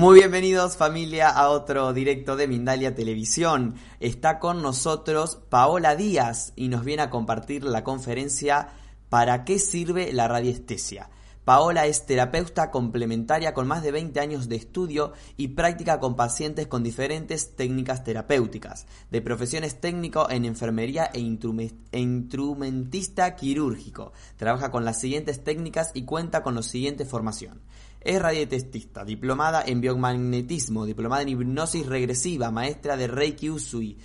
Muy 0.00 0.14
bienvenidos 0.20 0.78
familia 0.78 1.28
a 1.28 1.50
otro 1.50 1.92
directo 1.92 2.34
de 2.34 2.48
Mindalia 2.48 2.94
Televisión. 2.94 3.74
Está 4.00 4.38
con 4.38 4.62
nosotros 4.62 5.36
Paola 5.50 5.94
Díaz 5.94 6.54
y 6.56 6.68
nos 6.68 6.86
viene 6.86 7.02
a 7.02 7.10
compartir 7.10 7.64
la 7.64 7.84
conferencia 7.84 8.70
¿Para 9.10 9.44
qué 9.44 9.58
sirve 9.58 10.14
la 10.14 10.26
radiestesia? 10.26 11.10
Paola 11.44 11.86
es 11.86 12.06
terapeuta 12.06 12.70
complementaria 12.70 13.52
con 13.52 13.66
más 13.66 13.82
de 13.82 13.92
20 13.92 14.20
años 14.20 14.48
de 14.48 14.56
estudio 14.56 15.12
y 15.36 15.48
práctica 15.48 16.00
con 16.00 16.16
pacientes 16.16 16.66
con 16.66 16.82
diferentes 16.82 17.56
técnicas 17.56 18.02
terapéuticas, 18.02 18.86
de 19.10 19.20
profesiones 19.20 19.80
técnico 19.80 20.30
en 20.30 20.46
enfermería 20.46 21.10
e, 21.12 21.18
e 21.18 21.98
instrumentista 21.98 23.36
quirúrgico. 23.36 24.12
Trabaja 24.36 24.70
con 24.70 24.84
las 24.84 24.98
siguientes 24.98 25.44
técnicas 25.44 25.90
y 25.92 26.04
cuenta 26.04 26.42
con 26.42 26.54
la 26.54 26.62
siguiente 26.62 27.04
formación. 27.04 27.60
Es 28.00 28.20
radiotestista, 28.20 29.04
diplomada 29.04 29.62
en 29.66 29.82
biomagnetismo, 29.82 30.86
diplomada 30.86 31.20
en 31.20 31.28
hipnosis 31.28 31.84
regresiva, 31.84 32.50
maestra 32.50 32.96
de 32.96 33.06
Reiki 33.06 33.50
Usui, 33.50 33.98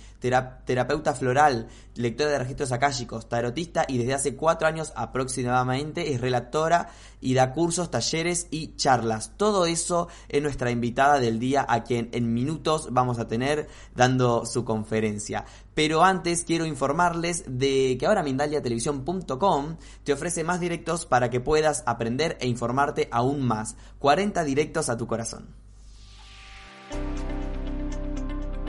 terapeuta 0.64 1.14
floral, 1.14 1.68
lectora 1.94 2.30
de 2.30 2.38
registros 2.38 2.72
akáshicos, 2.72 3.28
tarotista 3.28 3.84
y 3.88 3.98
desde 3.98 4.14
hace 4.14 4.36
cuatro 4.36 4.68
años 4.68 4.92
aproximadamente 4.96 6.12
es 6.12 6.20
relatora 6.20 6.88
y 7.20 7.34
da 7.34 7.52
cursos, 7.52 7.90
talleres 7.90 8.48
y 8.50 8.76
charlas. 8.76 9.32
Todo 9.36 9.66
eso 9.66 10.08
es 10.28 10.42
nuestra 10.42 10.70
invitada 10.70 11.18
del 11.18 11.38
día 11.38 11.64
a 11.68 11.84
quien 11.84 12.08
en 12.12 12.32
minutos 12.32 12.88
vamos 12.90 13.18
a 13.18 13.28
tener 13.28 13.68
dando 13.94 14.46
su 14.46 14.64
conferencia. 14.64 15.44
Pero 15.74 16.04
antes 16.04 16.44
quiero 16.44 16.66
informarles 16.66 17.44
de 17.46 17.96
que 17.98 18.06
ahora 18.06 18.22
mindaliatelevisión.com 18.22 19.76
te 20.04 20.12
ofrece 20.12 20.44
más 20.44 20.60
directos 20.60 21.06
para 21.06 21.30
que 21.30 21.40
puedas 21.40 21.82
aprender 21.86 22.36
e 22.40 22.48
informarte 22.48 23.08
aún 23.10 23.42
más. 23.42 23.76
40 23.98 24.44
directos 24.44 24.88
a 24.88 24.96
tu 24.96 25.06
corazón. 25.06 25.65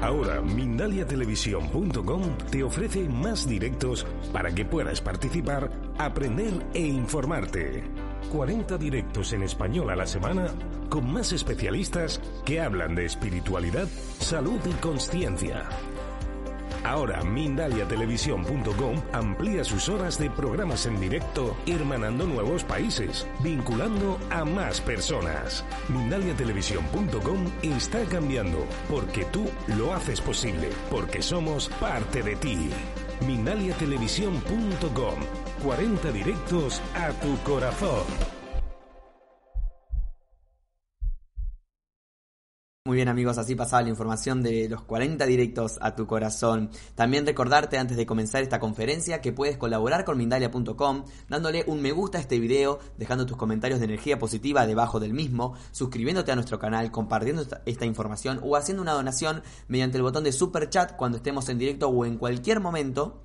Ahora 0.02 0.42
mindaliatelevisión.com 0.42 2.22
te 2.52 2.64
ofrece 2.64 3.10
más 3.10 3.48
directos 3.48 4.06
para 4.32 4.54
que 4.54 4.64
puedas 4.64 5.02
participar, 5.02 5.72
aprender 5.98 6.54
e 6.74 6.82
informarte. 6.82 7.84
40 8.32 8.78
directos 8.78 9.34
en 9.34 9.44
español 9.44 9.90
a 9.90 9.96
la 9.96 10.06
semana 10.06 10.48
con 10.90 11.12
más 11.12 11.32
especialistas 11.32 12.22
que 12.46 12.62
hablan 12.62 12.96
de 12.96 13.06
espiritualidad, 13.06 13.88
salud 14.20 14.60
y 14.66 14.74
conciencia. 14.74 15.68
Ahora 16.84 17.24
mindaliatelevisión.com 17.24 19.02
amplía 19.14 19.64
sus 19.64 19.90
horas 19.90 20.18
de 20.18 20.30
programas 20.30 20.86
en 20.86 21.00
directo, 21.00 21.56
hermanando 21.66 22.26
nuevos 22.26 22.64
países, 22.64 23.28
vinculando 23.42 24.18
a 24.30 24.46
más 24.46 24.82
personas. 24.82 25.66
Mindaliatelevisión.com 25.90 27.46
está 27.64 28.04
cambiando 28.06 28.66
porque 28.90 29.26
tú 29.26 29.50
lo 29.78 29.94
haces 29.94 30.22
posible, 30.22 30.70
porque 30.90 31.22
somos 31.22 31.70
parte 31.80 32.24
de 32.24 32.36
ti. 32.36 32.70
Mindaliatelevisión.com 33.26 35.16
40 35.64 36.12
directos 36.12 36.82
a 36.96 37.10
tu 37.14 37.38
corazón. 37.44 38.37
Muy 42.88 42.96
bien 42.96 43.10
amigos, 43.10 43.38
así 43.38 43.54
pasaba 43.54 43.82
la 43.82 43.90
información 43.90 44.42
de 44.42 44.70
los 44.70 44.82
40 44.84 45.26
directos 45.26 45.78
a 45.82 45.94
tu 45.94 46.08
corazón. 46.08 46.70
También 46.96 47.26
recordarte 47.26 47.78
antes 47.78 47.98
de 47.98 48.06
comenzar 48.06 48.44
esta 48.44 48.62
conferencia 48.62 49.20
que 49.20 49.34
puedes 49.34 49.58
colaborar 49.58 50.06
con 50.06 50.18
Mindalia.com 50.18 51.04
dándole 51.28 51.66
un 51.68 51.82
me 51.82 51.92
gusta 51.92 52.18
a 52.18 52.22
este 52.22 52.40
video, 52.40 52.80
dejando 52.98 53.26
tus 53.26 53.36
comentarios 53.36 53.82
de 53.82 53.88
energía 53.88 54.18
positiva 54.20 54.66
debajo 54.66 55.02
del 55.02 55.14
mismo, 55.14 55.54
suscribiéndote 55.74 56.32
a 56.32 56.36
nuestro 56.36 56.60
canal, 56.60 56.90
compartiendo 56.90 57.42
esta, 57.42 57.62
esta 57.66 57.86
información 57.86 58.40
o 58.42 58.56
haciendo 58.56 58.84
una 58.84 58.94
donación 58.94 59.44
mediante 59.68 59.98
el 59.98 60.04
botón 60.04 60.24
de 60.24 60.32
super 60.32 60.70
chat 60.70 60.96
cuando 60.96 61.18
estemos 61.18 61.50
en 61.50 61.58
directo 61.58 61.90
o 61.90 62.06
en 62.06 62.18
cualquier 62.18 62.62
momento 62.62 63.22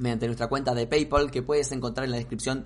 mediante 0.00 0.26
nuestra 0.26 0.48
cuenta 0.48 0.74
de 0.74 0.86
PayPal 0.86 1.30
que 1.30 1.42
puedes 1.42 1.70
encontrar 1.72 2.04
en 2.04 2.12
la 2.12 2.16
descripción 2.16 2.64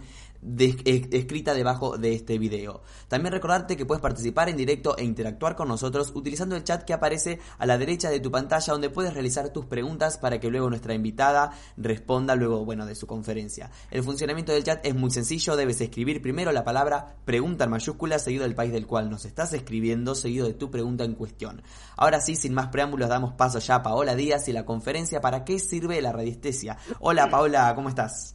escrita 0.84 1.54
debajo 1.54 1.98
de 1.98 2.14
este 2.14 2.38
video. 2.38 2.82
También 3.08 3.32
recordarte 3.32 3.76
que 3.76 3.86
puedes 3.86 4.02
participar 4.02 4.48
en 4.48 4.56
directo 4.56 4.96
e 4.96 5.04
interactuar 5.04 5.56
con 5.56 5.68
nosotros 5.68 6.12
utilizando 6.14 6.56
el 6.56 6.64
chat 6.64 6.84
que 6.84 6.92
aparece 6.92 7.38
a 7.58 7.66
la 7.66 7.78
derecha 7.78 8.10
de 8.10 8.20
tu 8.20 8.30
pantalla 8.30 8.72
donde 8.72 8.90
puedes 8.90 9.14
realizar 9.14 9.50
tus 9.50 9.66
preguntas 9.66 10.18
para 10.18 10.40
que 10.40 10.50
luego 10.50 10.68
nuestra 10.68 10.94
invitada 10.94 11.52
responda 11.76 12.34
luego, 12.34 12.64
bueno, 12.64 12.86
de 12.86 12.94
su 12.94 13.06
conferencia. 13.06 13.70
El 13.90 14.02
funcionamiento 14.02 14.52
del 14.52 14.64
chat 14.64 14.84
es 14.84 14.94
muy 14.94 15.10
sencillo, 15.10 15.56
debes 15.56 15.80
escribir 15.80 16.22
primero 16.22 16.52
la 16.52 16.64
palabra 16.64 17.16
pregunta 17.24 17.64
en 17.64 17.70
mayúscula 17.70 18.18
seguido 18.18 18.44
del 18.44 18.54
país 18.54 18.72
del 18.72 18.86
cual 18.86 19.10
nos 19.10 19.24
estás 19.24 19.52
escribiendo, 19.52 20.14
seguido 20.14 20.46
de 20.46 20.54
tu 20.54 20.70
pregunta 20.70 21.04
en 21.04 21.14
cuestión. 21.14 21.62
Ahora 21.96 22.20
sí, 22.20 22.36
sin 22.36 22.54
más 22.54 22.68
preámbulos, 22.68 23.08
damos 23.08 23.34
paso 23.34 23.58
ya 23.58 23.76
a 23.76 23.82
Paola 23.82 24.14
Díaz 24.14 24.48
y 24.48 24.52
la 24.52 24.64
conferencia 24.64 25.14
¿Para 25.20 25.44
qué 25.44 25.58
sirve 25.58 26.00
la 26.02 26.12
radiestesia? 26.12 26.76
Hola 27.00 27.28
Paola, 27.28 27.72
¿cómo 27.74 27.88
estás? 27.88 28.33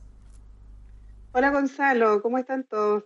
Hola 1.32 1.52
Gonzalo, 1.52 2.24
¿cómo 2.24 2.40
están 2.40 2.64
todos? 2.64 3.04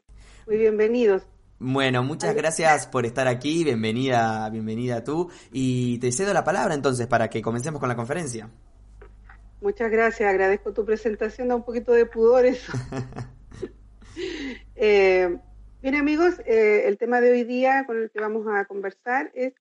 Muy 0.47 0.55
bienvenidos. 0.55 1.23
Bueno, 1.59 2.03
muchas 2.03 2.33
gracias 2.33 2.87
por 2.87 3.05
estar 3.05 3.27
aquí, 3.27 3.65
bienvenida, 3.65 4.49
bienvenida 4.49 5.03
tú. 5.03 5.29
Y 5.51 5.99
te 5.99 6.09
cedo 6.13 6.33
la 6.33 6.45
palabra 6.45 6.73
entonces 6.73 7.05
para 7.07 7.29
que 7.29 7.41
comencemos 7.41 7.81
con 7.81 7.89
la 7.89 7.97
conferencia. 7.97 8.49
Muchas 9.59 9.91
gracias, 9.91 10.29
agradezco 10.29 10.71
tu 10.71 10.85
presentación, 10.85 11.49
da 11.49 11.57
un 11.57 11.65
poquito 11.65 11.91
de 11.91 12.05
pudor 12.05 12.45
eso. 12.45 12.71
eh, 14.77 15.37
bien 15.81 15.95
amigos, 15.95 16.39
eh, 16.45 16.83
el 16.85 16.97
tema 16.97 17.19
de 17.19 17.29
hoy 17.29 17.43
día 17.43 17.83
con 17.85 17.97
el 17.97 18.09
que 18.09 18.21
vamos 18.21 18.47
a 18.47 18.63
conversar 18.63 19.31
es 19.35 19.53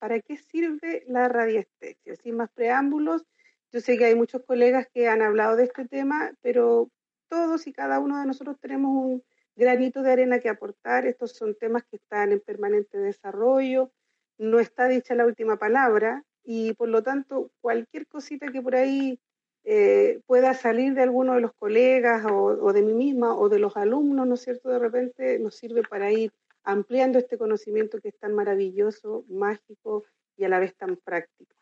¿para 0.00 0.18
qué 0.18 0.36
sirve 0.36 1.04
la 1.06 1.28
radiestesia? 1.28 2.16
Sin 2.16 2.36
más 2.36 2.50
preámbulos, 2.50 3.22
yo 3.70 3.80
sé 3.80 3.96
que 3.96 4.06
hay 4.06 4.16
muchos 4.16 4.42
colegas 4.42 4.88
que 4.92 5.08
han 5.08 5.22
hablado 5.22 5.54
de 5.54 5.64
este 5.64 5.86
tema, 5.86 6.32
pero 6.42 6.90
todos 7.32 7.66
y 7.66 7.72
cada 7.72 7.98
uno 7.98 8.20
de 8.20 8.26
nosotros 8.26 8.60
tenemos 8.60 8.90
un 8.90 9.24
granito 9.56 10.02
de 10.02 10.12
arena 10.12 10.38
que 10.38 10.50
aportar. 10.50 11.06
Estos 11.06 11.32
son 11.32 11.54
temas 11.54 11.82
que 11.84 11.96
están 11.96 12.30
en 12.30 12.40
permanente 12.40 12.98
desarrollo. 12.98 13.90
No 14.36 14.60
está 14.60 14.86
dicha 14.86 15.14
la 15.14 15.24
última 15.24 15.56
palabra 15.56 16.24
y 16.44 16.74
por 16.74 16.90
lo 16.90 17.02
tanto 17.02 17.50
cualquier 17.62 18.06
cosita 18.06 18.52
que 18.52 18.60
por 18.60 18.74
ahí 18.74 19.18
eh, 19.64 20.20
pueda 20.26 20.52
salir 20.52 20.92
de 20.92 21.00
alguno 21.00 21.32
de 21.32 21.40
los 21.40 21.54
colegas 21.54 22.26
o, 22.30 22.70
de 22.70 22.82
mí 22.82 22.92
misma 22.92 23.34
o 23.34 23.48
de 23.48 23.60
los 23.60 23.78
alumnos, 23.78 24.26
¿no 24.26 24.34
es 24.34 24.42
cierto? 24.42 24.68
De 24.68 24.78
repente 24.78 25.38
nos 25.38 25.56
sirve 25.56 25.82
para 25.84 26.12
ir 26.12 26.32
ampliando 26.64 27.18
este 27.18 27.38
conocimiento 27.38 27.98
que 27.98 28.08
es 28.08 28.18
tan 28.18 28.34
maravilloso, 28.34 29.24
mágico 29.30 30.04
y 30.36 30.44
a 30.44 30.50
la 30.50 30.58
vez 30.58 30.76
tan 30.76 30.96
práctico. 30.96 31.56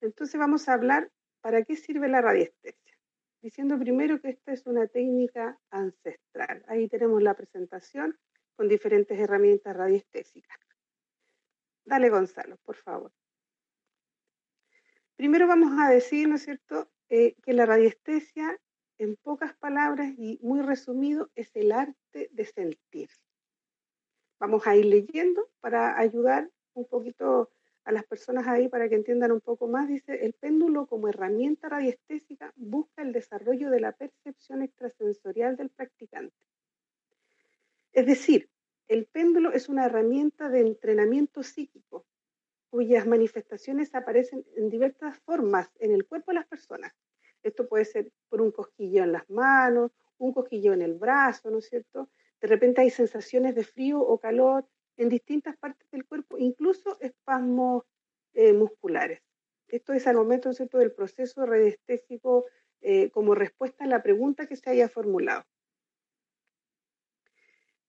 Entonces 0.00 0.38
vamos 0.38 0.68
a 0.68 0.74
hablar 0.74 1.10
para 1.40 1.64
qué 1.64 1.74
sirve 1.74 2.08
la 2.08 2.20
radiestesia 2.20 2.89
diciendo 3.40 3.78
primero 3.78 4.20
que 4.20 4.30
esta 4.30 4.52
es 4.52 4.66
una 4.66 4.86
técnica 4.86 5.58
ancestral. 5.70 6.64
Ahí 6.68 6.88
tenemos 6.88 7.22
la 7.22 7.34
presentación 7.34 8.18
con 8.56 8.68
diferentes 8.68 9.18
herramientas 9.18 9.76
radiestésicas. 9.76 10.58
Dale, 11.84 12.10
Gonzalo, 12.10 12.58
por 12.58 12.76
favor. 12.76 13.12
Primero 15.16 15.46
vamos 15.46 15.72
a 15.78 15.90
decir, 15.90 16.28
¿no 16.28 16.36
es 16.36 16.44
cierto?, 16.44 16.90
eh, 17.08 17.34
que 17.42 17.52
la 17.52 17.66
radiestesia, 17.66 18.58
en 18.98 19.16
pocas 19.16 19.56
palabras 19.56 20.12
y 20.16 20.38
muy 20.42 20.60
resumido, 20.60 21.30
es 21.34 21.50
el 21.56 21.72
arte 21.72 22.28
de 22.30 22.44
sentir. 22.44 23.08
Vamos 24.38 24.66
a 24.66 24.76
ir 24.76 24.84
leyendo 24.86 25.50
para 25.60 25.98
ayudar 25.98 26.50
un 26.74 26.86
poquito 26.86 27.50
a 27.84 27.92
las 27.92 28.04
personas 28.04 28.46
ahí 28.46 28.68
para 28.68 28.88
que 28.88 28.94
entiendan 28.94 29.32
un 29.32 29.40
poco 29.40 29.68
más. 29.68 29.88
Dice, 29.88 30.24
el 30.24 30.32
péndulo 30.34 30.86
como 30.86 31.08
herramienta 31.08 31.68
radiestésica 31.68 32.52
busca 32.56 33.02
el 33.02 33.12
desarrollo 33.12 33.70
de 33.70 33.80
la 33.80 33.92
percepción 33.92 34.62
extrasensorial 34.62 35.56
del 35.56 35.70
practicante. 35.70 36.36
Es 37.92 38.06
decir, 38.06 38.48
el 38.88 39.06
péndulo 39.06 39.52
es 39.52 39.68
una 39.68 39.86
herramienta 39.86 40.48
de 40.48 40.60
entrenamiento 40.60 41.42
psíquico 41.42 42.04
cuyas 42.70 43.06
manifestaciones 43.06 43.94
aparecen 43.94 44.44
en 44.56 44.70
diversas 44.70 45.18
formas 45.20 45.68
en 45.80 45.92
el 45.92 46.06
cuerpo 46.06 46.30
de 46.30 46.36
las 46.36 46.46
personas. 46.46 46.92
Esto 47.42 47.68
puede 47.68 47.84
ser 47.84 48.12
por 48.28 48.40
un 48.40 48.52
cosquilleo 48.52 49.04
en 49.04 49.12
las 49.12 49.28
manos, 49.28 49.90
un 50.18 50.32
cosquilleo 50.32 50.72
en 50.72 50.82
el 50.82 50.94
brazo, 50.94 51.50
¿no 51.50 51.58
es 51.58 51.68
cierto? 51.68 52.08
De 52.40 52.48
repente 52.48 52.80
hay 52.80 52.90
sensaciones 52.90 53.54
de 53.54 53.64
frío 53.64 54.00
o 54.00 54.18
calor 54.18 54.66
en 54.96 55.08
distintas 55.08 55.56
partes 55.56 55.88
del 55.90 56.06
cuerpo, 56.06 56.38
incluso 56.38 56.98
espasmos 57.00 57.84
eh, 58.34 58.52
musculares. 58.52 59.22
Esto 59.68 59.92
es 59.92 60.06
al 60.06 60.16
momento, 60.16 60.48
¿no 60.48 60.52
es 60.52 60.56
cierto?, 60.56 60.78
del 60.78 60.92
proceso 60.92 61.46
radiestésico 61.46 62.46
eh, 62.80 63.10
como 63.10 63.34
respuesta 63.34 63.84
a 63.84 63.88
la 63.88 64.02
pregunta 64.02 64.46
que 64.46 64.56
se 64.56 64.70
haya 64.70 64.88
formulado. 64.88 65.44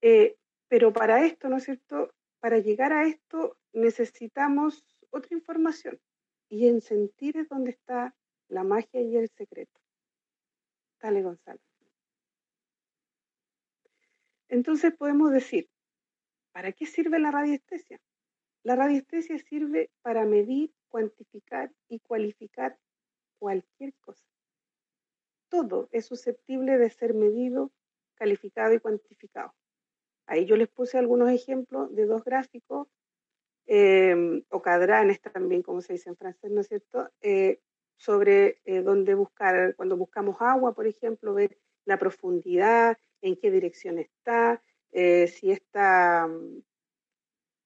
Eh, 0.00 0.36
pero 0.68 0.92
para 0.92 1.24
esto, 1.24 1.48
¿no 1.48 1.58
es 1.58 1.64
cierto? 1.64 2.12
Para 2.40 2.58
llegar 2.58 2.92
a 2.92 3.06
esto 3.06 3.56
necesitamos 3.72 4.84
otra 5.10 5.36
información 5.36 6.00
y 6.48 6.66
en 6.66 6.80
sentir 6.80 7.36
es 7.36 7.48
donde 7.48 7.70
está 7.70 8.14
la 8.48 8.64
magia 8.64 9.00
y 9.00 9.16
el 9.16 9.28
secreto. 9.28 9.80
Dale, 11.00 11.22
Gonzalo. 11.22 11.60
Entonces 14.48 14.94
podemos 14.94 15.32
decir, 15.32 15.68
¿para 16.52 16.72
qué 16.72 16.86
sirve 16.86 17.18
la 17.18 17.30
radiestesia? 17.30 18.00
La 18.62 18.76
radiestesia 18.76 19.38
sirve 19.38 19.90
para 20.02 20.24
medir, 20.24 20.72
cuantificar 20.88 21.72
y 21.88 22.00
cualificar 22.00 22.78
cualquier 23.38 23.94
cosa. 24.00 24.26
Todo 25.48 25.88
es 25.90 26.06
susceptible 26.06 26.78
de 26.78 26.90
ser 26.90 27.14
medido, 27.14 27.72
calificado 28.14 28.74
y 28.74 28.78
cuantificado. 28.78 29.54
Ahí 30.26 30.46
yo 30.46 30.56
les 30.56 30.68
puse 30.68 30.98
algunos 30.98 31.30
ejemplos 31.30 31.94
de 31.94 32.06
dos 32.06 32.22
gráficos, 32.24 32.88
eh, 33.66 34.44
o 34.50 34.62
cadranes 34.62 35.20
también, 35.20 35.62
como 35.62 35.80
se 35.80 35.94
dice 35.94 36.10
en 36.10 36.16
francés, 36.16 36.50
¿no 36.50 36.60
es 36.60 36.68
cierto? 36.68 37.10
Eh, 37.20 37.60
sobre 37.96 38.60
eh, 38.64 38.82
dónde 38.82 39.14
buscar, 39.14 39.74
cuando 39.76 39.96
buscamos 39.96 40.36
agua, 40.40 40.74
por 40.74 40.86
ejemplo, 40.86 41.34
ver 41.34 41.58
la 41.84 41.98
profundidad, 41.98 42.98
en 43.20 43.36
qué 43.36 43.50
dirección 43.50 43.98
está, 43.98 44.62
eh, 44.92 45.26
si, 45.26 45.50
esta, 45.50 46.28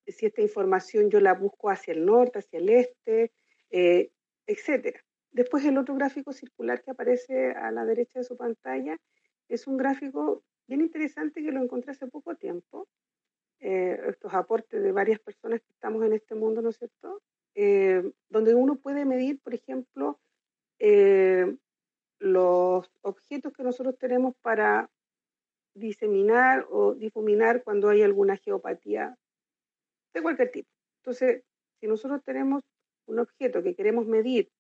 si 0.07 0.27
esta 0.27 0.43
información 0.43 1.11
yo 1.11 1.21
la 1.21 1.35
busco 1.35 1.71
hacia 1.71 1.93
el 1.93 2.07
norte, 2.07 2.39
hacia 2.39 2.61
el 2.61 2.69
este, 2.69 3.33
eh, 3.71 4.13
etc. 4.47 4.97
Después 5.33 5.65
el 5.65 5.77
otro 5.77 5.97
gráfico 5.97 6.33
circular 6.33 6.83
que 6.83 6.93
aparece 6.93 7.51
a 7.51 7.73
la 7.73 7.85
derecha 7.85 8.21
de 8.21 8.25
su 8.25 8.37
pantalla 8.37 8.97
es 9.49 9.67
un 9.67 9.77
gráfico 9.77 10.45
bien 10.69 10.81
interesante 10.81 11.43
que 11.43 11.51
lo 11.51 11.63
encontré 11.63 11.93
hace 11.93 12.07
poco 12.07 12.37
tiempo. 12.37 12.89
Eh, 13.59 13.99
estos 14.09 14.33
aportes 14.33 14.81
de 14.83 14.93
varias 14.93 15.19
personas 15.19 15.61
que 15.63 15.73
estamos 15.73 16.05
en 16.05 16.13
este 16.13 16.35
mundo, 16.35 16.63
¿no 16.63 16.71
es 16.71 16.79
cierto? 16.79 17.21
donde 18.29 18.55
uno 18.55 18.77
puede 18.77 19.07
medir, 19.07 19.41
por 19.41 19.55
ejemplo, 19.55 20.21
los 22.19 22.91
objetos 23.01 23.53
que 23.55 23.63
nosotros 23.63 23.97
tenemos 23.99 24.35
para 24.43 24.91
diseminar 25.77 26.67
o 26.71 26.95
difuminar 26.95 27.63
cuando 27.63 27.89
hay 27.89 28.03
alguna 28.03 28.37
geopatía 28.37 29.17
de 30.13 30.23
cualquier 30.23 30.51
tipo. 30.51 30.71
Entonces, 31.03 31.43
si 31.81 31.87
nosotros 31.87 32.23
tenemos 32.25 32.63
un 33.07 33.19
objeto 33.21 33.63
que 33.63 33.75
queremos 33.75 34.07
medir 34.07 34.51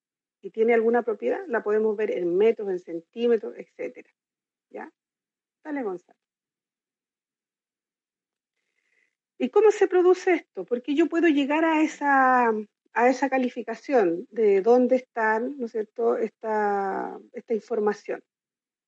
y 0.42 0.50
tiene 0.50 0.74
alguna 0.74 1.02
propiedad, 1.02 1.44
la 1.48 1.62
podemos 1.62 1.96
ver 1.96 2.10
en 2.10 2.36
metros, 2.36 2.68
en 2.68 2.78
centímetros, 2.78 3.54
etc. 3.56 4.06
¿Ya? 4.70 4.92
Dale, 5.64 5.82
Gonzalo. 5.82 6.18
¿Y 9.38 9.50
cómo 9.50 9.70
se 9.70 9.88
produce 9.88 10.34
esto? 10.34 10.64
Porque 10.64 10.94
yo 10.94 11.06
puedo 11.06 11.28
llegar 11.28 11.64
a 11.64 11.82
esa, 11.82 12.50
a 12.92 13.08
esa 13.08 13.28
calificación 13.28 14.26
de 14.30 14.62
dónde 14.62 14.96
está, 14.96 15.40
¿no 15.40 15.66
es 15.66 15.72
cierto?, 15.72 16.16
esta, 16.16 17.18
esta 17.32 17.54
información. 17.54 18.22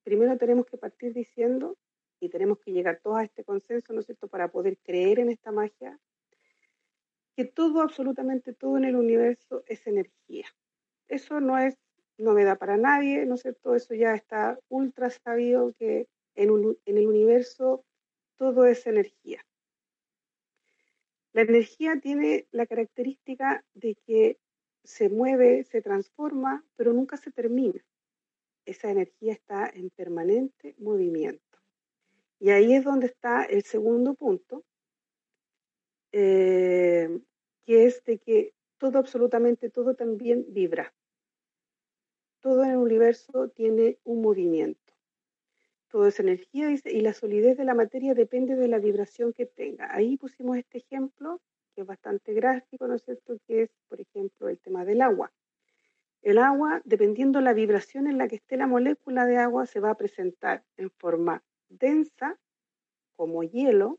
Primero 0.05 0.39
tenemos 0.39 0.65
que 0.65 0.79
partir 0.79 1.13
diciendo 1.13 1.77
y 2.21 2.29
tenemos 2.29 2.59
que 2.59 2.73
llegar 2.73 3.01
todos 3.03 3.19
a 3.19 3.25
este 3.25 3.45
consenso, 3.45 3.93
¿no 3.93 4.01
es 4.01 4.07
cierto?, 4.07 4.29
para 4.29 4.49
poder 4.49 4.79
creer 4.79 5.21
en 5.21 5.31
esta 5.31 5.53
magia, 5.53 5.99
que 7.37 7.45
todo, 7.45 7.83
absolutamente 7.83 8.53
todo 8.53 8.77
en 8.77 8.85
el 8.85 8.97
universo 8.97 9.63
es 9.67 9.87
energía. 9.87 10.47
Eso 11.07 11.41
no 11.41 11.57
es 11.59 11.77
novedad 12.17 12.59
para 12.59 12.77
nadie, 12.77 13.25
¿no 13.27 13.37
es 13.37 13.43
cierto? 13.43 13.75
Eso 13.75 13.95
ya 13.95 14.15
está 14.15 14.59
ultra 14.69 15.09
sabido 15.11 15.73
que 15.79 16.09
en, 16.35 16.77
en 16.85 16.99
el 16.99 17.07
universo 17.07 17.85
todo 18.37 18.67
es 18.67 18.87
energía. 18.87 19.45
La 21.33 21.43
energía 21.43 22.01
tiene 22.01 22.49
la 22.51 22.67
característica 22.67 23.65
de 23.75 23.95
que 24.07 24.39
se 24.83 25.09
mueve, 25.09 25.63
se 25.65 25.83
transforma, 25.83 26.65
pero 26.75 26.93
nunca 26.93 27.17
se 27.17 27.31
termina. 27.31 27.85
Esa 28.65 28.91
energía 28.91 29.33
está 29.33 29.71
en 29.73 29.91
permanente 29.91 30.75
movimiento. 30.79 31.48
Y 32.41 32.51
ahí 32.51 32.75
es 32.75 32.85
donde 32.85 33.07
está 33.07 33.45
el 33.45 33.63
segundo 33.65 34.15
punto, 34.15 34.65
eh, 36.13 37.21
que 37.65 37.87
es 37.87 38.05
de 38.05 38.19
que 38.19 38.55
todo, 38.79 38.99
absolutamente 38.99 39.71
todo 39.71 39.95
también 39.95 40.47
vibra. 40.49 40.95
Todo 42.41 42.63
en 42.63 42.71
el 42.71 42.77
universo 42.77 43.49
tiene 43.49 43.99
un 44.05 44.23
movimiento. 44.23 44.95
Todo 45.89 46.07
es 46.07 46.21
energía 46.21 46.71
y 46.71 47.01
la 47.01 47.13
solidez 47.13 47.57
de 47.57 47.65
la 47.65 47.75
materia 47.75 48.15
depende 48.15 48.55
de 48.55 48.69
la 48.69 48.79
vibración 48.79 49.33
que 49.33 49.47
tenga. 49.47 49.93
Ahí 49.95 50.17
pusimos 50.17 50.57
este 50.59 50.79
ejemplo, 50.79 51.41
que 51.75 51.81
es 51.81 51.87
bastante 51.87 52.35
gráfico, 52.35 52.87
¿no 52.87 52.95
es 52.95 53.03
cierto? 53.03 53.39
Que 53.47 53.63
es, 53.63 53.71
por 53.89 54.01
ejemplo, 54.01 54.49
el 54.49 54.61
tema 54.61 54.85
del 54.85 55.03
agua. 55.03 55.33
El 56.23 56.39
agua, 56.39 56.83
dependiendo 56.85 57.39
de 57.39 57.47
la 57.47 57.53
vibración 57.55 58.07
en 58.07 58.19
la 58.19 58.29
que 58.29 58.37
esté 58.37 58.57
la 58.57 58.67
molécula 58.67 59.25
de 59.25 59.39
agua, 59.39 59.67
se 59.67 59.81
va 59.81 59.91
a 59.91 59.97
presentar 59.97 60.63
en 60.77 60.91
forma 60.91 61.43
densa 61.69 62.39
como 63.17 63.43
hielo, 63.43 63.99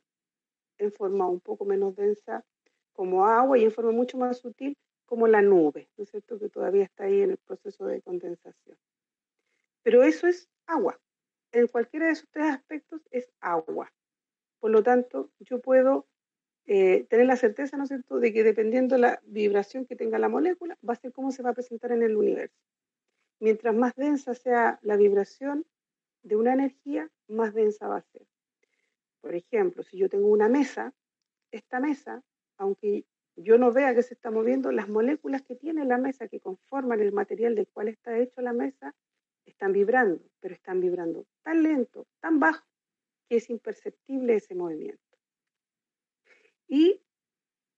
en 0.77 0.91
forma 0.91 1.27
un 1.27 1.39
poco 1.39 1.65
menos 1.65 1.95
densa 1.95 2.45
como 2.93 3.25
agua 3.25 3.57
y 3.57 3.63
en 3.63 3.71
forma 3.71 3.91
mucho 3.91 4.17
más 4.17 4.37
sutil 4.37 4.77
como 5.05 5.27
la 5.27 5.41
nube, 5.41 5.89
¿no 5.97 6.03
es 6.03 6.11
cierto? 6.11 6.39
Que 6.39 6.49
todavía 6.49 6.83
está 6.83 7.05
ahí 7.05 7.21
en 7.21 7.31
el 7.31 7.37
proceso 7.37 7.85
de 7.85 8.01
condensación. 8.01 8.77
Pero 9.83 10.03
eso 10.03 10.27
es 10.27 10.49
agua. 10.67 10.99
En 11.51 11.67
cualquiera 11.67 12.05
de 12.05 12.11
esos 12.13 12.29
tres 12.29 12.45
aspectos 12.45 13.01
es 13.09 13.31
agua. 13.39 13.91
Por 14.59 14.71
lo 14.71 14.83
tanto, 14.83 15.31
yo 15.39 15.61
puedo 15.61 16.05
eh, 16.65 17.05
tener 17.09 17.25
la 17.25 17.37
certeza, 17.37 17.75
¿no 17.77 17.83
es 17.83 17.89
cierto?, 17.89 18.19
de 18.19 18.31
que 18.31 18.43
dependiendo 18.43 18.95
de 18.95 19.01
la 19.01 19.21
vibración 19.25 19.85
que 19.85 19.95
tenga 19.95 20.19
la 20.19 20.29
molécula, 20.29 20.77
va 20.87 20.93
a 20.93 20.97
ser 20.97 21.11
cómo 21.11 21.31
se 21.31 21.41
va 21.41 21.49
a 21.49 21.53
presentar 21.53 21.91
en 21.91 22.03
el 22.03 22.15
universo. 22.15 22.55
Mientras 23.39 23.73
más 23.73 23.95
densa 23.95 24.35
sea 24.35 24.79
la 24.83 24.97
vibración 24.97 25.65
de 26.23 26.35
una 26.35 26.53
energía, 26.53 27.09
más 27.27 27.53
densa 27.53 27.87
va 27.87 27.97
a 27.97 28.01
ser. 28.01 28.25
Por 29.21 29.35
ejemplo, 29.35 29.83
si 29.83 29.97
yo 29.97 30.09
tengo 30.09 30.27
una 30.27 30.49
mesa, 30.49 30.93
esta 31.51 31.79
mesa, 31.79 32.23
aunque 32.57 33.05
yo 33.35 33.57
no 33.57 33.71
vea 33.71 33.95
que 33.95 34.03
se 34.03 34.13
está 34.13 34.31
moviendo, 34.31 34.71
las 34.71 34.89
moléculas 34.89 35.41
que 35.41 35.55
tiene 35.55 35.85
la 35.85 35.97
mesa 35.97 36.27
que 36.27 36.39
conforman 36.39 36.99
el 36.99 37.11
material 37.11 37.55
del 37.55 37.67
cual 37.67 37.87
está 37.87 38.17
hecho 38.17 38.41
la 38.41 38.53
mesa 38.53 38.95
están 39.45 39.73
vibrando, 39.73 40.23
pero 40.39 40.53
están 40.53 40.79
vibrando 40.79 41.25
tan 41.41 41.63
lento, 41.63 42.07
tan 42.19 42.39
bajo, 42.39 42.65
que 43.27 43.37
es 43.37 43.49
imperceptible 43.49 44.35
ese 44.35 44.55
movimiento. 44.55 45.17
Y 46.67 47.01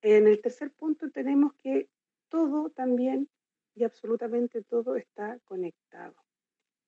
en 0.02 0.28
el 0.28 0.42
tercer 0.42 0.72
punto 0.72 1.10
tenemos 1.12 1.54
que 1.54 1.90
todo 2.30 2.70
también 2.70 3.30
y 3.76 3.84
absolutamente 3.84 4.64
todo 4.64 4.96
está 4.96 5.40
conectado. 5.46 6.16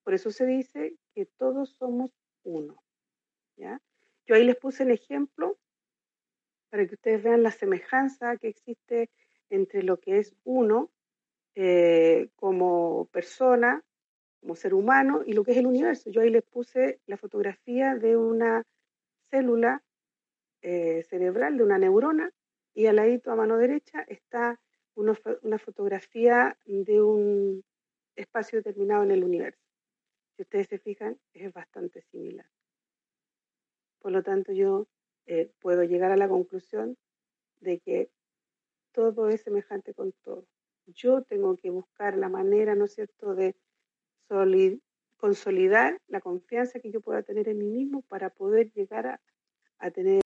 Por 0.03 0.13
eso 0.13 0.31
se 0.31 0.45
dice 0.45 0.97
que 1.13 1.25
todos 1.25 1.71
somos 1.71 2.11
uno. 2.43 2.83
¿ya? 3.55 3.81
Yo 4.25 4.35
ahí 4.35 4.43
les 4.43 4.57
puse 4.57 4.83
el 4.83 4.91
ejemplo 4.91 5.57
para 6.69 6.85
que 6.87 6.95
ustedes 6.95 7.23
vean 7.23 7.43
la 7.43 7.51
semejanza 7.51 8.37
que 8.37 8.49
existe 8.49 9.09
entre 9.49 9.83
lo 9.83 9.99
que 9.99 10.17
es 10.17 10.35
uno 10.43 10.91
eh, 11.55 12.29
como 12.35 13.05
persona, 13.11 13.83
como 14.41 14.55
ser 14.55 14.73
humano, 14.73 15.21
y 15.25 15.33
lo 15.33 15.43
que 15.43 15.51
es 15.51 15.57
el 15.57 15.67
universo. 15.67 16.09
Yo 16.09 16.21
ahí 16.21 16.29
les 16.29 16.43
puse 16.43 16.99
la 17.05 17.17
fotografía 17.17 17.95
de 17.95 18.17
una 18.17 18.63
célula 19.29 19.83
eh, 20.61 21.03
cerebral, 21.03 21.57
de 21.57 21.63
una 21.63 21.77
neurona, 21.77 22.31
y 22.73 22.87
al 22.87 22.95
ladito 22.95 23.31
a 23.31 23.35
mano 23.35 23.57
derecha 23.57 24.01
está 24.07 24.59
una 24.95 25.59
fotografía 25.59 26.57
de 26.65 27.01
un 27.01 27.63
espacio 28.15 28.59
determinado 28.59 29.03
en 29.03 29.11
el 29.11 29.23
universo 29.23 29.62
si 30.35 30.43
ustedes 30.43 30.67
se 30.67 30.79
fijan, 30.79 31.19
es 31.33 31.53
bastante 31.53 32.01
similar. 32.01 32.49
Por 33.99 34.11
lo 34.11 34.23
tanto, 34.23 34.51
yo 34.51 34.87
eh, 35.25 35.51
puedo 35.59 35.83
llegar 35.83 36.11
a 36.11 36.17
la 36.17 36.27
conclusión 36.27 36.97
de 37.61 37.79
que 37.79 38.09
todo 38.91 39.29
es 39.29 39.41
semejante 39.41 39.93
con 39.93 40.11
todo. 40.23 40.45
Yo 40.87 41.21
tengo 41.21 41.55
que 41.55 41.69
buscar 41.69 42.17
la 42.17 42.29
manera, 42.29 42.75
¿no 42.75 42.85
es 42.85 42.93
cierto?, 42.93 43.35
de 43.35 43.55
consolidar 45.17 46.01
la 46.07 46.19
confianza 46.21 46.79
que 46.79 46.91
yo 46.91 46.99
pueda 46.99 47.23
tener 47.23 47.47
en 47.47 47.59
mí 47.59 47.69
mismo 47.69 48.01
para 48.01 48.29
poder 48.29 48.71
llegar 48.73 49.07
a, 49.07 49.21
a 49.77 49.91
tener 49.91 50.21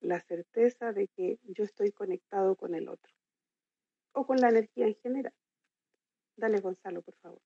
la 0.00 0.20
certeza 0.20 0.92
de 0.92 1.08
que 1.08 1.38
yo 1.42 1.64
estoy 1.64 1.90
conectado 1.90 2.56
con 2.56 2.74
el 2.74 2.88
otro 2.88 3.12
o 4.12 4.26
con 4.26 4.38
la 4.38 4.48
energía 4.48 4.86
en 4.86 4.94
general. 4.96 5.34
Dale, 6.36 6.60
Gonzalo, 6.60 7.02
por 7.02 7.16
favor. 7.16 7.40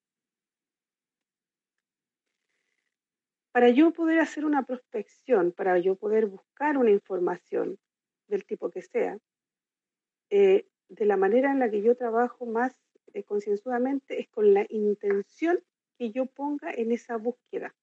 Para 3.52 3.68
yo 3.68 3.92
poder 3.92 4.18
hacer 4.18 4.46
una 4.46 4.64
prospección, 4.64 5.52
para 5.52 5.78
yo 5.78 5.94
poder 5.96 6.26
buscar 6.26 6.78
una 6.78 6.90
información 6.90 7.78
del 8.26 8.46
tipo 8.46 8.70
que 8.70 8.80
sea, 8.80 9.18
eh, 10.30 10.66
de 10.88 11.04
la 11.04 11.18
manera 11.18 11.52
en 11.52 11.58
la 11.58 11.70
que 11.70 11.82
yo 11.82 11.94
trabajo 11.94 12.46
más 12.46 12.74
eh, 13.12 13.22
concienzudamente 13.24 14.18
es 14.18 14.28
con 14.28 14.54
la 14.54 14.66
intención 14.70 15.62
que 15.98 16.10
yo 16.10 16.24
ponga 16.24 16.72
en 16.72 16.92
esa 16.92 17.18
búsqueda, 17.18 17.74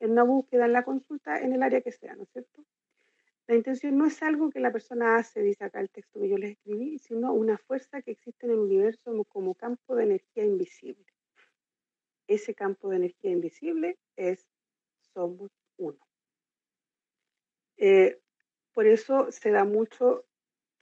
en 0.00 0.10
una 0.12 0.22
búsqueda, 0.22 0.66
en 0.66 0.74
la 0.74 0.84
consulta, 0.84 1.38
en 1.38 1.54
el 1.54 1.62
área 1.62 1.80
que 1.80 1.92
sea, 1.92 2.14
¿no 2.14 2.24
es 2.24 2.30
cierto? 2.30 2.64
La 3.46 3.54
intención 3.54 3.96
no 3.96 4.06
es 4.06 4.22
algo 4.22 4.50
que 4.50 4.60
la 4.60 4.72
persona 4.72 5.16
hace, 5.16 5.40
dice 5.40 5.64
acá 5.64 5.80
el 5.80 5.90
texto 5.90 6.20
que 6.20 6.28
yo 6.28 6.36
les 6.36 6.52
escribí, 6.52 6.98
sino 6.98 7.32
una 7.32 7.56
fuerza 7.56 8.02
que 8.02 8.12
existe 8.12 8.46
en 8.46 8.52
el 8.52 8.58
universo 8.58 9.24
como 9.24 9.54
campo 9.54 9.96
de 9.96 10.04
energía 10.04 10.44
invisible. 10.44 11.06
Ese 12.26 12.54
campo 12.54 12.88
de 12.90 12.96
energía 12.96 13.30
invisible 13.30 13.98
es 14.16 14.46
somos 15.14 15.50
uno. 15.78 15.98
Eh, 17.76 18.20
por 18.72 18.86
eso 18.86 19.30
se 19.30 19.50
da 19.50 19.64
mucho 19.64 20.24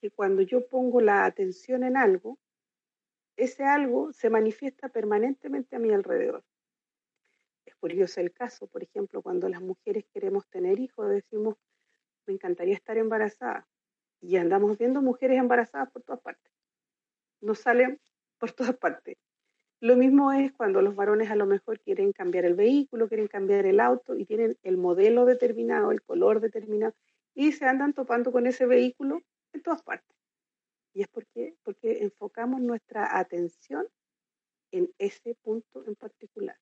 que 0.00 0.10
cuando 0.10 0.42
yo 0.42 0.66
pongo 0.66 1.00
la 1.00 1.24
atención 1.24 1.84
en 1.84 1.96
algo, 1.96 2.38
ese 3.36 3.64
algo 3.64 4.12
se 4.12 4.30
manifiesta 4.30 4.88
permanentemente 4.88 5.76
a 5.76 5.78
mi 5.78 5.92
alrededor. 5.92 6.44
Es 7.64 7.74
curioso 7.76 8.20
el 8.20 8.32
caso, 8.32 8.66
por 8.66 8.82
ejemplo, 8.82 9.22
cuando 9.22 9.48
las 9.48 9.60
mujeres 9.60 10.04
queremos 10.12 10.48
tener 10.48 10.80
hijos, 10.80 11.08
decimos, 11.08 11.56
me 12.26 12.34
encantaría 12.34 12.74
estar 12.74 12.98
embarazada. 12.98 13.68
Y 14.20 14.36
andamos 14.36 14.78
viendo 14.78 15.02
mujeres 15.02 15.38
embarazadas 15.38 15.90
por 15.90 16.02
todas 16.02 16.20
partes. 16.20 16.52
Nos 17.40 17.58
salen 17.60 18.00
por 18.38 18.52
todas 18.52 18.76
partes. 18.76 19.16
Lo 19.82 19.96
mismo 19.96 20.30
es 20.30 20.52
cuando 20.52 20.80
los 20.80 20.94
varones 20.94 21.28
a 21.32 21.34
lo 21.34 21.44
mejor 21.44 21.80
quieren 21.80 22.12
cambiar 22.12 22.44
el 22.44 22.54
vehículo, 22.54 23.08
quieren 23.08 23.26
cambiar 23.26 23.66
el 23.66 23.80
auto 23.80 24.14
y 24.14 24.24
tienen 24.24 24.56
el 24.62 24.76
modelo 24.76 25.24
determinado, 25.24 25.90
el 25.90 26.00
color 26.02 26.40
determinado, 26.40 26.94
y 27.34 27.50
se 27.50 27.64
andan 27.64 27.92
topando 27.92 28.30
con 28.30 28.46
ese 28.46 28.64
vehículo 28.64 29.22
en 29.52 29.60
todas 29.60 29.82
partes. 29.82 30.16
Y 30.92 31.02
es 31.02 31.08
porque, 31.08 31.56
porque 31.64 32.04
enfocamos 32.04 32.60
nuestra 32.60 33.18
atención 33.18 33.88
en 34.70 34.88
ese 34.98 35.34
punto 35.42 35.84
en 35.84 35.96
particular. 35.96 36.56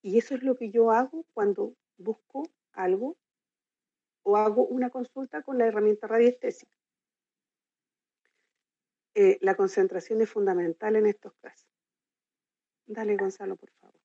Y 0.00 0.16
eso 0.16 0.34
es 0.34 0.42
lo 0.42 0.56
que 0.56 0.70
yo 0.70 0.92
hago 0.92 1.26
cuando 1.34 1.74
busco 1.98 2.48
algo 2.72 3.18
o 4.22 4.38
hago 4.38 4.64
una 4.64 4.88
consulta 4.88 5.42
con 5.42 5.58
la 5.58 5.66
herramienta 5.66 6.06
radiestésica. 6.06 6.74
Eh, 9.14 9.36
la 9.42 9.56
concentración 9.56 10.22
es 10.22 10.30
fundamental 10.30 10.96
en 10.96 11.04
estos 11.04 11.34
casos. 11.34 11.71
Dale, 12.86 13.16
Gonzalo, 13.16 13.56
por 13.56 13.70
favor. 13.72 14.00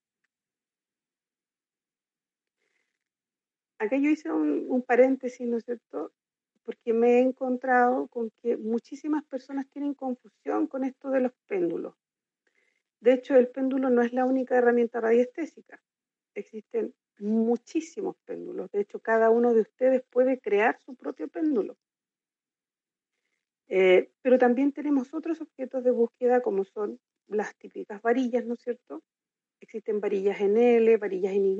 Acá 3.79 3.97
yo 3.97 4.09
hice 4.09 4.31
un, 4.31 4.81
paréntesis, 4.81 5.47
¿no 5.47 5.57
es 5.57 5.65
cierto? 5.65 6.11
Porque 6.63 6.93
me 6.93 7.19
he 7.19 7.19
encontrado 7.21 8.07
con 8.07 8.31
que 8.41 8.57
muchísimas 8.57 9.23
personas 9.25 9.67
tienen 9.69 9.93
confusión 9.93 10.67
con 10.67 10.83
esto 10.83 11.09
de 11.11 11.21
los 11.21 11.31
péndulos. 11.47 11.95
De 12.99 13.13
hecho, 13.13 13.35
el 13.35 13.49
péndulo 13.49 13.89
no 13.91 14.01
es 14.01 14.13
la 14.13 14.25
única 14.25 14.57
herramienta 14.57 14.99
radiestésica. 14.99 15.79
Existen 16.33 16.95
muchísimos 17.19 18.17
péndulos. 18.25 18.71
De 18.71 18.81
hecho, 18.81 18.99
cada 18.99 19.29
uno 19.29 19.53
de 19.53 19.61
ustedes 19.61 20.03
puede 20.09 20.39
crear 20.39 20.79
su 20.79 20.95
propio 20.95 21.27
péndulo. 21.27 21.77
Eh, 23.69 24.11
pero 24.21 24.39
también 24.39 24.71
tenemos 24.71 25.13
otros 25.13 25.41
objetos 25.41 25.83
de 25.83 25.91
búsqueda 25.91 26.41
como 26.41 26.63
son 26.63 26.99
las 27.27 27.55
típicas 27.55 28.01
varillas, 28.01 28.45
¿no 28.45 28.53
es 28.55 28.61
cierto? 28.61 29.03
Existen 29.59 29.99
varillas 29.99 30.39
en 30.41 30.57
L, 30.57 30.97
varillas 30.97 31.33
en 31.33 31.45
Y, 31.45 31.57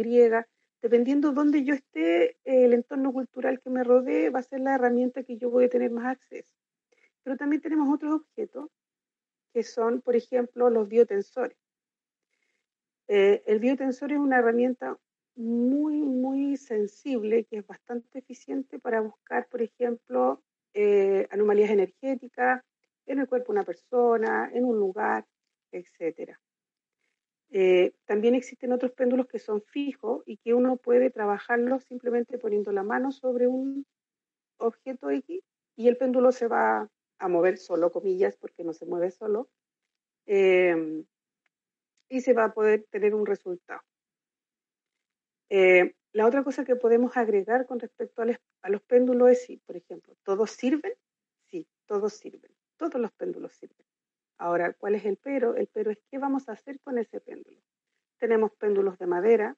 dependiendo 0.81 1.29
de 1.29 1.35
dónde 1.35 1.63
yo 1.63 1.73
esté, 1.73 2.37
el 2.43 2.73
entorno 2.73 3.11
cultural 3.11 3.59
que 3.61 3.69
me 3.69 3.83
rodee 3.83 4.29
va 4.29 4.39
a 4.39 4.43
ser 4.43 4.61
la 4.61 4.75
herramienta 4.75 5.23
que 5.23 5.37
yo 5.37 5.49
voy 5.49 5.65
a 5.65 5.69
tener 5.69 5.91
más 5.91 6.05
acceso. 6.05 6.55
Pero 7.23 7.37
también 7.37 7.61
tenemos 7.61 7.93
otros 7.93 8.13
objetos 8.13 8.69
que 9.53 9.63
son, 9.63 10.01
por 10.01 10.15
ejemplo, 10.15 10.69
los 10.69 10.87
biotensores. 10.87 11.57
Eh, 13.07 13.43
el 13.47 13.59
biotensor 13.59 14.11
es 14.11 14.19
una 14.19 14.39
herramienta 14.39 14.97
muy, 15.35 16.01
muy 16.01 16.57
sensible 16.57 17.45
que 17.45 17.57
es 17.57 17.67
bastante 17.67 18.19
eficiente 18.19 18.79
para 18.79 19.01
buscar, 19.01 19.47
por 19.47 19.61
ejemplo, 19.61 20.41
eh, 20.73 21.27
anomalías 21.31 21.69
energéticas 21.69 22.63
en 23.05 23.19
el 23.19 23.27
cuerpo 23.27 23.51
de 23.51 23.59
una 23.59 23.65
persona, 23.65 24.49
en 24.53 24.65
un 24.65 24.77
lugar 24.77 25.25
etcétera. 25.71 26.39
Eh, 27.49 27.93
también 28.05 28.35
existen 28.35 28.73
otros 28.73 28.91
péndulos 28.91 29.27
que 29.27 29.39
son 29.39 29.61
fijos 29.61 30.21
y 30.25 30.37
que 30.37 30.53
uno 30.53 30.75
puede 30.77 31.09
trabajarlos 31.09 31.83
simplemente 31.85 32.37
poniendo 32.37 32.71
la 32.71 32.83
mano 32.83 33.11
sobre 33.11 33.47
un 33.47 33.85
objeto 34.57 35.09
X 35.09 35.41
y 35.75 35.87
el 35.87 35.97
péndulo 35.97 36.31
se 36.31 36.47
va 36.47 36.89
a 37.19 37.27
mover 37.27 37.57
solo, 37.57 37.91
comillas, 37.91 38.35
porque 38.37 38.63
no 38.63 38.73
se 38.73 38.85
mueve 38.85 39.11
solo, 39.11 39.49
em, 40.25 41.05
y 42.09 42.21
se 42.21 42.33
va 42.33 42.45
a 42.45 42.53
poder 42.53 42.85
tener 42.89 43.15
un 43.15 43.25
resultado. 43.25 43.81
Eh, 45.49 45.95
la 46.11 46.25
otra 46.27 46.43
cosa 46.43 46.65
que 46.65 46.75
podemos 46.75 47.15
agregar 47.15 47.65
con 47.65 47.79
respecto 47.79 48.21
a, 48.21 48.25
a 48.61 48.69
los 48.69 48.81
péndulos 48.81 49.31
es 49.31 49.43
si, 49.43 49.57
por 49.57 49.77
ejemplo, 49.77 50.15
¿todos 50.23 50.51
sirven? 50.51 50.93
Sí, 51.45 51.67
todos 51.85 52.13
sirven. 52.13 52.51
Todos 52.77 52.99
los 52.99 53.11
péndulos 53.13 53.53
sirven. 53.53 53.86
Ahora, 54.37 54.73
¿cuál 54.73 54.95
es 54.95 55.05
el 55.05 55.17
pero? 55.17 55.55
El 55.55 55.67
pero 55.67 55.91
es 55.91 55.99
qué 56.09 56.19
vamos 56.19 56.47
a 56.47 56.53
hacer 56.53 56.79
con 56.81 56.97
ese 56.97 57.19
péndulo. 57.19 57.59
Tenemos 58.19 58.51
péndulos 58.53 58.97
de 58.97 59.07
madera, 59.07 59.57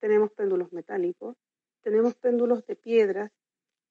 tenemos 0.00 0.30
péndulos 0.32 0.72
metálicos, 0.72 1.36
tenemos 1.82 2.14
péndulos 2.14 2.66
de 2.66 2.76
piedras, 2.76 3.32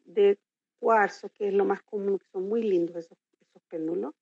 de 0.06 0.40
cuarzo, 0.80 1.30
que 1.30 1.48
es 1.48 1.54
lo 1.54 1.66
más 1.66 1.82
común, 1.82 2.20
que 2.20 2.28
son 2.28 2.48
muy 2.48 2.62
lindos 2.64 2.96
esos, 2.96 3.18
péndulos, 3.70 4.14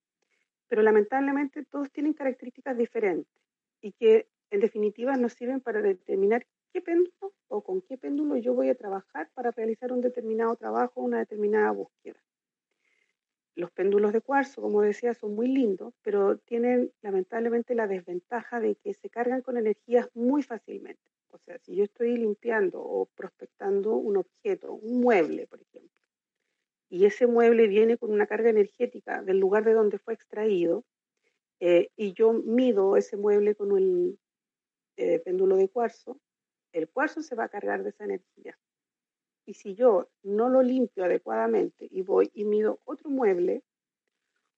pero 0.67 0.81
lamentablemente 0.81 1.65
todos 1.65 1.91
tienen 1.91 2.13
características 2.13 2.77
diferentes 2.77 3.43
y 3.81 3.91
que 3.91 4.27
en 4.49 4.59
definitiva 4.59 5.15
nos 5.17 5.33
sirven 5.33 5.61
para 5.61 5.81
determinar 5.81 6.47
qué 6.73 6.81
péndulo 6.81 7.33
o 7.47 7.63
con 7.63 7.81
qué 7.81 7.97
péndulo 7.97 8.37
yo 8.37 8.53
voy 8.53 8.69
a 8.69 8.75
trabajar 8.75 9.29
para 9.33 9.51
realizar 9.51 9.91
un 9.91 10.01
determinado 10.01 10.55
trabajo, 10.55 11.01
una 11.01 11.19
determinada 11.19 11.69
búsqueda. 11.71 12.19
Los 13.55 13.71
péndulos 13.71 14.11
de 14.11 14.21
cuarzo, 14.21 14.61
como 14.61 14.81
decía, 14.81 15.13
son 15.13 15.33
muy 15.33 15.47
lindos, 15.47 15.93
pero 16.01 16.37
tienen 16.37 16.91
lamentablemente 17.01 17.73
la 17.73 17.87
desventaja 17.87 18.59
de 18.59 18.75
que 18.75 18.93
se 18.93 19.09
cargan 19.09 19.41
con 19.41 19.57
energías 19.57 20.09
muy 20.13 20.43
fácilmente. 20.43 21.01
O 21.29 21.37
sea, 21.37 21.57
si 21.59 21.75
yo 21.75 21.85
estoy 21.85 22.17
limpiando 22.17 22.81
o 22.81 23.05
prospectando 23.07 23.95
un 23.95 24.17
objeto, 24.17 24.73
un 24.73 25.01
mueble, 25.01 25.47
por 25.47 25.61
ejemplo, 25.61 25.91
y 26.89 27.05
ese 27.05 27.27
mueble 27.27 27.67
viene 27.67 27.97
con 27.97 28.11
una 28.11 28.27
carga 28.27 28.49
energética 28.49 29.21
del 29.21 29.39
lugar 29.39 29.63
de 29.63 29.73
donde 29.73 29.99
fue 29.99 30.13
extraído, 30.13 30.85
eh, 31.59 31.89
y 31.95 32.13
yo 32.13 32.33
mido 32.33 32.97
ese 32.97 33.17
mueble 33.17 33.55
con 33.55 33.77
el 33.77 34.19
eh, 34.97 35.19
péndulo 35.19 35.57
de 35.57 35.69
cuarzo, 35.69 36.19
el 36.71 36.89
cuarzo 36.89 37.21
se 37.21 37.35
va 37.35 37.45
a 37.45 37.49
cargar 37.49 37.83
de 37.83 37.89
esa 37.89 38.03
energía. 38.03 38.57
Y 39.45 39.53
si 39.53 39.75
yo 39.75 40.09
no 40.23 40.49
lo 40.49 40.61
limpio 40.61 41.05
adecuadamente 41.05 41.87
y 41.89 42.01
voy 42.01 42.31
y 42.33 42.45
mido 42.45 42.79
otro 42.83 43.09
mueble 43.09 43.63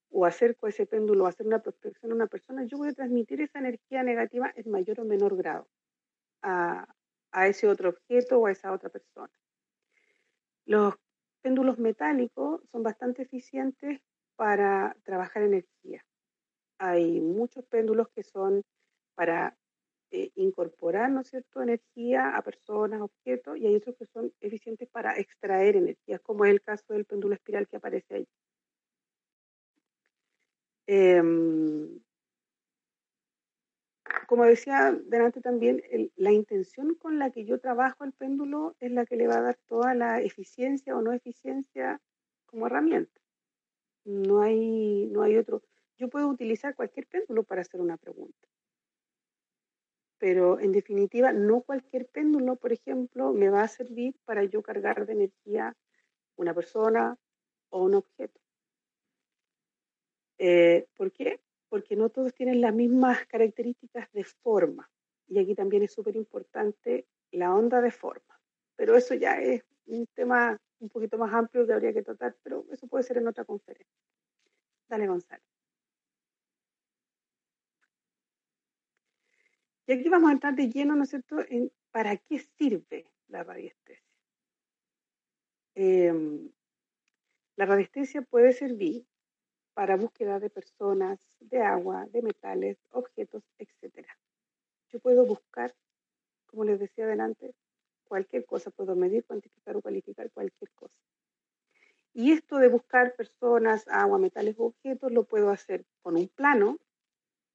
o 0.10 0.26
acerco 0.26 0.68
ese 0.68 0.86
péndulo 0.86 1.26
a 1.26 1.30
hacer 1.30 1.46
una 1.46 1.60
prospección 1.60 2.12
a 2.12 2.16
una 2.16 2.28
persona, 2.28 2.64
yo 2.64 2.78
voy 2.78 2.90
a 2.90 2.94
transmitir 2.94 3.42
esa 3.42 3.60
energía 3.60 4.04
negativa 4.04 4.52
en 4.56 4.72
mayor 4.72 5.02
o 5.02 5.06
menor 5.06 5.36
grado 5.36 5.68
a, 6.42 6.88
a 7.32 7.48
ese 7.48 7.68
otro 7.68 7.90
objeto 7.90 8.40
o 8.40 8.48
a 8.48 8.52
esa 8.52 8.72
otra 8.72 8.90
persona. 8.90 9.34
Los 10.66 10.96
péndulos 11.42 11.78
metálicos 11.78 12.62
son 12.72 12.84
bastante 12.84 13.24
eficientes 13.24 14.02
para 14.36 14.96
trabajar 15.04 15.44
energía. 15.44 16.06
Hay 16.78 17.20
muchos 17.20 17.66
péndulos 17.66 18.08
que 18.10 18.24
son 18.24 18.64
para 19.16 19.58
eh, 20.12 20.32
incorporar, 20.36 21.12
¿no 21.12 21.22
es 21.22 21.30
cierto?, 21.30 21.62
energía 21.62 22.36
a 22.38 22.42
personas, 22.42 23.02
objetos, 23.02 23.58
y 23.58 23.68
hay 23.68 23.76
otros 23.76 23.96
que 23.98 24.06
son 24.06 24.34
eficientes 24.40 24.88
para 24.90 25.18
extraer 25.18 25.76
energía, 25.76 26.20
como 26.20 26.46
es 26.46 26.52
el 26.52 26.62
caso 26.62 26.94
del 26.94 27.06
péndulo 27.06 27.36
espiral 27.36 27.68
que 27.68 27.78
aparece 27.78 28.16
ahí. 28.16 28.28
Em, 30.88 32.00
como 34.28 34.46
decía 34.46 34.92
delante 35.06 35.42
también, 35.42 35.82
la 36.16 36.32
intención 36.32 36.96
con 36.96 37.20
la 37.20 37.32
que 37.32 37.46
yo 37.46 37.60
trabajo 37.60 38.04
el 38.04 38.14
péndulo 38.14 38.76
es 38.80 38.92
la 38.92 39.06
que 39.06 39.16
le 39.18 39.28
va 39.28 39.38
a 39.38 39.42
dar 39.42 39.58
toda 39.68 39.94
la 39.96 40.22
eficiencia 40.22 40.96
o 40.96 41.02
no 41.02 41.14
eficiencia 41.14 42.02
como 42.46 42.68
herramienta. 42.68 43.20
No 44.06 44.42
hay, 44.42 45.08
no 45.08 45.24
hay 45.24 45.38
otro. 45.38 45.64
Yo 45.98 46.10
puedo 46.10 46.28
utilizar 46.30 46.76
cualquier 46.76 47.08
péndulo 47.08 47.44
para 47.44 47.62
hacer 47.62 47.82
una 47.82 47.98
pregunta. 47.98 48.48
Pero 50.20 50.60
en 50.60 50.72
definitiva, 50.72 51.32
no 51.32 51.62
cualquier 51.62 52.08
péndulo, 52.08 52.56
por 52.56 52.74
ejemplo, 52.74 53.34
me 53.34 53.50
va 53.50 53.62
a 53.62 53.68
servir 53.68 54.16
para 54.26 54.44
yo 54.44 54.64
cargar 54.64 55.06
de 55.06 55.14
energía 55.14 55.76
una 56.36 56.54
persona 56.54 57.18
o 57.70 57.84
un 57.84 57.96
objeto. 57.96 58.40
Eh, 60.40 60.88
¿Por 60.96 61.12
qué? 61.12 61.42
Porque 61.70 61.96
no 61.96 62.10
todos 62.10 62.34
tienen 62.34 62.62
las 62.62 62.74
mismas 62.74 63.26
características 63.28 64.12
de 64.14 64.24
forma. 64.24 64.90
Y 65.28 65.40
aquí 65.40 65.56
también 65.56 65.84
es 65.84 65.94
súper 65.94 66.16
importante 66.16 67.06
la 67.32 67.54
onda 67.54 67.82
de 67.82 67.92
forma. 67.92 68.40
Pero 68.76 68.96
eso 68.96 69.14
ya 69.14 69.40
es 69.42 69.64
un 69.86 70.08
tema 70.08 70.60
un 70.80 70.90
poquito 70.90 71.18
más 71.18 71.34
amplio 71.34 71.66
que 71.66 71.74
habría 71.74 71.94
que 71.94 72.04
tratar, 72.04 72.36
pero 72.44 72.66
eso 72.72 72.88
puede 72.88 73.04
ser 73.04 73.18
en 73.18 73.28
otra 73.28 73.46
conferencia. 73.46 73.98
Dale, 74.88 75.08
Gonzalo. 75.08 75.44
Y 79.88 79.94
aquí 79.94 80.10
vamos 80.10 80.30
a 80.30 80.34
entrar 80.34 80.54
de 80.54 80.70
lleno, 80.70 80.96
¿no 80.96 81.04
es 81.04 81.10
cierto?, 81.10 81.38
en 81.48 81.72
para 81.92 82.18
qué 82.18 82.40
sirve 82.58 83.10
la 83.30 83.44
radiestesia. 83.44 84.04
Em, 85.74 86.52
la 87.56 87.66
radiestesia 87.66 88.22
puede 88.22 88.52
servir 88.52 89.08
para 89.74 89.96
búsqueda 89.96 90.40
de 90.40 90.50
personas, 90.50 91.20
de 91.40 91.62
agua, 91.62 92.06
de 92.08 92.22
metales, 92.22 92.78
objetos, 92.92 93.44
etc. 93.58 94.06
Yo 94.90 95.00
puedo 95.00 95.26
buscar, 95.26 95.74
como 96.48 96.66
les 96.66 96.80
decía 96.80 97.06
adelante, 97.06 97.56
cualquier 98.04 98.46
cosa, 98.46 98.72
puedo 98.72 98.96
medir, 98.96 99.24
cuantificar 99.26 99.78
o 99.78 99.82
cualificar 99.82 100.30
cualquier 100.32 100.70
cosa. 100.72 100.96
Y 102.14 102.32
esto 102.34 102.58
de 102.58 102.68
buscar 102.68 103.16
personas, 103.16 103.88
agua, 103.88 104.20
metales 104.20 104.56
o 104.60 104.66
objetos 104.66 105.12
lo 105.12 105.24
puedo 105.24 105.50
hacer 105.50 105.86
con 106.02 106.18
un 106.18 106.28
plano 106.28 106.78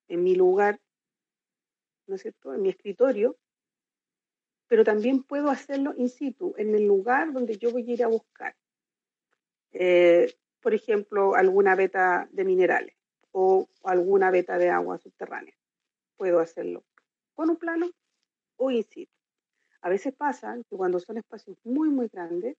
en 0.09 0.23
mi 0.23 0.35
lugar, 0.35 0.81
¿no 2.07 2.15
es 2.17 2.23
cierto?, 2.23 2.55
en 2.55 2.63
mi 2.63 2.69
escritorio, 2.71 3.37
pero 4.69 4.85
también 4.85 5.23
puedo 5.23 5.51
hacerlo 5.51 5.93
in 5.97 6.09
situ, 6.09 6.55
en 6.57 6.75
el 6.75 6.87
lugar 6.87 7.33
donde 7.33 7.59
yo 7.59 7.71
voy 7.71 7.91
a 7.91 7.95
ir 7.95 8.05
a 8.05 8.09
buscar. 8.09 8.55
Eh, 9.73 10.35
por 10.61 10.75
ejemplo, 10.75 11.35
alguna 11.35 11.75
veta 11.75 12.29
de 12.31 12.45
minerales 12.45 12.95
o 13.33 13.69
alguna 13.83 14.31
veta 14.31 14.59
de 14.59 14.71
agua 14.71 14.99
subterránea. 14.99 15.55
Puedo 16.17 16.41
hacerlo 16.41 16.85
con 17.35 17.51
un 17.51 17.57
plano 17.57 17.91
o 18.57 18.71
in 18.71 18.85
situ. 18.85 19.13
A 19.81 19.89
veces 19.89 20.15
pasa 20.15 20.57
que 20.69 20.77
cuando 20.77 21.01
son 21.01 21.19
espacios 21.19 21.59
muy, 21.65 21.89
muy 21.89 22.09
grandes, 22.09 22.57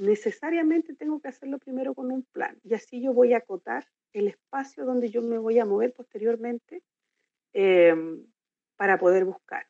necesariamente 0.00 0.94
tengo 0.94 1.20
que 1.20 1.28
hacerlo 1.28 1.58
primero 1.58 1.94
con 1.94 2.10
un 2.10 2.24
plan 2.24 2.58
y 2.64 2.74
así 2.74 3.02
yo 3.02 3.12
voy 3.12 3.34
a 3.34 3.38
acotar 3.38 3.86
el 4.12 4.28
espacio 4.28 4.84
donde 4.84 5.10
yo 5.10 5.22
me 5.22 5.38
voy 5.38 5.58
a 5.58 5.64
mover 5.64 5.92
posteriormente 5.92 6.82
em, 7.52 8.24
para 8.80 8.96
poder 8.96 9.26
buscar. 9.26 9.66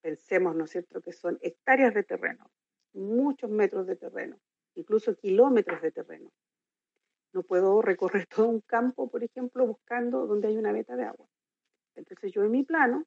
Pensemos, 0.00 0.54
¿no 0.54 0.66
es 0.66 0.70
cierto?, 0.70 1.00
que 1.00 1.12
son 1.12 1.40
hectáreas 1.42 1.92
de 1.92 2.04
terreno, 2.04 2.52
muchos 2.92 3.50
metros 3.50 3.84
de 3.88 3.96
terreno, 3.96 4.38
incluso 4.76 5.16
kilómetros 5.16 5.82
de 5.82 5.90
terreno. 5.90 6.30
No 7.32 7.42
puedo 7.42 7.82
recorrer 7.82 8.26
todo 8.36 8.46
un 8.46 8.60
campo, 8.60 9.10
por 9.10 9.24
ejemplo, 9.24 9.66
buscando 9.66 10.28
donde 10.28 10.46
hay 10.46 10.56
una 10.56 10.70
veta 10.70 10.94
de 10.94 11.02
agua. 11.02 11.26
Entonces 11.96 12.30
yo 12.30 12.44
en 12.44 12.52
mi 12.52 12.62
plano 12.62 13.06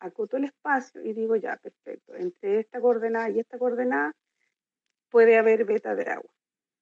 acoto 0.00 0.36
el 0.36 0.46
espacio 0.46 1.00
y 1.00 1.12
digo, 1.12 1.36
ya, 1.36 1.56
perfecto, 1.58 2.16
entre 2.16 2.58
esta 2.58 2.80
coordenada 2.80 3.30
y 3.30 3.38
esta 3.38 3.60
coordenada 3.60 4.16
puede 5.10 5.38
haber 5.38 5.64
beta 5.64 5.94
de 5.94 6.10
agua. 6.10 6.32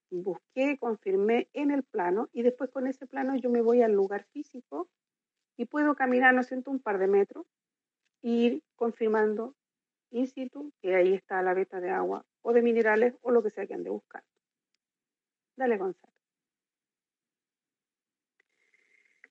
Busqué, 0.08 0.78
confirmé 0.78 1.50
en 1.52 1.70
el 1.70 1.82
plano 1.82 2.30
y 2.32 2.44
después 2.44 2.70
con 2.70 2.86
ese 2.86 3.06
plano 3.06 3.36
yo 3.36 3.50
me 3.50 3.60
voy 3.60 3.82
al 3.82 3.92
lugar 3.92 4.24
físico 4.32 4.88
y 5.58 5.66
puedo 5.66 5.94
caminar, 5.94 6.32
no 6.32 6.42
siento, 6.42 6.70
un 6.70 6.80
par 6.80 6.96
de 6.96 7.08
metros 7.08 7.44
ir 8.24 8.62
confirmando 8.74 9.54
in 10.10 10.26
situ 10.26 10.72
que 10.80 10.94
ahí 10.96 11.14
está 11.14 11.42
la 11.42 11.54
beta 11.54 11.80
de 11.80 11.90
agua 11.90 12.24
o 12.42 12.52
de 12.52 12.62
minerales 12.62 13.14
o 13.20 13.30
lo 13.30 13.42
que 13.42 13.50
sea 13.50 13.66
que 13.66 13.74
ande 13.74 13.90
buscando. 13.90 14.26
Dale, 15.56 15.76
Gonzalo. 15.76 16.12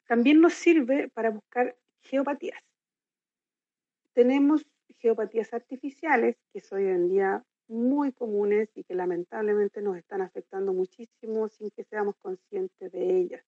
También 0.08 0.41
nos 0.41 0.54
sirve 0.54 1.10
para 1.10 1.32
buscar 1.32 1.76
geopatías 2.02 2.63
tenemos 4.13 4.65
geopatías 5.00 5.54
artificiales 5.54 6.38
que 6.54 6.62
hoy 6.72 6.86
en 6.86 7.10
día 7.10 7.44
muy 7.67 8.12
comunes 8.12 8.70
y 8.76 8.84
que 8.84 8.96
lamentablemente 8.96 9.82
nos 9.82 9.98
están 9.98 10.22
afectando 10.22 10.74
muchísimo 10.74 11.50
sin 11.50 11.72
que 11.72 11.84
seamos 11.84 12.15
conscientes 12.17 12.91
de 12.91 13.17
ellas. 13.17 13.44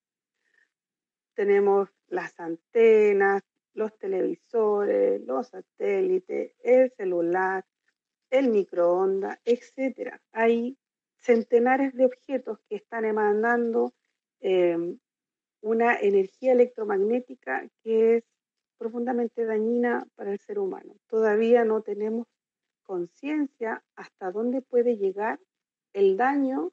Tenemos 1.35 1.89
las 2.07 2.39
antenas, 2.39 3.43
los 3.75 3.95
televisores, 3.97 5.21
los 5.21 5.49
satélites, 5.49 6.53
el 6.63 6.91
celular, 6.91 7.65
el 8.29 8.49
microondas, 8.49 9.37
etc. 9.45 10.19
Hay 10.31 10.77
centenares 11.17 11.93
de 11.93 12.05
objetos 12.05 12.59
que 12.67 12.77
están 12.77 13.05
emanando 13.05 13.93
eh, 14.39 14.97
una 15.61 15.99
energía 15.99 16.53
electromagnética 16.53 17.67
que 17.83 18.17
es 18.17 18.23
profundamente 18.77 19.45
dañina 19.45 20.07
para 20.15 20.31
el 20.31 20.39
ser 20.39 20.59
humano. 20.59 20.95
Todavía 21.07 21.65
no 21.65 21.81
tenemos 21.81 22.27
conciencia 22.83 23.83
hasta 23.95 24.31
dónde 24.31 24.61
puede 24.61 24.97
llegar 24.97 25.39
el 25.93 26.17
daño 26.17 26.71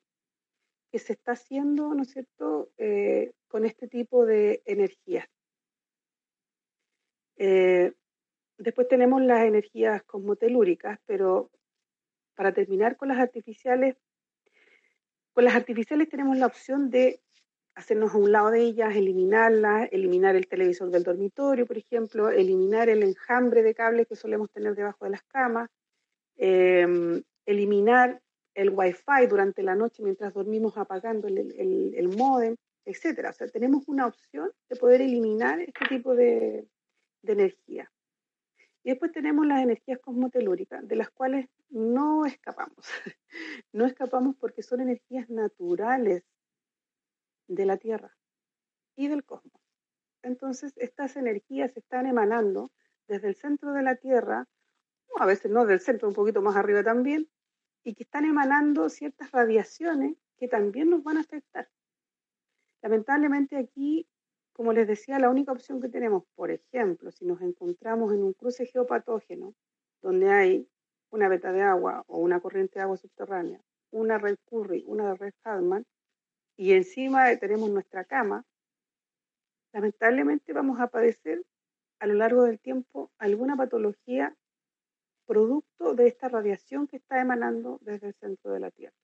que 0.91 0.99
se 0.99 1.15
está 1.15 1.33
haciendo, 1.33 1.95
¿no 1.95 2.03
es 2.03 2.11
cierto?, 2.11 2.71
eh, 2.77 3.33
con 3.49 3.65
este 3.65 3.89
tipo 3.89 4.27
de 4.27 4.63
energías. 4.67 5.27
Eh, 7.37 7.93
después 8.59 8.89
tenemos 8.89 9.23
las 9.23 9.45
energías 9.45 10.03
cosmotelúricas, 10.05 10.99
pero 11.07 11.51
para 12.35 12.53
terminar 12.53 12.97
con 12.97 13.09
las 13.09 13.19
artificiales, 13.19 13.97
con 15.33 15.45
las 15.45 15.55
artificiales 15.55 16.09
tenemos 16.09 16.37
la 16.37 16.47
opción 16.47 16.91
de 16.91 17.21
hacernos 17.75 18.15
a 18.15 18.19
un 18.19 18.33
lado 18.33 18.51
de 18.51 18.61
ellas, 18.61 18.95
eliminarlas, 18.95 19.89
eliminar 19.93 20.37
el 20.37 20.47
televisor 20.47 20.91
del 20.91 21.05
dormitorio, 21.05 21.67
por 21.67 21.79
ejemplo, 21.79 22.29
eliminar 22.31 22.89
el 22.89 23.03
enjambre 23.03 23.63
de 23.63 23.75
cables 23.75 24.07
que 24.07 24.17
solemos 24.17 24.51
tener 24.51 24.75
debajo 24.75 25.05
de 25.05 25.11
las 25.13 25.23
camas, 25.23 25.71
em, 26.37 27.23
eliminar 27.47 28.21
el 28.55 28.71
wifi 28.71 29.27
durante 29.29 29.63
la 29.63 29.75
noche 29.75 30.03
mientras 30.03 30.35
dormimos 30.35 30.77
apagando 30.77 31.29
el, 31.29 31.39
el, 31.39 31.95
el 31.97 32.09
modem, 32.09 32.57
etcétera. 32.85 33.31
O 33.31 33.33
sea, 33.33 33.49
tenemos 33.49 33.89
una 33.89 34.07
opción 34.07 34.51
de 34.69 34.77
poder 34.77 35.01
eliminar 35.01 35.61
este 35.61 35.87
tipo 35.89 36.15
de, 36.15 36.67
de 37.23 37.33
energía. 37.33 37.91
Y 38.85 38.91
después 38.91 39.13
tenemos 39.13 39.47
las 39.47 39.63
energías 39.63 40.01
cosmotelúricas, 40.01 40.87
de 40.87 40.97
las 40.97 41.11
cuales 41.11 41.49
no 41.71 42.27
escapamos. 42.27 42.87
no 43.73 43.87
escapamos 43.87 44.37
porque 44.37 44.63
son 44.63 44.81
energías 44.81 45.31
naturales 45.31 46.25
de 47.47 47.67
la 47.67 47.77
Tierra 47.77 48.17
y 48.97 49.09
del 49.09 49.25
cosmos. 49.25 49.61
Entonces, 50.23 50.73
estas 50.77 51.17
energías 51.17 51.77
están 51.77 52.07
emanando 52.07 52.73
desde 53.09 53.29
el 53.29 53.37
centro 53.37 53.73
de 53.73 53.83
la 53.83 53.97
Tierra, 53.97 54.49
a 55.19 55.27
veces 55.27 55.51
no 55.51 55.67
del 55.67 55.81
centro, 55.81 56.09
un 56.09 56.15
poquito 56.15 56.43
más 56.43 56.57
arriba 56.57 56.83
también, 56.83 57.29
y 57.85 57.95
que 57.95 58.05
están 58.05 58.25
emanando 58.25 58.89
ciertas 58.89 59.31
radiaciones 59.33 60.17
que 60.39 60.49
también 60.49 60.91
nos 60.91 61.03
van 61.03 61.19
a 61.19 61.21
afectar. 61.21 61.69
Lamentablemente 62.81 63.57
aquí, 63.57 64.09
como 64.53 64.73
les 64.73 64.87
decía, 64.87 65.19
la 65.19 65.31
única 65.31 65.53
opción 65.53 65.81
que 65.81 65.89
tenemos, 65.89 66.25
por 66.35 66.51
ejemplo, 66.51 67.11
si 67.11 67.25
nos 67.25 67.41
encontramos 67.41 68.13
en 68.13 68.23
un 68.23 68.33
cruce 68.35 68.67
geopatógeno, 68.67 69.55
donde 70.03 70.31
hay 70.31 70.69
una 71.11 71.29
beta 71.29 71.53
de 71.53 71.63
agua 71.63 72.05
o 72.07 72.19
una 72.19 72.41
corriente 72.41 72.79
de 72.79 72.83
agua 72.83 72.97
subterránea, 72.97 73.61
una 73.91 74.19
red 74.19 74.37
Curry, 74.47 74.85
una 74.87 75.15
red 75.15 75.33
Hadman, 75.45 75.85
y 76.57 76.73
encima 76.73 77.35
tenemos 77.37 77.71
nuestra 77.71 78.05
cama, 78.05 78.45
lamentablemente 79.73 80.53
vamos 80.53 80.81
a 80.81 80.89
padecer 80.89 81.43
a 81.99 82.07
lo 82.07 82.15
largo 82.15 82.43
del 82.43 82.59
tiempo 82.61 83.11
alguna 83.19 83.57
patología 83.57 84.37
producto 85.27 85.95
de 85.95 86.09
esta 86.09 86.29
radiación 86.29 86.87
que 86.87 86.97
está 86.97 87.21
emanando 87.21 87.79
desde 87.83 88.09
el 88.09 88.15
centro 88.15 88.53
de 88.53 88.61
la 88.61 88.71
Tierra. 88.71 88.97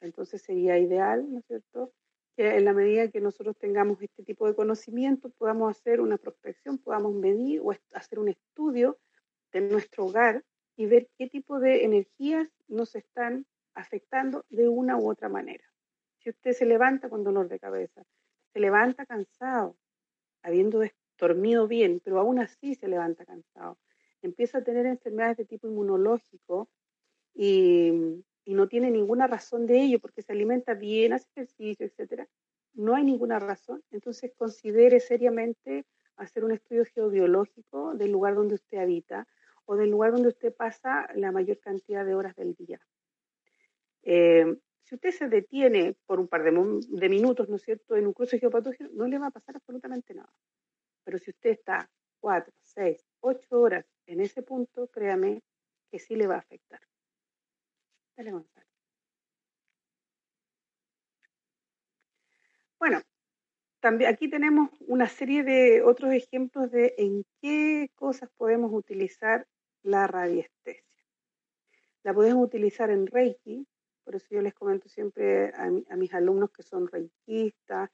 Entonces 0.00 0.42
sería 0.42 0.78
ideal, 0.78 1.30
¿no 1.32 1.38
es 1.38 1.46
cierto?, 1.46 1.92
que 2.36 2.56
en 2.56 2.64
la 2.64 2.72
medida 2.72 3.10
que 3.10 3.20
nosotros 3.20 3.56
tengamos 3.56 4.00
este 4.02 4.22
tipo 4.24 4.46
de 4.46 4.54
conocimiento 4.54 5.30
podamos 5.30 5.70
hacer 5.70 6.00
una 6.00 6.18
prospección, 6.18 6.78
podamos 6.78 7.14
medir 7.14 7.60
o 7.60 7.72
hacer 7.92 8.18
un 8.18 8.28
estudio 8.28 8.98
de 9.52 9.60
nuestro 9.60 10.06
hogar 10.06 10.44
y 10.76 10.86
ver 10.86 11.08
qué 11.16 11.28
tipo 11.28 11.60
de 11.60 11.84
energías 11.84 12.48
nos 12.66 12.94
están 12.96 13.46
afectando 13.74 14.44
de 14.48 14.68
una 14.68 14.96
u 14.96 15.10
otra 15.10 15.28
manera. 15.28 15.64
Si 16.18 16.30
usted 16.30 16.52
se 16.52 16.66
levanta 16.66 17.08
con 17.08 17.22
dolor 17.22 17.48
de 17.48 17.60
cabeza, 17.60 18.02
se 18.52 18.60
levanta 18.60 19.06
cansado, 19.06 19.76
habiendo 20.42 20.82
dormido 21.18 21.68
bien, 21.68 22.00
pero 22.04 22.18
aún 22.18 22.40
así 22.40 22.74
se 22.74 22.88
levanta 22.88 23.24
cansado, 23.24 23.78
empieza 24.22 24.58
a 24.58 24.64
tener 24.64 24.86
enfermedades 24.86 25.36
de 25.36 25.44
tipo 25.44 25.68
inmunológico 25.68 26.68
y 27.34 28.24
y 28.44 28.54
no 28.54 28.68
tiene 28.68 28.90
ninguna 28.90 29.26
razón 29.26 29.66
de 29.66 29.80
ello 29.80 29.98
porque 30.00 30.22
se 30.22 30.32
alimenta 30.32 30.74
bien, 30.74 31.12
hace 31.12 31.28
ejercicio, 31.30 31.86
etcétera, 31.86 32.28
no 32.74 32.94
hay 32.94 33.04
ninguna 33.04 33.38
razón, 33.38 33.82
entonces 33.90 34.32
considere 34.36 35.00
seriamente 35.00 35.86
hacer 36.16 36.44
un 36.44 36.52
estudio 36.52 36.84
geobiológico 36.84 37.94
del 37.94 38.12
lugar 38.12 38.34
donde 38.34 38.54
usted 38.54 38.78
habita 38.78 39.26
o 39.64 39.76
del 39.76 39.90
lugar 39.90 40.12
donde 40.12 40.28
usted 40.28 40.54
pasa 40.54 41.08
la 41.14 41.32
mayor 41.32 41.58
cantidad 41.58 42.04
de 42.04 42.14
horas 42.14 42.36
del 42.36 42.54
día. 42.54 42.80
Eh, 44.02 44.56
si 44.82 44.96
usted 44.96 45.12
se 45.12 45.28
detiene 45.28 45.96
por 46.06 46.20
un 46.20 46.28
par 46.28 46.42
de, 46.42 46.50
de, 46.50 47.08
minutos, 47.08 47.48
¿no 47.48 47.56
es 47.56 47.62
cierto?, 47.62 47.96
en 47.96 48.06
un 48.06 48.12
cruce 48.12 48.38
geopatógeno, 48.38 48.90
no 48.92 49.06
le 49.08 49.18
va 49.18 49.28
a 49.28 49.30
pasar 49.30 49.56
absolutamente 49.56 50.12
nada. 50.14 50.30
Pero 51.04 51.18
si 51.18 51.30
usted 51.30 51.50
está 51.50 51.90
cuatro, 52.20 52.52
seis, 52.60 53.02
ocho 53.20 53.60
horas 53.60 53.86
en 54.06 54.20
ese 54.20 54.42
punto, 54.42 54.88
créame 54.88 55.42
que 55.90 55.98
sí 55.98 56.16
le 56.16 56.26
va 56.26 56.34
a 56.34 56.38
afectar. 56.38 56.80
Dale, 58.16 58.30
Gonzalo. 58.30 58.66
Bueno, 62.78 63.00
también 63.80 64.10
aquí 64.10 64.28
tenemos 64.28 64.70
una 64.80 65.08
serie 65.08 65.42
de 65.42 65.82
otros 65.82 66.12
ejemplos 66.12 66.70
de 66.70 66.94
en 66.98 67.24
qué 67.40 67.90
cosas 67.94 68.30
podemos 68.36 68.72
utilizar 68.72 69.46
la 69.82 70.06
radiestesia. 70.06 70.84
La 72.02 72.14
podemos 72.14 72.44
utilizar 72.44 72.90
en 72.90 73.06
Reiki, 73.06 73.66
por 74.04 74.16
eso 74.16 74.26
yo 74.30 74.42
les 74.42 74.54
comento 74.54 74.88
siempre 74.88 75.52
a, 75.54 75.96
mis 75.96 76.12
alumnos 76.14 76.50
que 76.50 76.62
son 76.62 76.86
reikistas, 76.86 77.90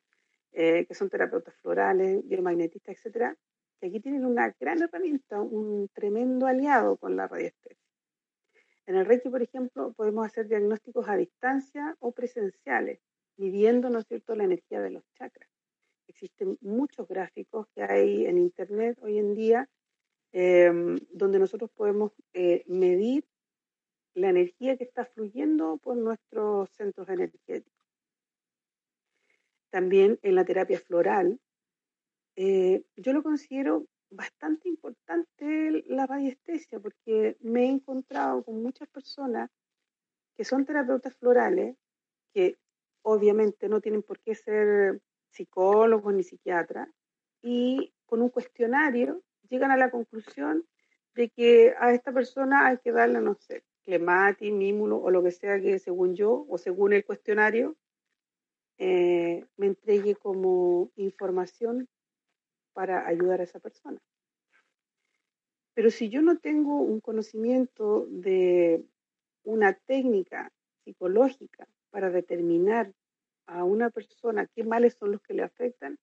eh, 0.53 0.85
que 0.87 0.95
son 0.95 1.09
terapeutas 1.09 1.55
florales, 1.57 2.27
biomagnetistas, 2.27 2.97
etcétera, 2.97 3.37
que 3.81 3.87
aquí 3.87 4.01
tienen 4.01 4.27
una 4.27 4.55
gran 4.59 4.83
herramienta, 4.83 5.41
un 5.41 5.89
tremendo 5.95 6.47
aliado 6.47 6.97
con 6.97 7.17
la 7.17 7.29
radiestesia. 7.29 7.89
En 8.90 8.96
el 8.96 9.07
Reiki, 9.07 9.29
por 9.29 9.40
ejemplo, 9.40 9.92
podemos 9.92 10.26
hacer 10.26 10.48
diagnósticos 10.48 11.09
a 11.09 11.16
distancia 11.16 11.96
o 12.00 12.11
presenciales, 12.11 12.98
midiendo, 13.37 13.88
¿no 13.88 14.03
cierto?, 14.03 14.35
la 14.35 14.42
energía 14.42 14.81
de 14.81 14.90
los 14.90 15.05
chakras. 15.14 15.48
Existen 16.09 16.59
muchos 16.61 17.07
gráficos 17.07 17.68
que 17.72 17.85
hay 17.85 18.26
en 18.26 18.37
Internet 18.37 18.98
hoy 19.00 19.18
en 19.18 19.37
día 19.37 19.68
em, 20.33 20.98
donde 21.12 21.38
nosotros 21.38 21.70
podemos 21.70 22.11
eh, 22.33 22.64
medir 22.66 23.24
la 24.14 24.31
energía 24.31 24.76
que 24.76 24.83
está 24.83 25.05
fluyendo 25.05 25.76
por 25.76 25.96
nuestros 25.96 26.68
centros 26.70 27.09
energéticos. 27.09 27.87
También 29.70 30.18
en 30.22 30.35
la 30.35 30.44
terapia 30.44 30.81
floral, 30.81 31.38
eh, 32.35 32.83
yo 32.96 33.12
lo 33.12 33.22
considero 33.22 33.87
bastante 34.11 34.68
importante 34.68 35.85
la 35.87 36.07
radiestesia 36.07 36.81
porque 36.81 37.37
me 37.40 37.64
he 37.64 37.68
encontrado 37.68 38.42
con 38.44 38.62
muchas 38.62 38.88
personas 38.88 39.51
que 40.37 40.44
son 40.44 40.64
terapeutas 40.64 41.14
florales, 41.16 41.77
que 42.33 42.59
obviamente 43.03 43.68
no 43.68 43.81
tienen 43.81 44.03
por 44.03 44.20
qué 44.20 44.35
ser 44.35 45.01
psicólogos 45.31 46.12
ni 46.14 46.23
psiquiatras, 46.23 46.88
y 47.42 47.92
con 48.07 48.23
un 48.23 48.29
cuestionario 48.29 49.23
llegan 49.49 49.70
a 49.70 49.77
la 49.77 49.90
conclusión 49.90 50.66
de 51.14 51.31
que 51.31 51.75
a 51.79 51.92
esta 51.92 52.12
persona 52.12 52.66
hay 52.66 52.79
que 52.79 52.92
darle, 52.92 53.20
no 53.20 53.35
sé, 53.35 53.64
clematis, 53.83 54.53
mímulo 54.53 54.99
o 54.99 55.11
lo 55.11 55.23
que 55.23 55.31
sea 55.31 55.61
que 55.61 55.79
según 55.79 56.14
yo 56.14 56.46
o 56.49 56.59
según 56.59 56.92
el 56.92 57.05
cuestionario 57.05 57.77
eh, 58.79 59.46
me 59.57 59.66
entregue 59.66 60.14
como 60.14 60.90
información 60.96 61.88
para 62.81 63.07
ayudar 63.07 63.43
a 63.43 63.45
esa 63.45 63.61
persona. 63.61 64.01
Pero 65.75 65.90
si 65.90 66.09
yo 66.09 66.23
no 66.23 66.38
tengo 66.38 66.81
un 66.81 67.01
conocimiento 67.01 68.07
de 68.09 68.83
una 69.45 69.75
técnica 69.75 70.51
psicológica 70.83 71.69
para 71.90 72.09
determinar 72.09 72.90
a 73.45 73.64
una 73.64 73.90
persona 73.90 74.47
qué 74.47 74.64
males 74.64 74.95
son 74.95 75.12
los 75.12 75.21
que 75.21 75.35
le 75.35 75.43
afectan, 75.43 75.99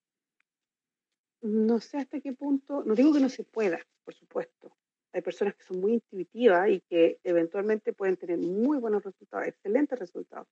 no 1.42 1.80
sé 1.80 1.98
hasta 1.98 2.22
qué 2.22 2.34
punto, 2.34 2.84
no 2.84 2.94
digo 2.94 3.12
que 3.12 3.22
no 3.22 3.30
se 3.30 3.44
pueda, 3.44 3.80
por 4.06 4.14
supuesto. 4.14 4.72
Hay 5.14 5.24
personas 5.24 5.56
que 5.56 5.64
son 5.64 5.82
muy 5.82 5.94
intuitivas 5.94 6.70
y 6.70 6.82
que 6.82 7.20
eventualmente 7.24 7.92
pueden 7.92 8.18
tener 8.18 8.38
muy 8.38 8.78
buenos 8.78 9.04
resultados, 9.04 9.48
excelentes 9.48 9.98
resultados, 9.98 10.48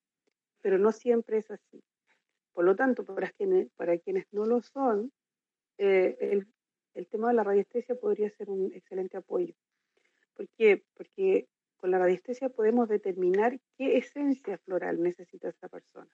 pero 0.63 0.79
no 0.79 0.91
siempre 0.91 1.37
es 1.37 1.51
así. 1.51 1.83
Por 2.51 2.65
lo 2.65 2.75
tanto, 2.75 3.05
para 3.05 3.29
quienes, 3.29 3.69
para 3.75 3.95
quienes 3.99 4.25
no 4.31 4.47
lo 4.47 4.63
son, 4.63 5.11
eh, 5.77 6.17
el, 6.19 6.47
el, 6.93 7.07
tema 7.07 7.29
de 7.29 7.35
la 7.35 7.43
radiestesia 7.43 7.95
podría 7.95 8.29
ser 8.31 8.49
un 8.49 8.73
excelente 8.73 9.17
apoyo. 9.17 9.53
¿Por 10.35 10.47
qué? 10.57 10.83
Porque 10.95 11.47
con 11.77 11.91
la 11.91 11.99
radiestesia 11.99 12.49
podemos 12.49 12.89
determinar 12.89 13.59
qué 13.77 13.97
esencia 13.97 14.57
floral 14.59 15.01
necesita 15.01 15.49
esa 15.49 15.67
persona. 15.69 16.11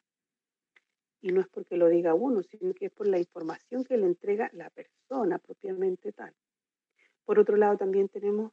Y 1.22 1.32
no 1.32 1.42
es 1.42 1.48
porque 1.48 1.78
lo 1.78 1.88
diga 1.88 2.16
uno, 2.16 2.42
sino 2.42 2.74
que 2.74 2.88
es 2.88 2.92
por 2.92 3.08
la 3.08 3.20
información 3.20 3.84
que 3.84 3.98
le 3.98 4.08
entrega 4.08 4.50
la 4.54 4.70
persona 4.72 5.38
propiamente 5.38 6.12
tal. 6.12 6.34
Por 7.26 7.40
otro 7.40 7.58
lado, 7.58 7.78
también 7.78 8.10
tenemos 8.10 8.52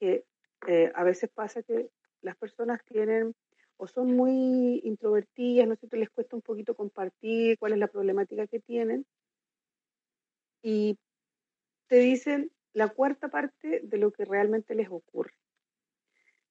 que 0.00 0.24
eh, 0.66 0.90
a 0.94 1.04
veces 1.04 1.30
pasa 1.30 1.62
que 1.62 1.90
las 2.20 2.36
personas 2.36 2.84
tienen 2.84 3.34
o 3.76 3.86
son 3.86 4.16
muy 4.16 4.80
introvertidas, 4.82 5.68
no 5.68 5.76
sé, 5.76 5.86
les 5.96 6.10
cuesta 6.10 6.34
un 6.34 6.42
poquito 6.42 6.74
compartir 6.74 7.56
cuál 7.58 7.72
es 7.72 7.78
la 7.78 7.86
problemática 7.86 8.48
que 8.48 8.58
tienen, 8.58 9.06
y 10.62 10.98
te 11.86 11.96
dicen 11.96 12.50
la 12.72 12.88
cuarta 12.88 13.28
parte 13.28 13.80
de 13.82 13.98
lo 13.98 14.12
que 14.12 14.24
realmente 14.24 14.74
les 14.74 14.88
ocurre. 14.90 15.34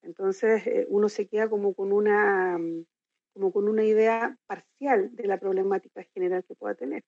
Entonces 0.02 0.66
eh, 0.68 0.86
uno 0.90 1.10
se 1.10 1.28
queda 1.28 1.50
como 1.50 1.74
con 1.74 1.92
una 1.92 2.58
como 3.34 3.52
con 3.52 3.70
una 3.70 3.84
idea 3.84 4.36
parcial 4.48 5.16
de 5.16 5.28
la 5.28 5.38
problemática 5.40 6.04
general 6.04 6.44
que 6.44 6.56
pueda 6.56 6.74
tener. 6.74 7.04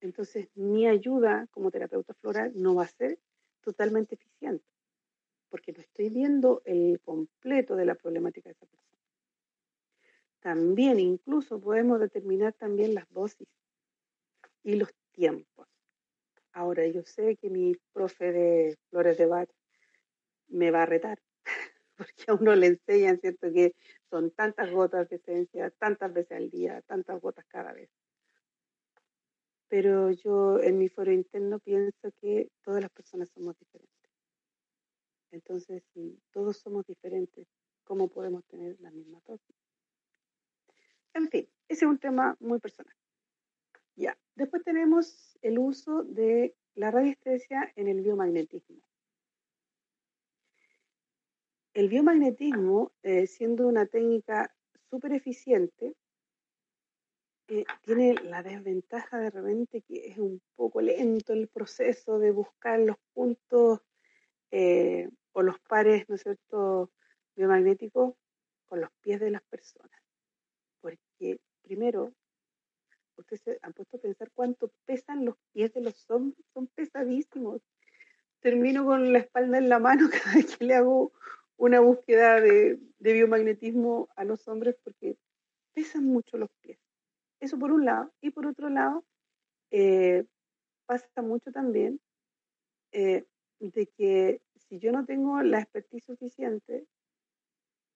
Entonces 0.00 0.48
mi 0.54 0.86
ayuda 0.86 1.48
como 1.50 1.70
terapeuta 1.70 2.14
floral 2.14 2.52
no 2.54 2.74
va 2.74 2.84
a 2.84 2.88
ser 2.88 3.18
totalmente 3.60 4.14
eficiente, 4.14 4.64
porque 5.50 5.72
no 5.72 5.80
estoy 5.80 6.08
viendo 6.08 6.62
el 6.64 7.00
completo 7.00 7.76
de 7.76 7.84
la 7.84 7.94
problemática 7.94 8.48
de 8.48 8.52
esa 8.52 8.66
persona. 8.66 8.86
También 10.40 11.00
incluso 11.00 11.60
podemos 11.60 12.00
determinar 12.00 12.52
también 12.52 12.94
las 12.94 13.08
dosis 13.10 13.48
y 14.62 14.76
los 14.76 14.94
tiempos. 15.12 15.68
Ahora, 16.56 16.86
yo 16.86 17.02
sé 17.02 17.36
que 17.36 17.50
mi 17.50 17.74
profe 17.92 18.32
de 18.32 18.78
Flores 18.88 19.18
de 19.18 19.26
Bach 19.26 19.50
me 20.48 20.70
va 20.70 20.84
a 20.84 20.86
retar, 20.86 21.18
porque 21.98 22.24
a 22.28 22.32
uno 22.32 22.56
le 22.56 22.68
enseñan, 22.68 23.20
¿cierto?, 23.20 23.52
que 23.52 23.74
son 24.08 24.30
tantas 24.30 24.70
gotas 24.70 25.06
de 25.10 25.16
esencia, 25.16 25.70
tantas 25.72 26.14
veces 26.14 26.32
al 26.32 26.48
día, 26.48 26.80
tantas 26.86 27.20
gotas 27.20 27.44
cada 27.48 27.74
vez. 27.74 27.90
Pero 29.68 30.10
yo 30.12 30.58
en 30.60 30.78
mi 30.78 30.88
foro 30.88 31.12
interno 31.12 31.58
pienso 31.58 32.10
que 32.22 32.48
todas 32.64 32.80
las 32.80 32.90
personas 32.90 33.28
somos 33.28 33.54
diferentes. 33.58 34.10
Entonces, 35.32 35.82
si 35.92 36.18
todos 36.32 36.56
somos 36.56 36.86
diferentes, 36.86 37.46
¿cómo 37.84 38.08
podemos 38.08 38.46
tener 38.46 38.80
la 38.80 38.90
misma 38.90 39.20
dosis? 39.26 39.56
En 41.12 41.28
fin, 41.28 41.46
ese 41.68 41.84
es 41.84 41.90
un 41.90 41.98
tema 41.98 42.34
muy 42.40 42.60
personal. 42.60 42.96
Ya, 43.96 44.16
después 44.34 44.62
tenemos 44.62 45.38
el 45.40 45.58
uso 45.58 46.02
de 46.02 46.54
la 46.74 46.90
radiestesia 46.90 47.72
en 47.76 47.88
el 47.88 48.02
biomagnetismo. 48.02 48.82
El 51.72 51.88
biomagnetismo, 51.88 52.92
eh, 53.02 53.26
siendo 53.26 53.66
una 53.66 53.86
técnica 53.86 54.54
súper 54.90 55.12
eficiente, 55.12 55.94
eh, 57.48 57.64
tiene 57.82 58.14
la 58.24 58.42
desventaja 58.42 59.18
de 59.18 59.30
repente 59.30 59.82
que 59.82 60.08
es 60.08 60.18
un 60.18 60.42
poco 60.56 60.80
lento 60.80 61.32
el 61.32 61.48
proceso 61.48 62.18
de 62.18 62.32
buscar 62.32 62.80
los 62.80 62.96
puntos 63.14 63.80
eh, 64.50 65.08
o 65.32 65.42
los 65.42 65.58
pares, 65.60 66.08
¿no 66.08 66.16
es 66.16 66.22
cierto?, 66.22 66.90
biomagnéticos 67.34 68.14
con 68.66 68.80
los 68.80 68.90
pies 69.00 69.20
de 69.20 69.30
las 69.30 69.42
personas. 69.44 70.00
Porque 70.80 71.40
primero 71.62 72.12
ustedes 73.20 73.42
se 73.42 73.58
han 73.62 73.72
puesto 73.72 73.96
a 73.96 74.00
pensar 74.00 74.30
cuánto 74.32 74.70
pesan 74.84 75.24
los 75.24 75.36
pies 75.52 75.72
de 75.74 75.80
los 75.80 76.08
hombres, 76.10 76.44
son 76.52 76.66
pesadísimos. 76.68 77.62
Termino 78.40 78.84
con 78.84 79.12
la 79.12 79.18
espalda 79.20 79.58
en 79.58 79.68
la 79.68 79.78
mano 79.78 80.08
cada 80.10 80.34
vez 80.34 80.56
que 80.56 80.64
le 80.64 80.74
hago 80.74 81.12
una 81.56 81.80
búsqueda 81.80 82.40
de, 82.40 82.78
biomagnetismo 82.98 84.08
a 84.16 84.24
los 84.24 84.46
hombres 84.48 84.76
porque 84.82 85.16
pesan 85.72 86.04
mucho 86.04 86.36
los 86.36 86.50
pies. 86.60 86.78
Eso 87.40 87.58
por 87.58 87.72
un 87.72 87.84
lado. 87.84 88.12
Y 88.20 88.30
por 88.30 88.46
otro 88.46 88.68
lado, 88.68 89.04
eh, 89.70 90.24
pasa 90.86 91.22
mucho 91.22 91.52
también 91.52 92.00
eh, 92.92 93.24
de 93.58 93.86
que 93.86 94.42
si 94.54 94.78
yo 94.78 94.92
no 94.92 95.04
tengo 95.04 95.42
la 95.42 95.60
expertise 95.60 96.04
suficiente 96.04 96.86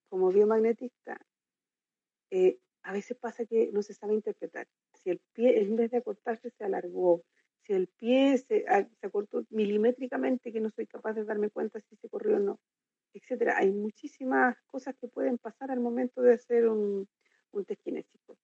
como 0.08 0.30
biomagnetista, 0.30 1.20
eh, 2.30 2.58
a 2.82 2.92
veces 2.92 3.16
pasa 3.16 3.44
que 3.44 3.70
no 3.72 3.82
se 3.82 3.94
sabe 3.94 4.14
interpretar 4.14 4.66
si 5.02 5.10
el 5.10 5.20
pie 5.32 5.60
en 5.60 5.76
vez 5.76 5.90
de 5.90 5.98
acortarse 5.98 6.50
se 6.50 6.64
alargó, 6.64 7.22
si 7.62 7.72
el 7.72 7.88
pie 7.88 8.38
se, 8.38 8.64
ah, 8.68 8.86
se 9.00 9.06
acortó 9.06 9.44
milimétricamente 9.50 10.52
que 10.52 10.60
no 10.60 10.70
soy 10.70 10.86
capaz 10.86 11.14
de 11.14 11.24
darme 11.24 11.50
cuenta 11.50 11.80
si 11.80 11.96
se 11.96 12.08
corrió 12.08 12.36
o 12.36 12.40
no. 12.40 12.60
etcétera. 13.12 13.58
Hay 13.58 13.72
muchísimas 13.72 14.56
cosas 14.66 14.96
que 14.96 15.08
pueden 15.08 15.38
pasar 15.38 15.70
al 15.70 15.80
momento 15.80 16.22
de 16.22 16.34
hacer 16.34 16.68
un, 16.68 17.08
un 17.52 17.64
test 17.64 17.82
kinésico. 17.82 18.38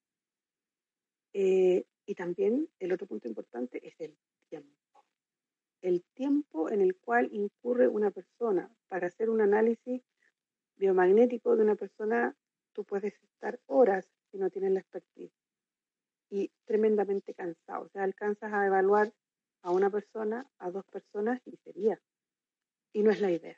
Eh, 1.32 1.84
y 2.06 2.14
también 2.14 2.68
el 2.78 2.92
otro 2.92 3.06
punto 3.06 3.28
importante 3.28 3.86
es 3.86 3.94
el 4.00 4.16
tiempo. 4.48 5.04
El 5.82 6.02
tiempo 6.14 6.70
en 6.70 6.80
el 6.80 6.96
cual 6.96 7.28
incurre 7.32 7.88
una 7.88 8.10
persona 8.10 8.70
para 8.88 9.08
hacer 9.08 9.30
un 9.30 9.40
análisis 9.40 10.02
biomagnético 10.76 11.56
de 11.56 11.62
una 11.62 11.76
persona, 11.76 12.36
tú 12.72 12.84
puedes 12.84 13.14
estar 13.22 13.60
horas 13.66 14.08
si 14.30 14.38
no 14.38 14.50
tienes 14.50 14.72
la 14.72 14.80
expertise 14.80 15.45
y 16.30 16.50
tremendamente 16.64 17.34
cansado. 17.34 17.86
O 17.86 17.88
sea, 17.88 18.02
alcanzas 18.02 18.52
a 18.52 18.66
evaluar 18.66 19.12
a 19.62 19.70
una 19.70 19.90
persona, 19.90 20.46
a 20.58 20.70
dos 20.70 20.84
personas 20.86 21.40
y 21.44 21.56
sería. 21.58 22.00
Y 22.92 23.02
no 23.02 23.10
es 23.10 23.20
la 23.20 23.30
idea. 23.30 23.56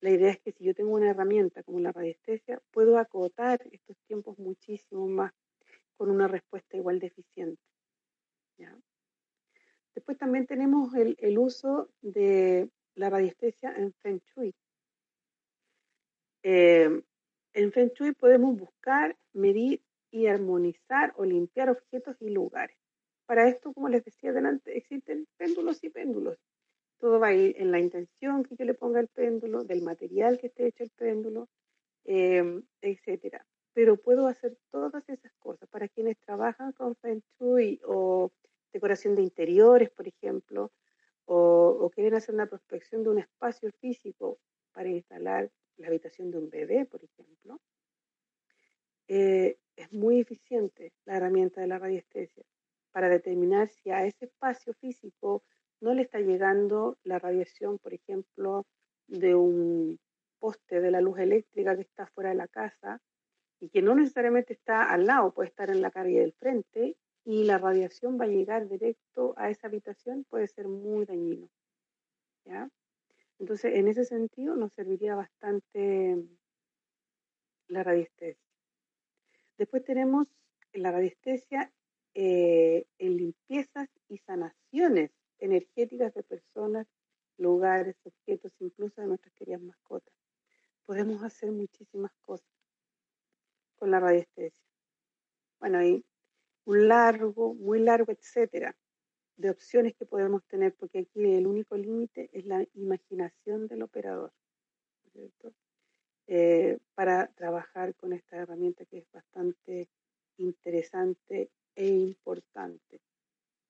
La 0.00 0.10
idea 0.10 0.30
es 0.30 0.40
que 0.40 0.52
si 0.52 0.64
yo 0.64 0.74
tengo 0.74 0.92
una 0.92 1.10
herramienta 1.10 1.62
como 1.62 1.80
la 1.80 1.92
radiestesia, 1.92 2.60
puedo 2.70 2.98
acotar 2.98 3.60
estos 3.72 3.96
tiempos 4.06 4.38
muchísimo 4.38 5.06
más 5.08 5.32
con 5.96 6.10
una 6.10 6.28
respuesta 6.28 6.76
igual 6.76 6.98
de 7.00 7.06
eficiente. 7.08 7.62
Después 9.94 10.18
también 10.18 10.46
tenemos 10.46 10.94
el, 10.94 11.16
el, 11.18 11.38
uso 11.38 11.88
de 12.02 12.68
la 12.94 13.08
radiestesia 13.08 13.72
en 13.74 13.94
Feng 13.94 14.20
Shui. 14.20 14.54
Eh, 16.42 17.02
en 17.54 17.72
Feng 17.72 17.90
Shui 17.94 18.12
podemos 18.12 18.58
buscar, 18.58 19.16
medir 19.32 19.82
y 20.10 20.26
armonizar 20.26 21.12
o 21.16 21.24
limpiar 21.24 21.70
objetos 21.70 22.16
y 22.20 22.30
lugares. 22.30 22.76
Para 23.26 23.48
esto, 23.48 23.72
como 23.72 23.88
les 23.88 24.04
decía 24.04 24.30
adelante, 24.30 24.76
existen 24.76 25.26
péndulos 25.36 25.82
y 25.82 25.90
péndulos. 25.90 26.38
Todo 26.98 27.18
va 27.20 27.28
a 27.28 27.34
ir 27.34 27.56
en 27.58 27.72
la 27.72 27.80
intención 27.80 28.44
que 28.44 28.56
yo 28.56 28.64
le 28.64 28.74
ponga 28.74 29.00
el 29.00 29.08
péndulo, 29.08 29.64
del 29.64 29.82
material 29.82 30.38
que 30.38 30.46
esté 30.46 30.68
hecho 30.68 30.84
el 30.84 30.90
péndulo, 30.90 31.48
eh, 32.04 32.62
etcétera. 32.80 33.44
Pero 33.74 33.96
puedo 33.96 34.26
hacer 34.28 34.56
todas 34.70 35.06
esas 35.08 35.32
cosas 35.34 35.68
para 35.68 35.88
quienes 35.88 36.16
trabajan 36.20 36.72
con 36.72 36.96
Feng 36.96 37.22
Shui 37.38 37.80
o 37.84 38.32
decoración 38.72 39.14
de 39.14 39.22
interiores, 39.22 39.90
por 39.90 40.06
ejemplo, 40.06 40.72
o, 41.26 41.78
o 41.80 41.90
quieren 41.90 42.14
hacer 42.14 42.34
una 42.34 42.46
prospección 42.46 43.02
de 43.02 43.10
un 43.10 43.18
espacio 43.18 43.70
físico 43.80 44.38
para 44.72 44.88
instalar 44.88 45.50
la 45.76 45.88
habitación 45.88 46.30
de 46.30 46.38
un 46.38 46.48
bebé, 46.48 46.86
por 46.86 47.02
ejemplo. 47.02 47.60
Eh, 49.08 49.58
es 49.76 49.92
muy 49.92 50.20
eficiente 50.20 50.92
la 51.04 51.16
herramienta 51.16 51.60
de 51.60 51.66
la 51.68 51.78
radiestesia 51.78 52.44
para 52.92 53.08
determinar 53.08 53.68
si 53.68 53.90
a 53.90 54.06
ese 54.06 54.24
espacio 54.24 54.72
físico 54.74 55.44
no 55.80 55.92
le 55.92 56.02
está 56.02 56.18
llegando 56.20 56.98
la 57.04 57.18
radiación, 57.18 57.78
por 57.78 57.92
ejemplo, 57.92 58.66
de 59.06 59.34
un 59.34 60.00
poste 60.38 60.80
de 60.80 60.90
la 60.90 61.00
luz 61.00 61.18
eléctrica 61.18 61.76
que 61.76 61.82
está 61.82 62.06
fuera 62.06 62.30
de 62.30 62.36
la 62.36 62.48
casa 62.48 63.00
y 63.60 63.68
que 63.68 63.82
no 63.82 63.94
necesariamente 63.94 64.54
está 64.54 64.90
al 64.90 65.06
lado, 65.06 65.32
puede 65.32 65.48
estar 65.48 65.70
en 65.70 65.82
la 65.82 65.90
calle 65.90 66.20
del 66.20 66.32
frente 66.32 66.96
y 67.24 67.44
la 67.44 67.58
radiación 67.58 68.18
va 68.18 68.24
a 68.24 68.28
llegar 68.28 68.68
directo 68.68 69.34
a 69.36 69.50
esa 69.50 69.66
habitación, 69.66 70.24
puede 70.24 70.46
ser 70.46 70.68
muy 70.68 71.04
dañino. 71.04 71.48
¿ya? 72.44 72.68
Entonces, 73.38 73.74
en 73.74 73.88
ese 73.88 74.04
sentido, 74.04 74.56
nos 74.56 74.72
serviría 74.72 75.14
bastante 75.14 76.16
la 77.68 77.82
radiestesia. 77.82 78.45
Después 79.58 79.84
tenemos 79.84 80.28
la 80.72 80.92
radiestesia 80.92 81.72
eh, 82.14 82.86
en 82.98 83.16
limpiezas 83.16 83.88
y 84.08 84.18
sanaciones 84.18 85.10
energéticas 85.38 86.14
de 86.14 86.22
personas, 86.22 86.86
lugares, 87.38 87.96
objetos, 88.04 88.52
incluso 88.60 89.00
de 89.00 89.08
nuestras 89.08 89.34
queridas 89.34 89.62
mascotas. 89.62 90.14
Podemos 90.84 91.22
hacer 91.22 91.50
muchísimas 91.52 92.12
cosas 92.22 92.48
con 93.76 93.90
la 93.90 94.00
radiestesia. 94.00 94.64
Bueno, 95.60 95.78
hay 95.78 96.04
un 96.64 96.88
largo, 96.88 97.54
muy 97.54 97.80
largo, 97.80 98.12
etcétera, 98.12 98.76
de 99.36 99.50
opciones 99.50 99.94
que 99.94 100.06
podemos 100.06 100.44
tener, 100.46 100.74
porque 100.74 101.00
aquí 101.00 101.24
el 101.34 101.46
único 101.46 101.76
límite 101.76 102.30
es 102.32 102.46
la 102.46 102.66
imaginación 102.74 103.68
del 103.68 103.82
operador. 103.82 104.32
¿cierto? 105.12 105.52
Eh, 106.28 106.78
para 106.94 107.28
trabajar 107.34 107.94
con 107.94 108.12
esta 108.12 108.36
herramienta 108.36 108.84
que 108.84 108.98
es 108.98 109.10
bastante 109.12 109.88
interesante 110.38 111.50
e 111.76 111.86
importante, 111.86 113.00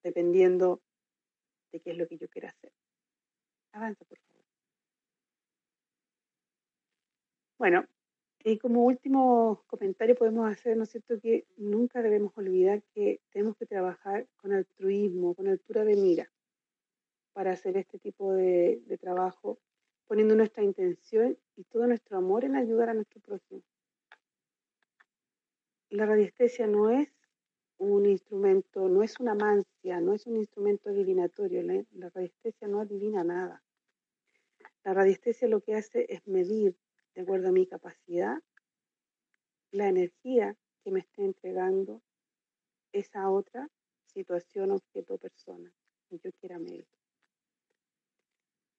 dependiendo 0.02 0.80
de 1.70 1.80
qué 1.80 1.90
es 1.90 1.98
lo 1.98 2.08
que 2.08 2.16
yo 2.16 2.28
quiera 2.28 2.48
hacer. 2.48 2.72
Avanza, 3.72 4.06
por 4.06 4.18
favor. 4.18 4.44
Bueno, 7.58 7.84
y 8.42 8.58
como 8.58 8.84
último 8.84 9.64
comentario 9.66 10.14
podemos 10.14 10.50
hacer, 10.50 10.78
¿no 10.78 10.84
es 10.84 10.90
cierto?, 10.90 11.20
que 11.20 11.46
nunca 11.58 12.00
debemos 12.00 12.32
olvidar 12.38 12.82
que 12.94 13.20
tenemos 13.30 13.56
que 13.56 13.66
trabajar 13.66 14.26
con 14.36 14.52
altruismo, 14.52 15.34
con 15.34 15.48
altura 15.48 15.84
de 15.84 15.96
mira, 15.96 16.32
para 17.34 17.52
hacer 17.52 17.76
este 17.76 17.98
tipo 17.98 18.32
de, 18.32 18.80
de 18.86 18.96
trabajo 18.96 19.58
poniendo 20.06 20.36
nuestra 20.36 20.62
intención 20.62 21.36
todo 21.76 21.88
nuestro 21.88 22.16
amor 22.16 22.42
en 22.42 22.56
ayudar 22.56 22.88
a 22.88 22.94
nuestro 22.94 23.20
prójimo. 23.20 23.62
La 25.90 26.06
radiestesia 26.06 26.66
no 26.66 26.88
es 26.88 27.12
un 27.76 28.06
instrumento, 28.06 28.88
no 28.88 29.02
es 29.02 29.20
una 29.20 29.34
mancia, 29.34 30.00
no 30.00 30.14
es 30.14 30.26
un 30.26 30.38
instrumento 30.38 30.88
adivinatorio. 30.88 31.62
La, 31.62 32.08
radiestesia 32.08 32.66
no 32.66 32.80
adivina 32.80 33.24
nada. 33.24 33.62
La 34.84 34.94
radiestesia 34.94 35.48
lo 35.48 35.60
que 35.60 35.74
hace 35.74 36.06
es 36.08 36.26
medir, 36.26 36.78
de 37.14 37.20
acuerdo 37.20 37.48
a 37.48 37.52
mi 37.52 37.66
capacidad, 37.66 38.38
la 39.70 39.88
energía 39.88 40.56
que 40.82 40.90
me 40.90 41.00
esté 41.00 41.26
entregando 41.26 42.00
esa 42.92 43.28
otra 43.28 43.68
situación, 44.06 44.70
objeto, 44.70 45.18
persona 45.18 45.70
que 46.08 46.16
yo 46.20 46.32
quiera 46.40 46.58
medir. 46.58 46.86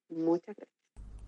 Muchas 0.09 0.55
gracias. 0.55 0.76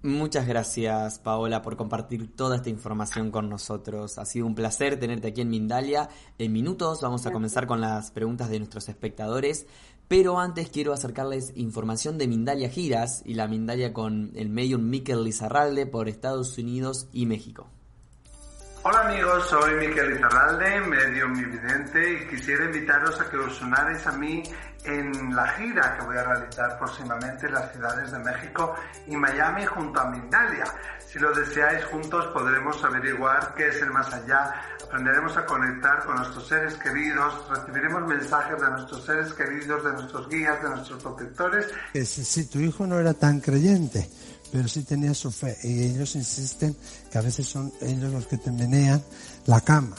Muchas 0.02 0.48
gracias 0.48 1.20
Paola 1.20 1.62
por 1.62 1.76
compartir 1.76 2.34
toda 2.34 2.56
esta 2.56 2.70
información 2.70 3.32
con 3.32 3.50
nosotros. 3.50 4.18
Ha 4.18 4.24
sido 4.24 4.46
un 4.46 4.56
placer 4.56 4.98
tenerte 4.98 5.28
aquí 5.28 5.42
en 5.42 5.50
Mindalia. 5.50 6.08
En 6.38 6.54
minutos 6.54 7.02
vamos 7.02 7.26
a 7.26 7.34
comenzar 7.34 7.68
con 7.68 7.82
las 7.82 8.10
preguntas 8.12 8.50
de 8.50 8.60
nuestros 8.60 8.88
espectadores, 8.88 9.68
pero 10.08 10.40
antes 10.40 10.70
quiero 10.70 10.94
acercarles 10.94 11.52
información 11.58 12.18
de 12.18 12.30
Mindalia 12.30 12.70
Giras 12.70 13.24
y 13.26 13.34
la 13.34 13.50
Mindalia 13.50 13.92
con 13.92 14.32
el 14.36 14.48
medium 14.48 14.90
Miquel 14.90 15.26
Lizarralde 15.26 15.86
por 15.86 16.08
Estados 16.08 16.58
Unidos 16.58 17.10
y 17.12 17.26
México. 17.26 17.68
Hola 18.82 19.02
amigos, 19.02 19.50
soy 19.50 19.76
Miquel 19.76 20.14
Lizarralde, 20.14 20.80
medium 20.80 21.34
vidente 21.34 22.14
y 22.14 22.28
quisiera 22.30 22.64
invitaros 22.64 23.20
a 23.20 23.30
que 23.30 23.36
os 23.36 23.62
unáis 23.62 24.08
a 24.08 24.14
mí 24.14 24.42
en 24.86 25.36
la 25.36 25.50
gira 25.50 25.98
que 25.98 26.06
voy 26.06 26.16
a 26.16 26.24
realizar 26.24 26.80
próximamente 26.80 27.48
en 27.48 27.56
las 27.56 27.74
ciudades 27.74 28.10
de 28.10 28.20
México 28.20 28.76
y 29.06 29.18
Miami 29.18 29.66
junto 29.66 30.00
a 30.00 30.10
Mindalia. 30.10 30.64
Si 31.06 31.20
lo 31.20 31.34
deseáis 31.34 31.84
juntos 31.86 32.28
podremos 32.28 32.82
averiguar 32.82 33.54
qué 33.54 33.68
es 33.68 33.82
el 33.82 33.92
más 33.92 34.14
allá, 34.14 34.56
aprenderemos 34.82 35.36
a 35.36 35.46
conectar 35.46 36.06
con 36.06 36.16
nuestros 36.16 36.48
seres 36.48 36.76
queridos, 36.76 37.50
recibiremos 37.50 38.08
mensajes 38.08 38.62
de 38.62 38.70
nuestros 38.70 39.06
seres 39.06 39.34
queridos, 39.34 39.84
de 39.84 39.92
nuestros 39.92 40.30
guías, 40.30 40.64
de 40.64 40.70
nuestros 40.70 41.04
protectores. 41.04 41.68
Si 42.06 42.46
tu 42.48 42.60
hijo 42.60 42.88
no 42.88 42.98
era 42.98 43.14
tan 43.14 43.42
creyente, 43.42 44.10
pero 44.52 44.68
sí 44.68 44.84
tenía 44.84 45.14
su 45.14 45.32
fe 45.32 45.58
y 45.64 45.84
ellos 45.84 46.16
insisten 46.16 46.76
que 47.12 47.18
a 47.18 47.22
veces 47.22 47.48
son 47.48 47.72
ellos 47.82 48.12
los 48.12 48.28
que 48.28 48.38
te 48.38 48.52
menean 48.52 49.04
la 49.46 49.62
cama. 49.62 49.96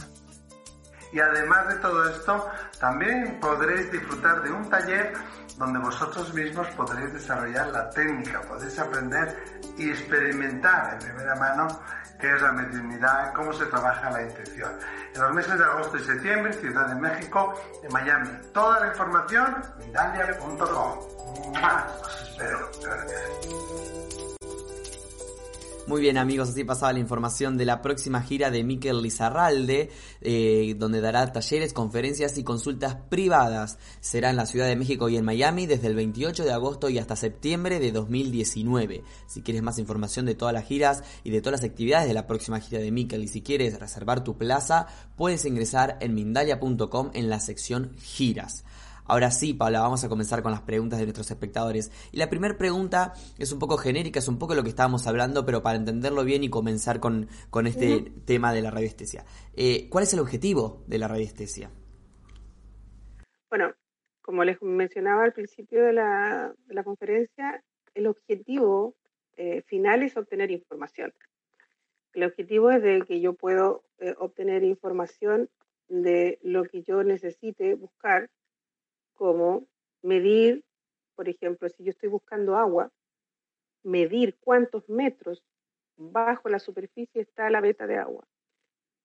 Y 1.12 1.18
además 1.18 1.68
de 1.68 1.74
todo 1.76 2.08
esto, 2.08 2.48
también 2.78 3.38
podréis 3.40 3.90
disfrutar 3.90 4.42
de 4.42 4.52
un 4.52 4.68
taller 4.70 5.12
donde 5.58 5.78
vosotros 5.80 6.32
mismos 6.32 6.66
podréis 6.68 7.12
desarrollar 7.12 7.68
la 7.68 7.90
técnica, 7.90 8.40
podéis 8.42 8.78
aprender 8.78 9.36
y 9.76 9.90
experimentar 9.90 10.94
en 10.94 10.98
primera 11.00 11.34
mano 11.34 11.68
qué 12.20 12.34
es 12.34 12.42
la 12.42 12.52
mediunidad, 12.52 13.32
cómo 13.34 13.52
se 13.52 13.66
trabaja 13.66 14.10
la 14.10 14.22
intención. 14.22 14.70
En 15.14 15.20
los 15.20 15.34
meses 15.34 15.58
de 15.58 15.64
agosto 15.64 15.96
y 15.96 16.00
septiembre, 16.00 16.52
Ciudad 16.52 16.88
de 16.88 16.94
México, 16.94 17.54
en 17.82 17.92
Miami. 17.92 18.28
Toda 18.52 18.80
la 18.80 18.88
información, 18.88 19.56
mindalia.com. 19.78 20.98
Os 22.04 22.22
espero. 22.22 22.70
Gracias. 22.82 23.79
Muy 25.90 26.02
bien 26.02 26.18
amigos, 26.18 26.50
así 26.50 26.62
pasaba 26.62 26.92
la 26.92 27.00
información 27.00 27.58
de 27.58 27.64
la 27.64 27.82
próxima 27.82 28.22
gira 28.22 28.52
de 28.52 28.62
Miquel 28.62 29.02
Lizarralde, 29.02 29.90
eh, 30.20 30.76
donde 30.78 31.00
dará 31.00 31.32
talleres, 31.32 31.72
conferencias 31.72 32.38
y 32.38 32.44
consultas 32.44 32.94
privadas. 33.08 33.76
Será 33.98 34.30
en 34.30 34.36
la 34.36 34.46
Ciudad 34.46 34.68
de 34.68 34.76
México 34.76 35.08
y 35.08 35.16
en 35.16 35.24
Miami 35.24 35.66
desde 35.66 35.88
el 35.88 35.96
28 35.96 36.44
de 36.44 36.52
agosto 36.52 36.90
y 36.90 36.98
hasta 36.98 37.16
septiembre 37.16 37.80
de 37.80 37.90
2019. 37.90 39.02
Si 39.26 39.42
quieres 39.42 39.64
más 39.64 39.80
información 39.80 40.26
de 40.26 40.36
todas 40.36 40.54
las 40.54 40.64
giras 40.64 41.02
y 41.24 41.30
de 41.30 41.40
todas 41.40 41.60
las 41.60 41.68
actividades 41.68 42.06
de 42.06 42.14
la 42.14 42.28
próxima 42.28 42.60
gira 42.60 42.80
de 42.80 42.92
Miquel 42.92 43.24
y 43.24 43.26
si 43.26 43.42
quieres 43.42 43.80
reservar 43.80 44.22
tu 44.22 44.38
plaza, 44.38 44.86
puedes 45.16 45.44
ingresar 45.44 45.98
en 46.00 46.14
mindalia.com 46.14 47.10
en 47.14 47.28
la 47.28 47.40
sección 47.40 47.96
giras. 47.98 48.62
Ahora 49.10 49.32
sí, 49.32 49.54
Paula, 49.54 49.80
vamos 49.80 50.04
a 50.04 50.08
comenzar 50.08 50.40
con 50.40 50.52
las 50.52 50.60
preguntas 50.60 51.00
de 51.00 51.04
nuestros 51.04 51.28
espectadores. 51.32 51.90
Y 52.12 52.18
la 52.18 52.30
primera 52.30 52.56
pregunta 52.56 53.12
es 53.40 53.50
un 53.50 53.58
poco 53.58 53.76
genérica, 53.76 54.20
es 54.20 54.28
un 54.28 54.38
poco 54.38 54.54
lo 54.54 54.62
que 54.62 54.68
estábamos 54.68 55.08
hablando, 55.08 55.44
pero 55.44 55.64
para 55.64 55.76
entenderlo 55.76 56.22
bien 56.22 56.44
y 56.44 56.48
comenzar 56.48 57.00
con, 57.00 57.26
con 57.50 57.66
este 57.66 58.12
tema 58.24 58.52
de 58.52 58.62
la 58.62 58.70
radiestesia. 58.70 59.24
Eh, 59.56 59.88
¿Cuál 59.90 60.04
es 60.04 60.14
el 60.14 60.20
objetivo 60.20 60.84
de 60.86 60.98
la 60.98 61.08
radiestesia? 61.08 61.72
Bueno, 63.48 63.72
como 64.22 64.44
les 64.44 64.62
mencionaba 64.62 65.24
al 65.24 65.32
principio 65.32 65.86
de 65.86 65.92
la, 65.92 66.54
conferencia, 66.84 67.64
el 67.94 68.06
objetivo 68.06 68.94
eh, 69.36 69.62
final 69.62 70.04
es 70.04 70.16
obtener 70.16 70.52
información. 70.52 71.12
El 72.12 72.22
objetivo 72.22 72.70
es 72.70 72.80
de 72.80 73.02
que 73.08 73.20
yo 73.20 73.32
puedo 73.32 73.82
eh, 73.98 74.14
obtener 74.18 74.62
información 74.62 75.50
de 75.88 76.38
lo 76.42 76.62
que 76.62 76.84
yo 76.84 77.02
necesite 77.02 77.74
buscar, 77.74 78.30
como 79.20 79.68
medir, 80.00 80.64
por 81.14 81.28
ejemplo, 81.28 81.68
si 81.68 81.84
yo 81.84 81.90
estoy 81.90 82.08
buscando 82.08 82.56
agua, 82.56 82.90
medir 83.82 84.38
cuántos 84.40 84.88
metros 84.88 85.44
bajo 85.94 86.48
la 86.48 86.58
superficie 86.58 87.20
está 87.20 87.50
la 87.50 87.60
veta 87.60 87.86
de 87.86 87.98
agua, 87.98 88.26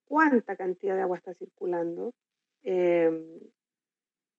cuánta 0.06 0.56
cantidad 0.56 0.96
de 0.96 1.02
agua 1.02 1.18
está 1.18 1.34
circulando, 1.34 2.14
em, 2.64 3.42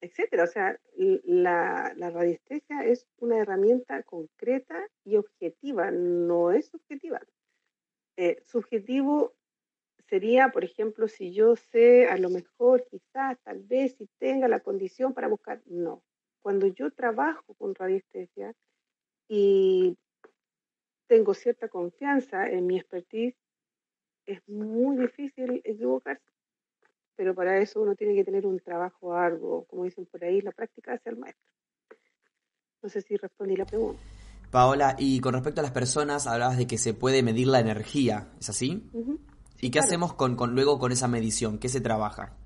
etcétera. 0.00 0.44
O 0.44 0.46
sea, 0.46 0.80
la, 0.96 1.92
la, 1.94 2.08
radiestesia 2.08 2.82
es 2.86 3.06
una 3.18 3.36
herramienta 3.36 4.02
concreta 4.02 4.88
y 5.04 5.16
objetiva, 5.16 5.90
no 5.90 6.52
es 6.52 6.68
subjetiva. 6.68 7.20
Eh, 8.16 8.42
subjetivo 8.46 9.34
sería, 10.08 10.50
por 10.50 10.64
ejemplo, 10.64 11.08
si 11.08 11.32
yo 11.32 11.56
sé, 11.56 12.06
a 12.06 12.16
lo 12.16 12.30
mejor, 12.30 12.86
quizás, 12.90 13.38
tal 13.42 13.62
vez, 13.62 13.96
si 13.96 14.08
tenga 14.18 14.48
la 14.48 14.60
condición 14.60 15.14
para 15.14 15.28
buscar, 15.28 15.62
no. 15.66 16.02
Cuando 16.40 16.66
yo 16.68 16.90
trabajo 16.92 17.54
con 17.54 17.74
radiestesia 17.74 18.52
y 19.28 19.96
tengo 21.08 21.34
cierta 21.34 21.68
confianza 21.68 22.48
en 22.48 22.66
mi 22.66 22.76
expertise, 22.78 23.36
es 24.26 24.40
muy 24.48 24.96
difícil 24.96 25.60
equivocarse. 25.64 26.24
Pero 27.16 27.34
para 27.34 27.58
eso 27.58 27.80
uno 27.80 27.94
tiene 27.94 28.14
que 28.14 28.24
tener 28.24 28.46
un 28.46 28.60
trabajo 28.60 29.14
arduo, 29.14 29.64
como 29.66 29.84
dicen 29.84 30.06
por 30.06 30.22
ahí, 30.22 30.40
la 30.40 30.52
práctica 30.52 30.92
hace 30.92 31.10
el 31.10 31.16
maestro. 31.16 31.44
No 32.82 32.88
sé 32.88 33.00
si 33.00 33.16
respondí 33.16 33.56
la 33.56 33.64
pregunta. 33.64 34.00
Paola, 34.50 34.94
y 34.98 35.20
con 35.20 35.34
respecto 35.34 35.60
a 35.60 35.62
las 35.62 35.72
personas, 35.72 36.26
hablabas 36.26 36.58
de 36.58 36.66
que 36.66 36.78
se 36.78 36.94
puede 36.94 37.22
medir 37.22 37.48
la 37.48 37.60
energía, 37.60 38.32
¿es 38.38 38.48
así? 38.48 38.90
¿Y 39.60 39.70
qué 39.70 39.78
hacemos 39.78 40.14
con, 40.14 40.36
luego 40.54 40.78
con 40.78 40.92
esa 40.92 41.08
medición? 41.08 41.58
¿Qué 41.58 41.68
se 41.68 41.80
trabaja? 41.80 42.36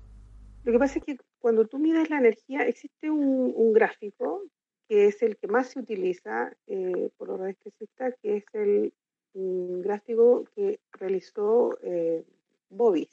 Lo 0.63 0.71
que 0.71 0.79
pasa 0.79 0.99
es 0.99 1.05
que 1.05 1.17
cuando 1.39 1.67
tú 1.67 1.79
mides 1.79 2.09
la 2.09 2.19
energía, 2.19 2.61
existe 2.67 3.09
un, 3.09 3.73
gráfico 3.73 4.43
que 4.87 5.07
es 5.07 5.21
el 5.23 5.37
que 5.37 5.47
más 5.47 5.69
se 5.69 5.79
utiliza 5.79 6.53
eh, 6.67 7.09
por 7.17 7.29
los 7.29 7.39
radiestesistas, 7.39 8.15
que 8.21 8.37
es 8.37 8.45
el 8.53 8.93
gráfico 9.33 10.45
que 10.55 10.79
realizó 10.91 11.77
eh, 11.81 12.25
Bobis. 12.69 13.09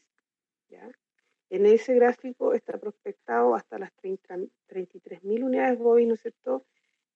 En 1.51 1.65
ese 1.65 1.95
gráfico 1.95 2.53
está 2.53 2.77
prospectado 2.77 3.55
hasta 3.55 3.79
las 3.79 3.91
33.000 4.03 5.43
unidades 5.43 5.79
Bobis, 5.79 6.07
¿no 6.07 6.15
es 6.15 6.21
cierto?, 6.21 6.67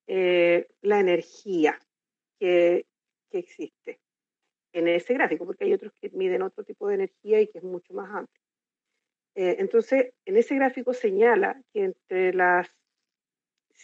eh, 0.07 0.69
la 0.81 1.01
energía 1.01 1.79
que, 2.39 2.87
que 3.31 3.39
existe 3.39 4.02
en 4.73 4.89
ese 4.89 5.15
gráfico, 5.15 5.45
porque 5.45 5.65
hay 5.65 5.73
otros 5.75 5.93
que 6.01 6.11
miden 6.11 6.43
otro 6.43 6.65
tipo 6.65 6.89
de 6.89 6.95
energía 6.95 7.41
y 7.41 7.49
que 7.49 7.59
es 7.59 7.65
mucho 7.65 7.93
más 7.95 8.11
amplio. 8.11 8.43
Eh, 9.35 9.57
entonces, 9.59 10.13
en 10.25 10.37
ese 10.37 10.55
gráfico 10.55 10.93
señala 10.93 11.63
que 11.73 11.85
entre 11.85 12.35
las 12.35 12.69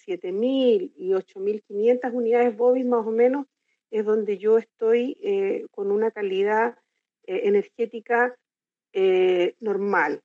7.000 0.06 0.92
y 0.96 1.10
8.500 1.10 2.12
unidades 2.12 2.56
BOBIS 2.56 2.86
más 2.86 3.06
o 3.06 3.10
menos 3.10 3.46
es 3.90 4.04
donde 4.04 4.36
yo 4.36 4.58
estoy 4.58 5.18
eh, 5.22 5.66
con 5.70 5.90
una 5.90 6.10
calidad 6.10 6.78
eh, 7.26 7.42
energética 7.44 8.36
normal, 9.60 10.22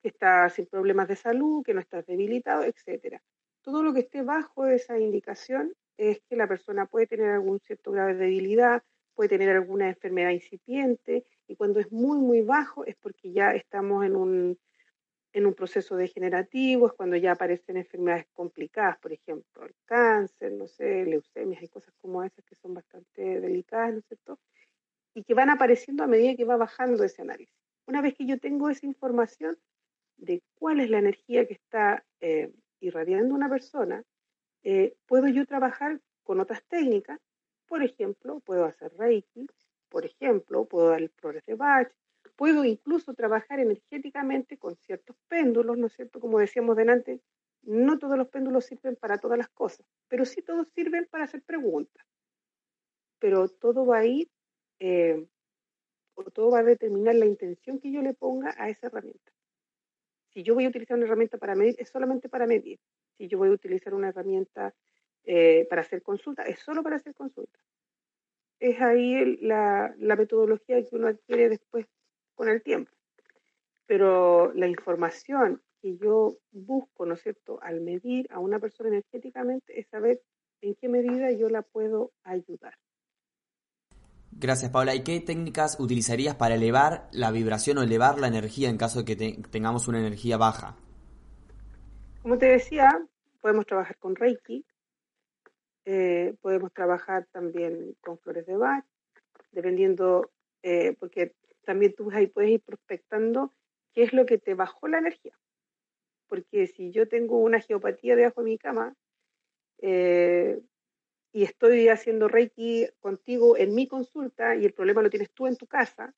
que 0.00 0.08
está 0.08 0.48
sin 0.48 0.64
problemas 0.64 1.06
de 1.08 1.16
salud, 1.16 1.62
que 1.62 1.74
no 1.74 1.80
está 1.80 2.00
debilitado, 2.00 2.64
etc. 2.64 3.20
Todo 3.60 3.82
lo 3.82 3.92
que 3.92 4.00
esté 4.00 4.22
bajo 4.22 4.66
esa 4.66 4.98
indicación 4.98 5.74
es 5.98 6.22
que 6.22 6.36
la 6.36 6.48
persona 6.48 6.86
puede 6.86 7.06
tener 7.06 7.30
algún 7.32 7.60
cierto 7.60 7.92
grado 7.92 8.08
de 8.08 8.14
debilidad, 8.14 8.82
puede 9.14 9.28
tener 9.28 9.50
alguna 9.50 9.88
enfermedad 9.88 10.30
incipiente 10.30 11.24
y 11.46 11.56
cuando 11.56 11.80
es 11.80 11.90
muy, 11.92 12.18
muy 12.18 12.42
bajo 12.42 12.84
es 12.84 12.96
porque 12.96 13.32
ya 13.32 13.52
estamos 13.52 14.04
en 14.04 14.16
un, 14.16 14.58
en 15.32 15.46
un 15.46 15.54
proceso 15.54 15.96
degenerativo, 15.96 16.86
es 16.86 16.92
cuando 16.92 17.16
ya 17.16 17.32
aparecen 17.32 17.76
enfermedades 17.76 18.26
complicadas, 18.32 18.98
por 18.98 19.12
ejemplo, 19.12 19.66
cáncer, 19.84 20.52
no 20.52 20.66
sé, 20.66 21.04
leucemias 21.04 21.62
y 21.62 21.68
cosas 21.68 21.94
como 22.00 22.22
esas 22.24 22.44
que 22.44 22.54
son 22.56 22.74
bastante 22.74 23.40
delicadas, 23.40 23.92
¿no 23.92 23.98
es 23.98 24.06
cierto? 24.06 24.38
Y 25.14 25.24
que 25.24 25.34
van 25.34 25.50
apareciendo 25.50 26.02
a 26.04 26.06
medida 26.06 26.36
que 26.36 26.44
va 26.44 26.56
bajando 26.56 27.04
ese 27.04 27.22
análisis. 27.22 27.54
Una 27.86 28.02
vez 28.02 28.14
que 28.14 28.26
yo 28.26 28.38
tengo 28.38 28.70
esa 28.70 28.86
información 28.86 29.58
de 30.16 30.42
cuál 30.54 30.80
es 30.80 30.90
la 30.90 30.98
energía 30.98 31.46
que 31.46 31.54
está 31.54 32.04
eh, 32.20 32.52
irradiando 32.80 33.34
una 33.34 33.48
persona, 33.48 34.04
eh, 34.62 34.94
puedo 35.06 35.28
yo 35.28 35.46
trabajar 35.46 36.00
con 36.22 36.40
otras 36.40 36.62
técnicas 36.68 37.18
por 37.70 37.84
ejemplo, 37.84 38.40
puedo 38.40 38.64
hacer 38.64 38.92
Reiki, 38.98 39.46
por 39.90 40.04
ejemplo, 40.04 40.64
puedo 40.64 40.88
dar 40.88 41.02
el 41.02 41.08
flores 41.10 41.46
de 41.46 41.54
Bach, 41.54 41.88
puedo 42.34 42.64
incluso 42.64 43.14
trabajar 43.14 43.60
energéticamente 43.60 44.58
con 44.58 44.74
ciertos 44.74 45.14
péndulos, 45.28 45.78
¿no 45.78 45.86
es 45.86 45.92
cierto? 45.92 46.18
Como 46.18 46.40
decíamos 46.40 46.76
delante, 46.76 47.20
no 47.62 47.96
todos 48.00 48.18
los 48.18 48.26
péndulos 48.26 48.64
sirven 48.64 48.96
para 48.96 49.18
todas 49.18 49.38
las 49.38 49.48
cosas, 49.50 49.86
pero 50.08 50.24
sí 50.24 50.42
todos 50.42 50.68
sirven 50.70 51.06
para 51.12 51.22
hacer 51.22 51.42
preguntas. 51.44 52.04
Pero 53.20 53.46
todo 53.46 53.86
va 53.86 53.98
a 53.98 54.04
ir, 54.04 54.28
eh, 54.80 55.24
o 56.14 56.24
todo 56.24 56.50
va 56.50 56.58
a 56.58 56.64
determinar 56.64 57.14
la 57.14 57.26
intención 57.26 57.78
que 57.78 57.92
yo 57.92 58.02
le 58.02 58.14
ponga 58.14 58.52
a 58.58 58.68
esa 58.68 58.88
herramienta. 58.88 59.30
Si 60.30 60.42
yo 60.42 60.56
voy 60.56 60.64
a 60.64 60.70
utilizar 60.70 60.96
una 60.96 61.06
herramienta 61.06 61.38
para 61.38 61.54
medir, 61.54 61.76
es 61.78 61.88
solamente 61.88 62.28
para 62.28 62.48
medir. 62.48 62.80
Si 63.16 63.28
yo 63.28 63.38
voy 63.38 63.50
a 63.50 63.52
utilizar 63.52 63.94
una 63.94 64.08
herramienta 64.08 64.74
eh, 65.24 65.66
para 65.68 65.82
hacer 65.82 66.02
consulta, 66.02 66.42
es 66.42 66.58
solo 66.60 66.82
para 66.82 66.96
hacer 66.96 67.14
consulta. 67.14 67.58
Es 68.58 68.80
ahí 68.80 69.38
la, 69.40 69.94
la 69.98 70.16
metodología 70.16 70.82
que 70.82 70.96
uno 70.96 71.08
adquiere 71.08 71.48
después 71.48 71.86
con 72.34 72.48
el 72.48 72.62
tiempo. 72.62 72.90
Pero 73.86 74.52
la 74.54 74.68
información 74.68 75.62
que 75.80 75.96
yo 75.96 76.36
busco, 76.52 77.06
¿no 77.06 77.14
es 77.14 77.22
cierto?, 77.22 77.58
al 77.62 77.80
medir 77.80 78.26
a 78.30 78.38
una 78.38 78.58
persona 78.58 78.90
energéticamente 78.90 79.78
es 79.78 79.88
saber 79.88 80.20
en 80.60 80.74
qué 80.74 80.88
medida 80.88 81.32
yo 81.32 81.48
la 81.48 81.62
puedo 81.62 82.12
ayudar. 82.22 82.74
Gracias, 84.32 84.70
Paula. 84.70 84.94
¿Y 84.94 85.02
qué 85.02 85.20
técnicas 85.20 85.78
utilizarías 85.80 86.36
para 86.36 86.54
elevar 86.54 87.08
la 87.12 87.30
vibración 87.30 87.78
o 87.78 87.82
elevar 87.82 88.18
la 88.18 88.28
energía 88.28 88.70
en 88.70 88.78
caso 88.78 89.02
de 89.02 89.04
que 89.04 89.42
tengamos 89.50 89.88
una 89.88 89.98
energía 89.98 90.36
baja? 90.36 90.76
Como 92.22 92.38
te 92.38 92.46
decía, 92.46 92.88
podemos 93.40 93.66
trabajar 93.66 93.96
con 93.98 94.14
Reiki, 94.14 94.64
eh, 95.84 96.34
podemos 96.40 96.72
trabajar 96.72 97.26
también 97.32 97.96
con 98.00 98.18
flores 98.18 98.46
de 98.46 98.56
Bach, 98.56 98.84
dependiendo, 99.50 100.30
eh, 100.62 100.94
porque 100.98 101.34
también 101.64 101.94
tú 101.94 102.10
ahí 102.10 102.26
puedes 102.26 102.50
ir 102.50 102.62
prospectando 102.62 103.52
qué 103.92 104.02
es 104.02 104.12
lo 104.12 104.26
que 104.26 104.38
te 104.38 104.54
bajó 104.54 104.88
la 104.88 104.98
energía. 104.98 105.38
Porque 106.28 106.66
si 106.66 106.90
yo 106.92 107.08
tengo 107.08 107.38
una 107.38 107.60
geopatía 107.60 108.16
debajo 108.16 108.42
de 108.42 108.50
mi 108.50 108.58
cama 108.58 108.94
eh, 109.78 110.60
y 111.32 111.44
estoy 111.44 111.88
haciendo 111.88 112.28
Reiki 112.28 112.88
contigo 113.00 113.56
en 113.56 113.74
mi 113.74 113.88
consulta 113.88 114.56
y 114.56 114.64
el 114.64 114.72
problema 114.72 115.02
lo 115.02 115.10
tienes 115.10 115.30
tú 115.32 115.46
en 115.46 115.56
tu 115.56 115.66
casa, 115.66 116.14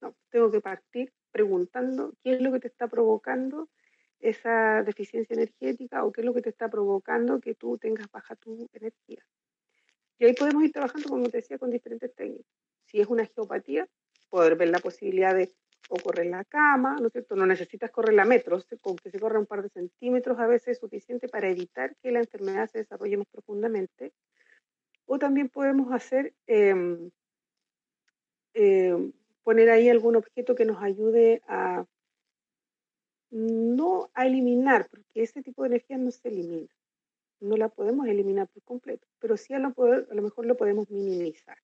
no, 0.00 0.16
tengo 0.30 0.50
que 0.50 0.60
partir 0.60 1.12
preguntando 1.30 2.14
qué 2.22 2.32
es 2.32 2.40
lo 2.40 2.52
que 2.52 2.60
te 2.60 2.68
está 2.68 2.88
provocando 2.88 3.68
esa 4.22 4.82
deficiencia 4.84 5.34
energética 5.34 6.04
o 6.04 6.12
qué 6.12 6.20
es 6.20 6.24
lo 6.24 6.32
que 6.32 6.42
te 6.42 6.48
está 6.48 6.70
provocando 6.70 7.40
que 7.40 7.54
tú 7.54 7.76
tengas 7.76 8.10
baja 8.10 8.36
tu 8.36 8.68
energía. 8.72 9.22
Y 10.18 10.24
ahí 10.24 10.34
podemos 10.34 10.62
ir 10.62 10.72
trabajando, 10.72 11.08
como 11.08 11.28
te 11.28 11.38
decía, 11.38 11.58
con 11.58 11.70
diferentes 11.70 12.14
técnicas. 12.14 12.46
Si 12.86 13.00
es 13.00 13.08
una 13.08 13.26
geopatía, 13.26 13.88
poder 14.30 14.56
ver 14.56 14.68
la 14.68 14.78
posibilidad 14.78 15.34
de 15.34 15.52
o 15.88 15.96
correr 15.96 16.26
la 16.26 16.44
cama, 16.44 16.96
¿no 17.00 17.08
es 17.08 17.12
cierto? 17.12 17.36
No 17.36 17.44
necesitas 17.44 17.90
correr 17.90 18.14
la 18.14 18.24
metros, 18.24 18.66
con 18.80 18.96
que 18.96 19.10
se 19.10 19.18
corra 19.18 19.38
un 19.38 19.46
par 19.46 19.62
de 19.62 19.68
centímetros 19.68 20.38
a 20.38 20.46
veces 20.46 20.68
es 20.68 20.78
suficiente 20.78 21.28
para 21.28 21.50
evitar 21.50 21.96
que 21.96 22.12
la 22.12 22.20
enfermedad 22.20 22.70
se 22.70 22.78
desarrolle 22.78 23.16
más 23.18 23.26
profundamente. 23.26 24.12
O 25.04 25.18
también 25.18 25.48
podemos 25.48 25.92
hacer, 25.92 26.32
em, 26.46 27.10
em, 28.54 29.12
poner 29.42 29.68
ahí 29.70 29.88
algún 29.90 30.16
objeto 30.16 30.54
que 30.54 30.64
nos 30.64 30.80
ayude 30.80 31.42
a 31.48 31.84
no 33.32 34.10
a 34.14 34.26
eliminar, 34.26 34.88
porque 34.90 35.22
ese 35.22 35.42
tipo 35.42 35.62
de 35.62 35.68
energía 35.68 35.96
no 35.96 36.10
se 36.10 36.28
elimina. 36.28 36.68
No 37.40 37.56
la 37.56 37.68
podemos 37.70 38.06
eliminar 38.06 38.46
por 38.48 38.62
completo, 38.62 39.08
pero 39.18 39.36
sí 39.36 39.54
a 39.54 39.58
lo, 39.58 39.74
a 39.76 40.14
lo 40.14 40.22
mejor 40.22 40.46
lo 40.46 40.56
podemos 40.56 40.88
minimizar. 40.90 41.56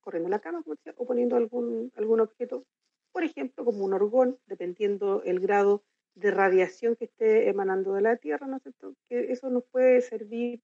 Corriendo 0.00 0.30
la 0.30 0.40
cama, 0.40 0.64
o 0.96 1.06
poniendo 1.06 1.36
algún, 1.36 1.92
algún 1.96 2.20
objeto, 2.20 2.64
por 3.12 3.22
ejemplo, 3.24 3.64
como 3.64 3.84
un 3.84 3.92
orgón, 3.92 4.38
dependiendo 4.46 5.22
el 5.22 5.38
grado 5.38 5.84
de 6.14 6.30
radiación 6.30 6.96
que 6.96 7.04
esté 7.04 7.48
emanando 7.48 7.92
de 7.92 8.00
la 8.00 8.16
Tierra, 8.16 8.46
¿no 8.46 8.56
es 8.56 8.62
cierto? 8.62 8.94
Que 9.08 9.30
eso 9.30 9.50
nos 9.50 9.64
puede 9.64 10.00
servir 10.00 10.62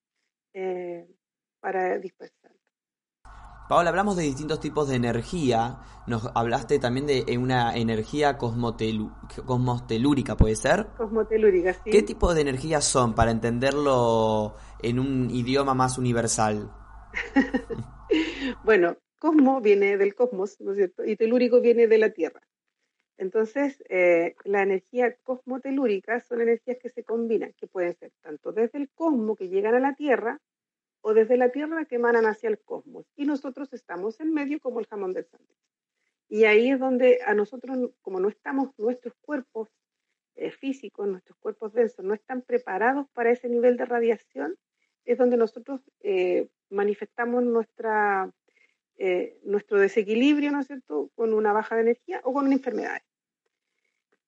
eh, 0.55 1.07
para 1.61 1.99
dispersar. 1.99 2.46
Paola, 3.69 3.91
hablamos 3.91 4.17
de 4.17 4.23
distintos 4.23 4.61
tipos 4.61 4.89
de 4.89 4.95
energía. 4.95 5.79
Nos 6.07 6.31
hablaste 6.37 6.79
también 6.79 7.07
de 7.07 7.25
eh, 7.27 7.37
una 7.37 7.77
energía 7.77 8.39
cosmotelúrica, 8.39 10.37
¿puede 10.37 10.55
ser? 10.55 10.87
Cosmotelúrica, 10.97 11.75
sí. 11.75 11.91
¿Qué 11.91 12.03
tipo 12.03 12.33
de 12.33 12.43
energías 12.43 12.85
son 12.85 13.17
para 13.17 13.33
entenderlo 13.33 14.55
en 14.81 15.01
un 15.01 15.31
idioma 15.33 15.75
más 15.75 15.99
universal? 15.99 16.71
bueno, 18.65 18.99
cosmo 19.19 19.61
viene 19.61 19.97
del 19.97 20.15
cosmos, 20.15 20.61
¿no 20.61 20.71
es 20.71 20.77
cierto? 20.77 21.05
Y 21.05 21.17
telúrico 21.17 21.61
viene 21.61 21.89
de 21.89 21.99
la 21.99 22.11
Tierra. 22.11 22.43
Entonces, 23.19 23.83
eh, 23.89 24.37
la 24.45 24.63
energía 24.63 25.17
cosmotelúrica 25.25 26.21
son 26.21 26.41
energías 26.41 26.77
que 26.81 26.91
se 26.91 27.03
combinan, 27.03 27.53
que 27.55 27.67
pueden 27.67 27.97
ser 27.97 28.13
tanto 28.23 28.53
desde 28.53 28.79
el 28.79 28.91
cosmos 28.91 29.37
que 29.37 29.49
llegan 29.49 29.75
a 29.75 29.81
la 29.81 29.95
Tierra 29.95 30.41
o 31.09 31.15
desde 31.15 31.37
la 31.37 31.51
Tierra 31.51 31.85
que 31.85 31.95
emanan 31.95 32.27
hacia 32.27 32.49
el 32.49 32.59
cosmos. 32.59 33.07
Y 33.15 33.27
nosotros 33.27 33.73
estamos 33.73 34.19
en 34.19 34.35
medio 34.35 34.59
como 34.59 34.81
el 34.81 34.89
jamón 34.89 35.13
del 35.13 35.25
sándwich. 35.25 35.57
Y 36.29 36.47
ahí 36.47 36.69
es 36.73 36.81
donde 36.81 37.21
a 37.25 37.33
nosotros, 37.33 37.79
como 38.03 38.19
no 38.19 38.29
estamos, 38.29 38.71
nuestros 38.77 39.15
cuerpos 39.21 39.69
eh, 40.35 40.51
físicos, 40.51 41.07
nuestros 41.07 41.39
cuerpos 41.39 41.73
densos, 41.75 42.05
no 42.05 42.13
están 42.13 42.43
preparados 42.43 43.07
para 43.13 43.31
ese 43.31 43.49
nivel 43.49 43.77
de 43.77 43.85
radiación, 43.85 44.57
es 45.05 45.17
donde 45.17 45.37
nosotros 45.37 45.81
eh, 46.01 46.49
manifestamos 46.71 47.45
nuestra 47.45 48.29
eh, 48.99 49.39
nuestro 49.45 49.79
desequilibrio, 49.79 50.51
¿no 50.51 50.59
es 50.59 50.67
cierto?, 50.67 51.13
con 51.15 51.35
una 51.35 51.53
baja 51.53 51.77
de 51.77 51.83
energía 51.83 52.21
o 52.25 52.33
con 52.33 52.47
una 52.47 52.57
enfermedad. 52.57 53.01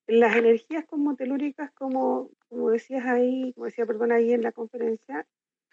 Las 0.07 0.37
energías 0.37 0.85
cosmotelúricas, 0.85 1.73
como, 1.73 2.31
como 2.49 2.71
decías 2.71 3.05
ahí, 3.05 3.53
como 3.55 3.65
decía, 3.65 3.85
perdón, 3.85 4.13
ahí 4.13 4.33
en 4.33 4.43
la 4.43 4.53
conferencia, 4.53 5.27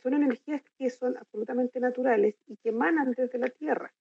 son 0.06 0.14
energías 0.14 0.62
que 0.78 0.91
son 0.91 1.18
absolutamente 1.18 1.80
naturales 1.80 2.36
y 2.45 2.58
que 2.58 2.70
emanan 2.70 3.14
desde 3.18 3.39
la 3.39 3.47
Tierra. 3.47 3.91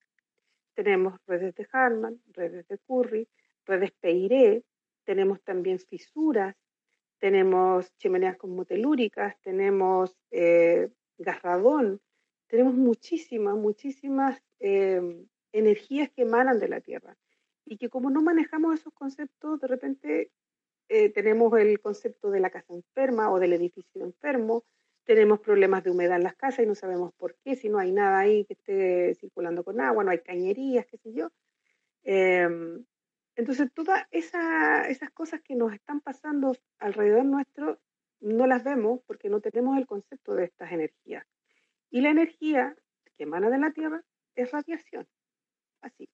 Tenemos 0.74 1.18
redes 1.26 1.54
de 1.54 1.66
Harman, 1.72 2.20
redes 2.34 2.68
de 2.68 2.76
Curry, 2.86 3.26
redes 3.64 3.90
Peiré, 3.92 4.64
tenemos 5.04 5.40
también 5.42 5.78
fisuras, 5.78 6.54
tenemos 7.18 7.90
chimeneas 7.96 8.36
cosmotelúricas, 8.36 9.40
tenemos 9.40 10.14
eh, 10.30 10.90
tenemos 12.48 12.74
muchísimas, 12.74 13.56
muchísimas 13.56 14.42
em, 14.58 15.26
energías 15.52 16.10
que 16.10 16.22
emanan 16.22 16.58
de 16.58 16.68
la 16.68 16.82
Tierra 16.82 17.16
y 17.64 17.78
que 17.78 17.88
como 17.88 18.10
no 18.10 18.20
manejamos 18.20 18.74
esos 18.74 18.92
conceptos, 18.92 19.58
de 19.58 19.68
repente 19.68 20.30
eh, 20.90 21.08
tenemos 21.08 21.58
el 21.58 21.80
concepto 21.80 22.30
de 22.30 22.40
la 22.40 22.50
casa 22.50 22.74
enferma 22.74 23.32
o 23.32 23.38
del 23.38 23.54
edificio 23.54 24.04
enfermo, 24.04 24.64
tenemos 25.04 25.40
problemas 25.40 25.84
de 25.84 25.90
humedad 25.90 26.16
en 26.16 26.24
las 26.24 26.34
casas 26.34 26.64
y 26.64 26.66
no 26.66 26.74
sabemos 26.74 27.12
por 27.14 27.36
qué, 27.44 27.56
si 27.56 27.68
no 27.68 27.78
hay 27.78 27.92
nada 27.92 28.18
ahí 28.18 28.44
que 28.46 28.54
esté 28.54 29.14
circulando 29.14 29.64
con 29.64 29.80
agua, 29.80 30.04
no 30.04 30.10
hay 30.10 30.20
cañerías, 30.20 30.86
qué 30.86 30.98
sé 30.98 31.12
yo. 31.12 31.30
Em, 32.02 32.84
entonces, 33.36 33.70
todas 33.74 34.06
esas 34.10 35.10
cosas 35.12 35.40
que 35.42 35.56
nos 35.56 35.72
están 35.72 36.00
pasando 36.00 36.56
alrededor 36.78 37.24
nuestro 37.24 37.80
no 38.20 38.46
las 38.46 38.64
vemos 38.64 39.00
porque 39.06 39.28
no 39.28 39.40
tenemos 39.40 39.76
el 39.76 39.86
concepto 39.86 40.34
de 40.34 40.44
estas 40.44 40.72
energías. 40.72 41.26
Y 41.90 42.00
la 42.00 42.10
energía 42.10 42.74
que 43.16 43.24
emana 43.24 43.50
de 43.50 43.58
la 43.58 43.72
Tierra 43.72 44.02
es 44.34 44.50
radiación. 44.50 45.06
Así. 45.80 46.08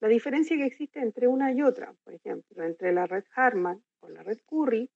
La 0.00 0.08
diferencia 0.08 0.56
que 0.56 0.66
existe 0.66 1.00
entre 1.00 1.28
una 1.28 1.52
y 1.52 1.62
otra, 1.62 1.94
por 2.04 2.14
ejemplo, 2.14 2.64
entre 2.64 2.92
la 2.92 3.06
red 3.06 3.24
Harman 3.36 3.84
o 4.00 4.08
la 4.08 4.22
red 4.22 4.38
Curry, 4.46 4.90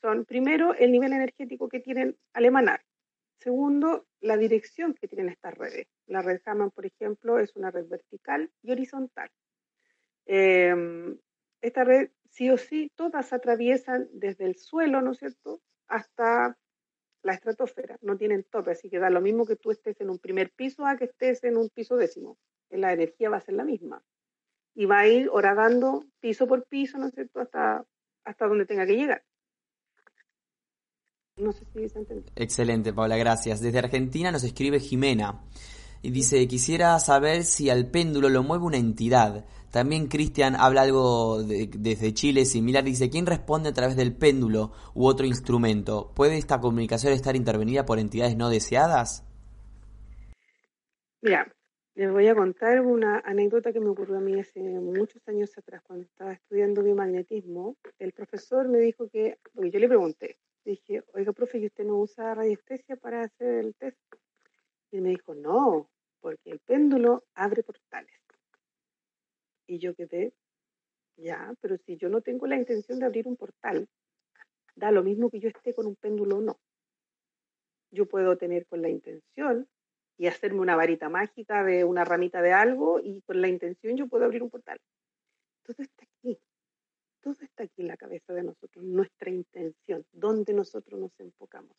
son 0.00 0.24
primero 0.24 0.74
el 0.74 0.92
nivel 0.92 1.12
energético 1.12 1.68
que 1.68 1.80
tienen 1.80 2.16
al 2.32 2.44
emanar. 2.44 2.82
Segundo, 3.38 4.06
la 4.20 4.36
dirección 4.36 4.94
que 4.94 5.08
tienen 5.08 5.30
estas 5.30 5.54
redes. 5.54 5.88
La 6.06 6.22
red 6.22 6.40
Harman, 6.44 6.70
por 6.70 6.84
ejemplo, 6.84 7.38
es 7.38 7.56
una 7.56 7.70
red 7.70 7.88
vertical 7.88 8.50
y 8.62 8.70
horizontal. 8.70 9.30
Em, 10.26 11.18
esta 11.62 11.84
red, 11.84 12.10
sí 12.28 12.50
o 12.50 12.58
sí, 12.58 12.92
todas 12.94 13.32
atraviesan 13.32 14.08
desde 14.12 14.44
el 14.44 14.56
suelo, 14.56 15.00
¿no 15.00 15.12
es 15.12 15.18
cierto?, 15.18 15.62
hasta 15.88 16.56
la 17.22 17.34
estratosfera, 17.34 17.98
no 18.00 18.16
tienen 18.16 18.44
tope, 18.44 18.70
así 18.70 18.88
que 18.88 18.98
da 18.98 19.10
lo 19.10 19.20
mismo 19.20 19.44
que 19.44 19.56
tú 19.56 19.70
estés 19.70 20.00
en 20.00 20.10
un 20.10 20.18
primer 20.18 20.50
piso 20.52 20.86
a 20.86 20.96
que 20.96 21.04
estés 21.04 21.42
en 21.44 21.56
un 21.56 21.68
piso 21.68 21.96
décimo. 21.96 22.38
La 22.70 22.92
energía 22.92 23.30
va 23.30 23.38
a 23.38 23.40
ser 23.40 23.54
la 23.54 23.64
misma. 23.64 24.02
Y 24.74 24.86
va 24.86 25.00
a 25.00 25.08
ir 25.08 25.28
horadando 25.30 26.04
piso 26.20 26.46
por 26.46 26.66
piso, 26.66 26.98
¿no 26.98 27.06
es 27.06 27.14
cierto?, 27.14 27.40
hasta, 27.40 27.84
hasta 28.24 28.46
donde 28.46 28.66
tenga 28.66 28.86
que 28.86 28.96
llegar. 28.96 29.24
No 31.40 31.52
sé 31.52 31.64
si 31.72 31.88
se 31.88 31.98
entiende. 31.98 32.30
Excelente, 32.36 32.92
Paula, 32.92 33.16
gracias. 33.16 33.60
Desde 33.60 33.78
Argentina 33.78 34.30
nos 34.30 34.44
escribe 34.44 34.78
Jimena 34.78 35.40
y 36.02 36.10
dice, 36.10 36.46
quisiera 36.48 36.98
saber 36.98 37.44
si 37.44 37.70
al 37.70 37.90
péndulo 37.90 38.28
lo 38.28 38.42
mueve 38.42 38.64
una 38.64 38.76
entidad. 38.76 39.46
También 39.70 40.08
Cristian 40.08 40.56
habla 40.56 40.82
algo 40.82 41.42
desde 41.42 42.12
Chile 42.12 42.44
similar, 42.44 42.84
dice, 42.84 43.08
¿quién 43.08 43.26
responde 43.26 43.68
a 43.68 43.72
través 43.72 43.96
del 43.96 44.14
péndulo 44.14 44.72
u 44.94 45.06
otro 45.06 45.26
instrumento? 45.26 46.12
¿Puede 46.14 46.36
esta 46.36 46.60
comunicación 46.60 47.12
estar 47.12 47.36
intervenida 47.36 47.84
por 47.84 47.98
entidades 47.98 48.36
no 48.36 48.50
deseadas? 48.50 49.24
Mira, 51.22 51.54
les 51.94 52.10
voy 52.10 52.26
a 52.28 52.34
contar 52.34 52.80
una 52.80 53.20
anécdota 53.24 53.72
que 53.72 53.80
me 53.80 53.90
ocurrió 53.90 54.16
a 54.16 54.20
mí 54.20 54.40
hace 54.40 54.60
muchos 54.60 55.26
años 55.28 55.56
atrás, 55.56 55.82
cuando 55.86 56.04
estaba 56.04 56.32
estudiando 56.32 56.82
biomagnetismo. 56.82 57.76
El 57.98 58.12
profesor 58.12 58.68
me 58.68 58.78
dijo 58.78 59.08
que, 59.08 59.38
porque 59.54 59.70
yo 59.70 59.78
le 59.78 59.88
pregunté, 59.88 60.38
dije, 60.70 61.02
oiga, 61.12 61.32
profe, 61.32 61.58
¿y 61.58 61.66
usted 61.66 61.84
no 61.84 61.96
usa 61.98 62.34
radiestesia 62.34 62.96
para 62.96 63.22
hacer 63.22 63.64
el 63.64 63.74
test? 63.74 63.98
Y 64.90 65.00
me 65.00 65.10
dijo, 65.10 65.34
no, 65.34 65.88
porque 66.20 66.50
el 66.50 66.60
péndulo 66.60 67.24
abre 67.34 67.62
portales. 67.62 68.20
Y 69.66 69.78
yo 69.78 69.94
quedé, 69.94 70.32
ya, 71.16 71.54
pero 71.60 71.76
si 71.78 71.96
yo 71.96 72.08
no 72.08 72.20
tengo 72.20 72.46
la 72.46 72.56
intención 72.56 72.98
de 72.98 73.06
abrir 73.06 73.28
un 73.28 73.36
portal, 73.36 73.88
da 74.74 74.90
lo 74.90 75.02
mismo 75.02 75.30
que 75.30 75.40
yo 75.40 75.48
esté 75.48 75.74
con 75.74 75.86
un 75.86 75.96
péndulo 75.96 76.38
o 76.38 76.40
no. 76.40 76.58
Yo 77.90 78.06
puedo 78.06 78.36
tener 78.36 78.66
con 78.66 78.82
la 78.82 78.88
intención 78.88 79.68
y 80.16 80.26
hacerme 80.26 80.60
una 80.60 80.76
varita 80.76 81.08
mágica 81.08 81.64
de 81.64 81.84
una 81.84 82.04
ramita 82.04 82.42
de 82.42 82.52
algo 82.52 83.00
y 83.00 83.22
con 83.22 83.40
la 83.40 83.48
intención 83.48 83.96
yo 83.96 84.06
puedo 84.06 84.24
abrir 84.24 84.42
un 84.42 84.50
portal. 84.50 84.78
Todo 85.64 85.76
está 85.78 86.04
aquí. 86.04 86.38
Todo 87.20 87.36
está 87.42 87.64
aquí 87.64 87.82
en 87.82 87.88
la 87.88 87.96
cabeza 87.96 88.32
de 88.32 88.42
nosotros, 88.42 88.84
nuestra 88.84 89.30
intención, 89.30 90.06
donde 90.12 90.52
nosotros 90.52 90.98
nos 90.98 91.18
enfocamos. 91.20 91.76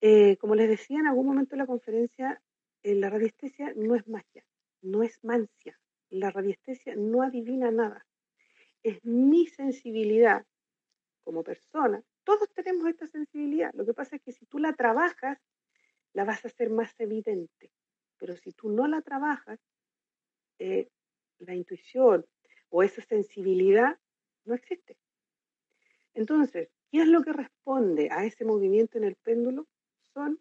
Eh, 0.00 0.36
como 0.38 0.54
les 0.54 0.68
decía 0.68 0.98
en 0.98 1.06
algún 1.06 1.26
momento 1.26 1.50
de 1.50 1.58
la 1.58 1.66
conferencia, 1.66 2.42
la 2.82 3.08
radiestesia 3.08 3.72
no 3.76 3.94
es 3.94 4.06
magia, 4.08 4.44
no 4.82 5.02
es 5.02 5.22
mancia. 5.22 5.78
La 6.10 6.30
radiestesia 6.30 6.94
no 6.96 7.22
adivina 7.22 7.70
nada. 7.70 8.04
Es 8.82 9.02
mi 9.04 9.46
sensibilidad 9.46 10.44
como 11.22 11.42
persona. 11.44 12.02
Todos 12.24 12.52
tenemos 12.52 12.86
esta 12.88 13.06
sensibilidad. 13.06 13.72
Lo 13.74 13.86
que 13.86 13.94
pasa 13.94 14.16
es 14.16 14.22
que 14.22 14.32
si 14.32 14.44
tú 14.46 14.58
la 14.58 14.74
trabajas, 14.74 15.38
la 16.12 16.24
vas 16.24 16.44
a 16.44 16.48
hacer 16.48 16.70
más 16.70 16.92
evidente. 16.98 17.70
Pero 18.18 18.36
si 18.36 18.52
tú 18.52 18.70
no 18.70 18.86
la 18.88 19.00
trabajas, 19.02 19.60
eh, 20.58 20.88
la 21.38 21.54
intuición 21.54 22.26
o 22.68 22.82
esa 22.82 23.02
sensibilidad 23.02 23.98
no 24.44 24.54
existe. 24.54 24.96
Entonces, 26.14 26.68
¿qué 26.90 27.02
es 27.02 27.08
lo 27.08 27.22
que 27.22 27.32
responde 27.32 28.08
a 28.10 28.24
ese 28.24 28.44
movimiento 28.44 28.98
en 28.98 29.04
el 29.04 29.16
péndulo? 29.16 29.66
son 30.12 30.40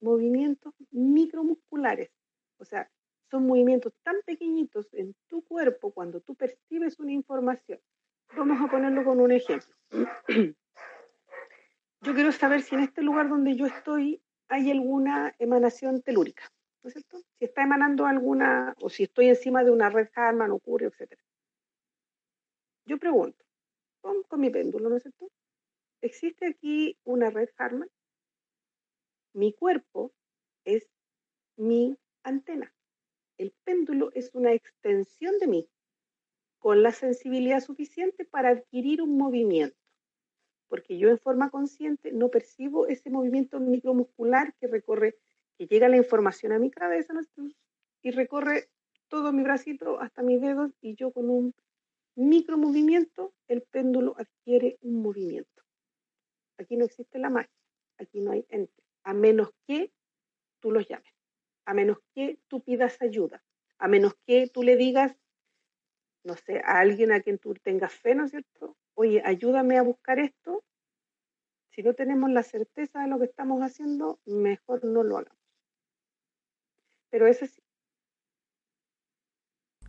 movimientos 0.00 0.74
micromusculares. 0.90 2.10
O 2.58 2.64
sea, 2.64 2.90
son 3.30 3.46
movimientos 3.46 3.94
tan 4.02 4.16
pequeñitos 4.26 4.92
en 4.92 5.14
tu 5.28 5.42
cuerpo 5.44 5.92
cuando 5.92 6.20
tú 6.20 6.34
percibes 6.34 6.98
una 6.98 7.12
información. 7.12 7.80
Vamos 8.36 8.60
a 8.60 8.70
ponerlo 8.70 9.04
con 9.04 9.20
un 9.20 9.32
ejemplo. 9.32 9.74
Yo 12.00 12.14
quiero 12.14 12.32
saber 12.32 12.62
si 12.62 12.74
en 12.74 12.80
este 12.80 13.00
lugar 13.02 13.28
donde 13.28 13.54
yo 13.54 13.64
estoy 13.64 14.20
hay 14.48 14.72
alguna 14.72 15.36
emanación 15.38 16.02
telúrica, 16.02 16.52
¿no 16.82 16.88
es 16.88 16.94
cierto? 16.94 17.20
Si 17.38 17.44
está 17.44 17.62
emanando 17.62 18.06
alguna, 18.06 18.74
o 18.80 18.90
si 18.90 19.04
estoy 19.04 19.28
encima 19.28 19.62
de 19.62 19.70
una 19.70 19.88
red 19.88 20.08
Harman, 20.16 20.50
ocurre, 20.50 20.86
etc. 20.86 21.16
Yo 22.84 22.98
pregunto, 22.98 23.44
con, 24.00 24.22
con 24.24 24.40
mi 24.40 24.50
péndulo, 24.50 24.88
¿no 24.88 24.96
es 24.96 25.02
cierto? 25.02 25.30
¿Existe 26.00 26.46
aquí 26.46 26.98
una 27.04 27.30
red 27.30 27.48
Harman? 27.56 27.88
Mi 29.34 29.52
cuerpo 29.52 30.12
es 30.64 30.88
mi 31.56 31.96
antena. 32.22 32.74
El 33.38 33.52
péndulo 33.64 34.10
es 34.14 34.34
una 34.34 34.52
extensión 34.52 35.38
de 35.38 35.46
mí, 35.46 35.68
con 36.58 36.82
la 36.82 36.92
sensibilidad 36.92 37.60
suficiente 37.60 38.24
para 38.24 38.50
adquirir 38.50 39.02
un 39.02 39.16
movimiento, 39.16 39.76
porque 40.68 40.96
yo 40.96 41.08
en 41.08 41.18
forma 41.18 41.50
consciente 41.50 42.12
no 42.12 42.30
percibo 42.30 42.86
ese 42.86 43.10
movimiento 43.10 43.58
micromuscular 43.58 44.54
que 44.60 44.68
recorre, 44.68 45.16
que 45.58 45.66
llega 45.66 45.88
la 45.88 45.96
información 45.96 46.52
a 46.52 46.58
mi 46.58 46.70
cabeza 46.70 47.14
y 48.02 48.10
recorre 48.12 48.68
todo 49.08 49.32
mi 49.32 49.42
bracito 49.42 50.00
hasta 50.00 50.22
mis 50.22 50.40
dedos 50.40 50.72
y 50.80 50.94
yo 50.94 51.10
con 51.12 51.30
un 51.30 51.54
micromovimiento, 52.14 53.34
el 53.48 53.62
péndulo 53.62 54.14
adquiere 54.18 54.78
un 54.82 55.02
movimiento. 55.02 55.62
Aquí 56.58 56.76
no 56.76 56.84
existe 56.84 57.18
la 57.18 57.30
magia, 57.30 57.50
aquí 57.98 58.20
no 58.20 58.32
hay 58.32 58.46
ente, 58.48 58.82
a 59.04 59.14
menos 59.14 59.50
que 59.66 59.92
tú 60.60 60.70
los 60.70 60.86
llames, 60.86 61.12
a 61.64 61.74
menos 61.74 61.98
que 62.14 62.38
tú 62.48 62.62
pidas 62.62 63.00
ayuda, 63.00 63.42
a 63.78 63.88
menos 63.88 64.14
que 64.26 64.48
tú 64.48 64.62
le 64.62 64.76
digas, 64.76 65.16
no 66.24 66.36
sé, 66.36 66.60
a 66.64 66.78
alguien 66.78 67.12
a 67.12 67.20
quien 67.20 67.38
tú 67.38 67.54
tengas 67.54 67.92
fe, 67.92 68.14
¿no 68.14 68.24
es 68.24 68.30
cierto? 68.30 68.76
Oye, 68.94 69.22
ayúdame 69.24 69.78
a 69.78 69.82
buscar 69.82 70.18
esto. 70.18 70.64
Si 71.70 71.82
no 71.82 71.94
tenemos 71.94 72.30
la 72.30 72.42
certeza 72.42 73.00
de 73.00 73.08
lo 73.08 73.18
que 73.18 73.24
estamos 73.24 73.60
haciendo, 73.62 74.20
mejor 74.24 74.84
no 74.84 75.02
lo 75.02 75.18
hagamos. 75.18 75.42
Pero 77.10 77.26
ese 77.26 77.48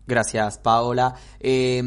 Gracias, 0.05 0.59
Paola. 0.59 1.15
Eh, 1.39 1.81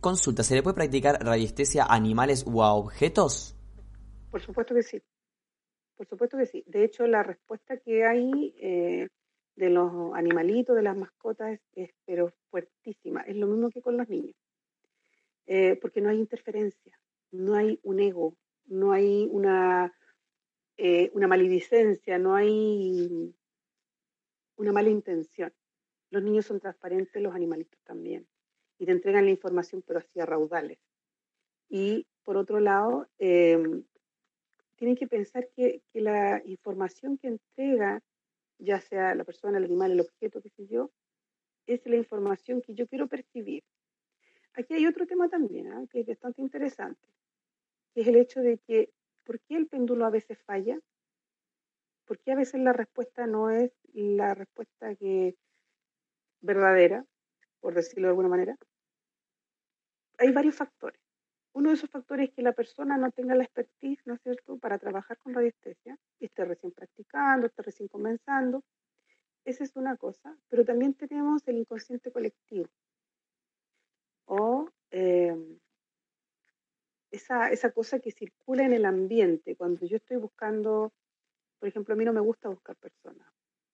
consulta, 0.00 0.42
¿se 0.42 0.54
le 0.54 0.62
puede 0.62 0.74
practicar 0.74 1.24
radiestesia 1.24 1.84
a 1.84 1.94
animales 1.94 2.44
u 2.46 2.62
a 2.62 2.74
objetos? 2.74 3.56
Por 4.30 4.40
supuesto 4.40 4.74
que 4.74 4.82
sí. 4.82 5.02
Por 5.96 6.06
supuesto 6.06 6.38
que 6.38 6.46
sí. 6.46 6.64
De 6.66 6.84
hecho, 6.84 7.06
la 7.06 7.22
respuesta 7.22 7.76
que 7.76 8.06
hay 8.06 8.54
eh, 8.58 9.08
de 9.56 9.70
los 9.70 10.14
animalitos, 10.14 10.74
de 10.74 10.82
las 10.82 10.96
mascotas, 10.96 11.60
es, 11.74 11.90
pero 12.06 12.32
fuertísima. 12.50 13.22
Es 13.22 13.36
lo 13.36 13.46
mismo 13.46 13.70
que 13.70 13.82
con 13.82 13.96
los 13.96 14.08
niños. 14.08 14.34
Eh, 15.46 15.76
porque 15.82 16.00
no 16.00 16.10
hay 16.10 16.18
interferencia, 16.18 16.98
no 17.32 17.56
hay 17.56 17.80
un 17.82 17.98
ego, 17.98 18.36
no 18.66 18.92
hay 18.92 19.28
una, 19.30 19.92
eh, 20.76 21.10
una 21.12 21.26
maledicencia, 21.26 22.18
no 22.18 22.36
hay 22.36 23.34
una 24.56 24.72
mala 24.72 24.90
intención. 24.90 25.52
Los 26.10 26.22
niños 26.22 26.46
son 26.46 26.60
transparentes, 26.60 27.22
los 27.22 27.34
animalitos 27.34 27.80
también. 27.84 28.26
Y 28.78 28.86
te 28.86 28.92
entregan 28.92 29.24
la 29.24 29.30
información, 29.30 29.82
pero 29.86 30.00
así 30.00 30.20
a 30.20 30.26
raudales. 30.26 30.78
Y 31.68 32.06
por 32.24 32.36
otro 32.36 32.60
lado, 32.60 33.08
em, 33.18 33.84
tienen 34.76 34.96
que 34.96 35.06
pensar 35.06 35.48
que, 35.54 35.82
que, 35.92 36.00
la 36.00 36.42
información 36.44 37.18
que 37.18 37.28
entrega, 37.28 38.02
ya 38.58 38.80
sea 38.80 39.14
la 39.14 39.24
persona, 39.24 39.58
el 39.58 39.64
animal, 39.64 39.92
el 39.92 40.00
objeto, 40.00 40.40
qué 40.40 40.50
sé 40.50 40.66
yo, 40.66 40.90
es 41.66 41.86
la 41.86 41.96
información 41.96 42.62
que 42.62 42.74
yo 42.74 42.86
quiero 42.88 43.06
percibir. 43.06 43.62
Aquí 44.54 44.74
hay 44.74 44.86
otro 44.86 45.06
tema 45.06 45.28
también, 45.28 45.72
¿eh? 45.72 45.86
que 45.90 46.00
es 46.00 46.06
bastante 46.06 46.42
interesante, 46.42 47.06
que 47.94 48.00
es 48.00 48.08
el 48.08 48.16
hecho 48.16 48.40
de 48.40 48.58
que, 48.58 48.90
¿por 49.24 49.40
qué 49.40 49.56
el 49.56 49.68
péndulo 49.68 50.04
a 50.04 50.10
veces 50.10 50.38
falla? 50.38 50.78
¿Por 52.04 52.18
qué 52.18 52.32
a 52.32 52.36
veces 52.36 52.60
la 52.60 52.72
respuesta 52.72 53.26
no 53.26 53.50
es 53.50 53.72
la 53.92 54.34
respuesta 54.34 54.96
que 54.96 55.36
verdadera, 56.40 57.04
por 57.60 57.74
decirlo 57.74 58.08
de 58.08 58.10
alguna 58.10 58.28
manera, 58.28 58.56
hay 60.18 60.32
varios 60.32 60.56
factores. 60.56 61.00
Uno 61.52 61.70
de 61.70 61.74
esos 61.74 61.90
factores 61.90 62.28
es 62.28 62.34
que 62.34 62.42
la 62.42 62.52
persona 62.52 62.96
no 62.96 63.10
tenga 63.10 63.34
la 63.34 63.44
expertise, 63.44 64.00
¿no 64.06 64.14
es 64.14 64.22
cierto?, 64.22 64.58
para 64.58 64.78
trabajar 64.78 65.18
con 65.18 65.34
radiestesia, 65.34 65.98
esté 66.20 66.44
recién 66.44 66.72
practicando, 66.72 67.46
esté 67.46 67.62
recién 67.62 67.88
comenzando. 67.88 68.62
Esa 69.44 69.64
es 69.64 69.74
una 69.74 69.96
cosa, 69.96 70.36
pero 70.48 70.64
también 70.64 70.94
tenemos 70.94 71.46
el 71.48 71.56
inconsciente 71.58 72.12
colectivo 72.12 72.68
o 74.26 74.68
eh, 74.92 75.34
esa, 77.10 77.50
esa 77.50 77.72
cosa 77.72 77.98
que 77.98 78.12
circula 78.12 78.64
en 78.64 78.72
el 78.72 78.84
ambiente. 78.84 79.56
Cuando 79.56 79.84
yo 79.86 79.96
estoy 79.96 80.18
buscando, 80.18 80.92
por 81.58 81.68
ejemplo, 81.68 81.94
a 81.94 81.96
mí 81.96 82.04
no 82.04 82.12
me 82.12 82.20
gusta 82.20 82.48
buscar 82.48 82.76
personas, 82.76 83.26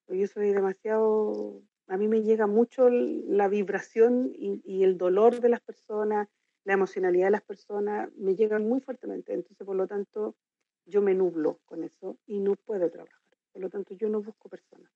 yo 0.09 0.27
soy 0.29 0.53
demasiado 0.53 1.63
a 1.89 1.97
mí 1.97 2.09
me 2.09 2.23
llega 2.23 2.47
mucho 2.47 2.89
la 2.89 3.49
vibración 3.49 4.33
y, 4.35 4.83
el 4.83 4.99
dolor 4.99 5.41
de 5.41 5.49
las 5.49 5.61
personas, 5.61 6.29
la 6.65 6.73
emocionalidad 6.73 7.27
de 7.27 7.33
las 7.33 7.43
personas, 7.43 8.11
me 8.17 8.35
llegan 8.35 8.69
muy 8.69 8.81
fuertemente. 8.81 9.33
Entonces, 9.33 9.65
por 9.65 9.77
lo 9.77 9.87
tanto, 9.87 10.35
yo 10.85 11.01
me 11.01 11.15
nublo 11.15 11.61
con 11.65 11.85
eso 11.85 12.19
y 12.27 12.41
no 12.41 12.57
puedo 12.57 12.91
trabajar. 12.91 13.21
Por 13.53 13.63
lo 13.63 13.71
tanto, 13.71 13.95
yo 13.95 14.09
no 14.09 14.21
busco 14.21 14.49
personas. 14.49 14.91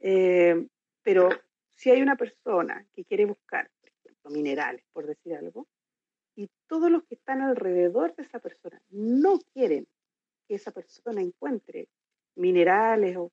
Eh, 0.00 0.66
pero 1.02 1.28
si 1.74 1.90
hay 1.90 2.00
una 2.00 2.16
persona 2.16 2.86
que 2.94 3.04
quiere 3.04 3.26
buscar, 3.26 3.70
por 3.80 3.90
ejemplo, 3.90 4.30
minerales, 4.30 4.84
por 4.92 5.06
decir 5.06 5.34
algo, 5.34 5.66
y 6.34 6.48
todos 6.66 6.90
los 6.90 7.04
que 7.04 7.16
están 7.16 7.42
alrededor 7.42 8.14
de 8.14 8.22
esa 8.22 8.38
persona 8.38 8.80
no 8.90 9.38
quieren 9.52 9.86
que 10.46 10.54
esa 10.54 10.70
persona 10.70 11.20
encuentre 11.20 11.88
minerales 12.36 13.16
o, 13.16 13.30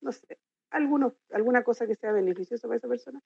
no 0.00 0.12
sé, 0.12 0.38
alguna 0.70 1.64
cosa 1.64 1.86
que 1.86 1.94
sea 1.94 2.12
beneficiosa 2.12 2.68
para 2.68 2.78
esa 2.78 2.88
persona, 2.88 3.20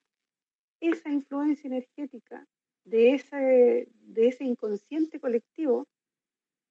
esa 0.79 1.09
influencia 1.09 1.67
energética 1.67 2.45
de 2.83 3.15
ese, 3.15 3.89
de 3.91 4.27
ese 4.27 4.43
inconsciente 4.43 5.19
colectivo 5.19 5.87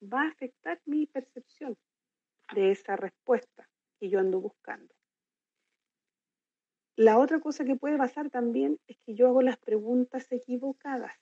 va 0.02 0.22
a 0.22 0.28
afectar 0.28 0.80
mi 0.84 1.06
percepción 1.06 1.76
de 2.54 2.70
esa 2.70 2.96
respuesta 2.96 3.68
que 3.98 4.08
yo 4.08 4.20
ando 4.20 4.40
buscando. 4.40 4.94
La 6.96 7.18
otra 7.18 7.40
cosa 7.40 7.64
que 7.64 7.74
puede 7.74 7.98
pasar 7.98 8.30
también 8.30 8.78
es 8.86 8.98
que 9.04 9.14
yo 9.14 9.26
hago 9.26 9.42
las 9.42 9.58
preguntas 9.58 10.30
equivocadas. 10.30 11.16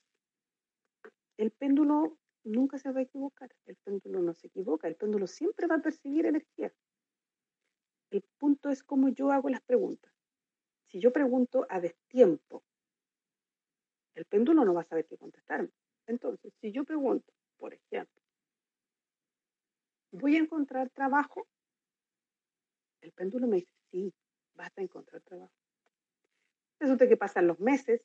El 1.38 1.50
péndulo 1.50 2.18
nunca 2.44 2.78
se 2.78 2.92
va 2.92 3.00
a 3.00 3.04
equivocar, 3.04 3.50
el 3.66 3.76
péndulo 3.76 4.20
no 4.20 4.34
se 4.34 4.48
equivoca, 4.48 4.88
el 4.88 4.96
péndulo 4.96 5.26
siempre 5.26 5.66
va 5.66 5.76
a 5.76 5.82
percibir 5.82 6.26
energía. 6.26 6.72
El 8.12 8.22
punto 8.36 8.68
es 8.68 8.82
cómo 8.82 9.08
yo 9.08 9.32
hago 9.32 9.48
las 9.48 9.62
preguntas. 9.62 10.12
Si 10.88 11.00
yo 11.00 11.14
pregunto 11.14 11.66
a 11.70 11.80
destiempo, 11.80 12.62
el 14.14 14.26
péndulo 14.26 14.66
no 14.66 14.74
va 14.74 14.82
a 14.82 14.84
saber 14.84 15.06
qué 15.06 15.16
contestarme. 15.16 15.70
Entonces, 16.06 16.52
si 16.60 16.72
yo 16.72 16.84
pregunto, 16.84 17.32
por 17.56 17.72
ejemplo, 17.72 18.22
¿voy 20.10 20.36
a 20.36 20.40
encontrar 20.40 20.90
trabajo? 20.90 21.48
El 23.00 23.12
péndulo 23.12 23.46
me 23.46 23.56
dice, 23.56 23.72
sí, 23.90 24.12
vas 24.56 24.76
a 24.76 24.82
encontrar 24.82 25.22
trabajo. 25.22 25.54
Resulta 26.80 27.08
que 27.08 27.16
pasan 27.16 27.46
los 27.46 27.60
meses, 27.60 28.02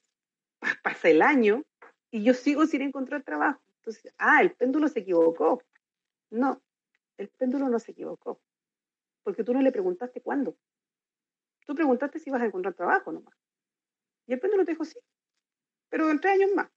pasa 0.84 1.10
el 1.10 1.22
año 1.22 1.66
y 2.12 2.24
yo 2.24 2.34
sigo 2.34 2.66
sin 2.66 2.82
encontrar 2.82 3.24
trabajo. 3.24 3.62
Entonces, 3.80 4.14
ah, 4.18 4.42
el 4.42 4.54
péndulo 4.54 4.88
se 4.88 5.00
equivocó. 5.00 5.62
No, 6.30 6.62
el 7.18 7.28
péndulo 7.28 7.68
no 7.68 7.80
se 7.80 7.92
equivocó 7.92 8.40
porque 9.28 9.44
tú 9.44 9.54
no 9.54 9.62
le 9.62 9.74
preguntaste 9.74 10.22
cuándo. 10.22 10.56
Tú 11.66 11.76
preguntaste 11.76 12.18
si 12.18 12.30
vas 12.30 12.42
a 12.42 12.46
encontrar 12.46 12.76
trabajo 12.76 13.12
nomás. 13.12 13.36
Y 14.26 14.32
el 14.32 14.40
péndulo 14.40 14.64
te 14.64 14.72
dijo 14.72 14.86
sí, 14.86 14.98
pero 15.90 16.10
en 16.10 16.22
tres 16.22 16.36
años 16.36 16.52
más. 16.56 16.72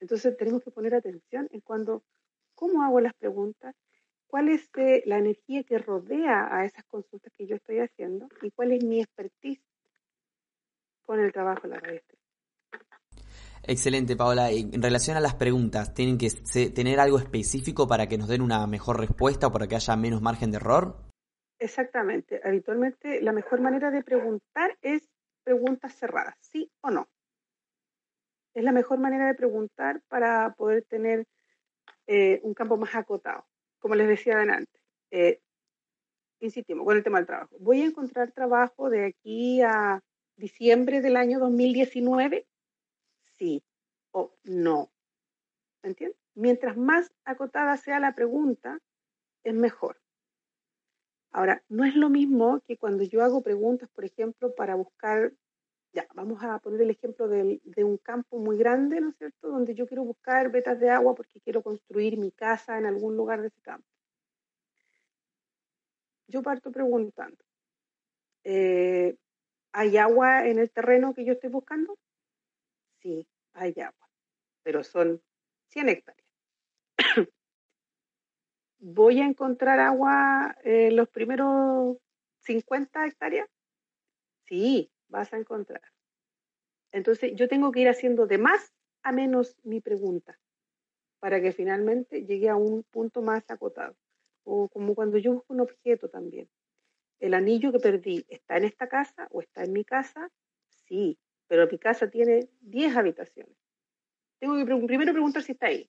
Entonces 0.00 0.34
tenemos 0.38 0.64
que 0.64 0.70
poner 0.70 0.94
atención 0.94 1.50
en 1.52 1.60
cuando, 1.60 2.02
cómo 2.54 2.82
hago 2.82 2.98
las 3.00 3.12
preguntas, 3.12 3.76
cuál 4.26 4.48
es 4.48 4.70
eh, 4.78 5.02
la 5.04 5.18
energía 5.18 5.64
que 5.64 5.76
rodea 5.76 6.48
a 6.50 6.64
esas 6.64 6.86
consultas 6.86 7.30
que 7.36 7.46
yo 7.46 7.56
estoy 7.56 7.80
haciendo 7.80 8.30
y 8.40 8.50
cuál 8.50 8.72
es 8.72 8.82
mi 8.82 9.02
expertise 9.02 9.62
con 11.02 11.20
el 11.20 11.30
trabajo 11.30 11.68
de 11.68 11.74
la 11.74 11.80
red. 11.80 12.00
Excelente, 13.64 14.16
Paola. 14.16 14.50
En 14.50 14.82
relación 14.82 15.16
a 15.16 15.20
las 15.20 15.34
preguntas, 15.34 15.94
¿tienen 15.94 16.18
que 16.18 16.30
tener 16.70 16.98
algo 16.98 17.18
específico 17.18 17.86
para 17.86 18.08
que 18.08 18.18
nos 18.18 18.28
den 18.28 18.42
una 18.42 18.66
mejor 18.66 18.98
respuesta 18.98 19.46
o 19.46 19.52
para 19.52 19.68
que 19.68 19.76
haya 19.76 19.96
menos 19.96 20.20
margen 20.20 20.50
de 20.50 20.56
error? 20.56 20.96
Exactamente. 21.58 22.40
Habitualmente 22.42 23.20
la 23.22 23.32
mejor 23.32 23.60
manera 23.60 23.92
de 23.92 24.02
preguntar 24.02 24.76
es 24.82 25.08
preguntas 25.44 25.94
cerradas, 25.94 26.34
sí 26.40 26.70
o 26.80 26.90
no. 26.90 27.08
Es 28.52 28.64
la 28.64 28.72
mejor 28.72 28.98
manera 28.98 29.28
de 29.28 29.34
preguntar 29.34 30.02
para 30.08 30.54
poder 30.54 30.84
tener 30.84 31.26
eh, 32.08 32.40
un 32.42 32.54
campo 32.54 32.76
más 32.76 32.94
acotado. 32.96 33.46
Como 33.78 33.94
les 33.94 34.08
decía 34.08 34.34
adelante, 34.34 34.80
eh, 35.12 35.40
insistimos 36.40 36.84
con 36.84 36.96
el 36.96 37.04
tema 37.04 37.18
del 37.18 37.26
trabajo. 37.26 37.56
¿Voy 37.60 37.82
a 37.82 37.86
encontrar 37.86 38.32
trabajo 38.32 38.90
de 38.90 39.06
aquí 39.06 39.62
a 39.62 40.02
diciembre 40.36 41.00
del 41.00 41.16
año 41.16 41.38
2019? 41.38 42.46
No. 44.52 44.90
¿Me 45.82 45.90
entiendes? 45.90 46.18
Mientras 46.34 46.76
más 46.76 47.12
acotada 47.24 47.76
sea 47.76 48.00
la 48.00 48.14
pregunta, 48.14 48.78
es 49.44 49.54
mejor. 49.54 50.00
Ahora, 51.32 51.62
no 51.68 51.84
es 51.84 51.96
lo 51.96 52.10
mismo 52.10 52.60
que 52.60 52.76
cuando 52.76 53.04
yo 53.04 53.22
hago 53.22 53.42
preguntas, 53.42 53.88
por 53.88 54.04
ejemplo, 54.04 54.54
para 54.54 54.74
buscar, 54.74 55.32
ya, 55.94 56.06
vamos 56.14 56.42
a 56.42 56.58
poner 56.58 56.82
el 56.82 56.90
ejemplo 56.90 57.26
de, 57.26 57.60
de 57.64 57.84
un 57.84 57.96
campo 57.96 58.38
muy 58.38 58.58
grande, 58.58 59.00
¿no 59.00 59.10
es 59.10 59.16
cierto?, 59.16 59.48
donde 59.48 59.74
yo 59.74 59.86
quiero 59.86 60.04
buscar 60.04 60.50
vetas 60.50 60.78
de 60.78 60.90
agua 60.90 61.14
porque 61.14 61.40
quiero 61.40 61.62
construir 61.62 62.18
mi 62.18 62.30
casa 62.30 62.78
en 62.78 62.86
algún 62.86 63.16
lugar 63.16 63.40
de 63.40 63.48
ese 63.48 63.60
campo. 63.62 63.86
Yo 66.28 66.42
parto 66.42 66.70
preguntando, 66.70 67.42
eh, 68.44 69.16
¿hay 69.72 69.96
agua 69.96 70.46
en 70.46 70.58
el 70.58 70.70
terreno 70.70 71.14
que 71.14 71.24
yo 71.24 71.32
estoy 71.32 71.50
buscando? 71.50 71.98
Sí, 73.00 73.26
hay 73.54 73.74
agua, 73.80 74.01
pero 74.62 74.82
son 74.82 75.22
100 75.68 75.88
hectáreas. 75.88 76.28
¿Voy 78.78 79.20
a 79.20 79.26
encontrar 79.26 79.78
agua 79.78 80.56
en 80.64 80.96
los 80.96 81.08
primeros 81.08 81.98
50 82.40 83.06
hectáreas? 83.06 83.48
Sí, 84.46 84.90
vas 85.08 85.32
a 85.32 85.38
encontrar. 85.38 85.82
Entonces 86.90 87.32
yo 87.34 87.48
tengo 87.48 87.70
que 87.72 87.80
ir 87.80 87.88
haciendo 87.88 88.26
de 88.26 88.38
más 88.38 88.72
a 89.02 89.12
menos 89.12 89.56
mi 89.62 89.80
pregunta 89.80 90.38
para 91.20 91.40
que 91.40 91.52
finalmente 91.52 92.24
llegue 92.24 92.48
a 92.48 92.56
un 92.56 92.82
punto 92.82 93.22
más 93.22 93.48
acotado. 93.48 93.96
O 94.44 94.68
como 94.68 94.96
cuando 94.96 95.18
yo 95.18 95.34
busco 95.34 95.54
un 95.54 95.60
objeto 95.60 96.08
también. 96.08 96.48
¿El 97.20 97.34
anillo 97.34 97.70
que 97.70 97.78
perdí 97.78 98.26
está 98.28 98.56
en 98.56 98.64
esta 98.64 98.88
casa 98.88 99.28
o 99.30 99.40
está 99.40 99.62
en 99.62 99.72
mi 99.72 99.84
casa? 99.84 100.28
Sí, 100.68 101.16
pero 101.46 101.68
mi 101.70 101.78
casa 101.78 102.10
tiene 102.10 102.48
10 102.60 102.96
habitaciones. 102.96 103.61
Tengo 104.42 104.56
que 104.56 104.64
primero 104.64 105.12
preguntar 105.12 105.40
si 105.44 105.52
está 105.52 105.68
ahí. 105.68 105.88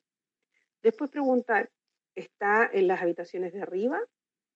Después 0.84 1.10
preguntar, 1.10 1.72
¿está 2.14 2.70
en 2.72 2.88
las 2.88 3.02
habitaciones 3.02 3.52
de 3.52 3.64
arriba 3.64 4.00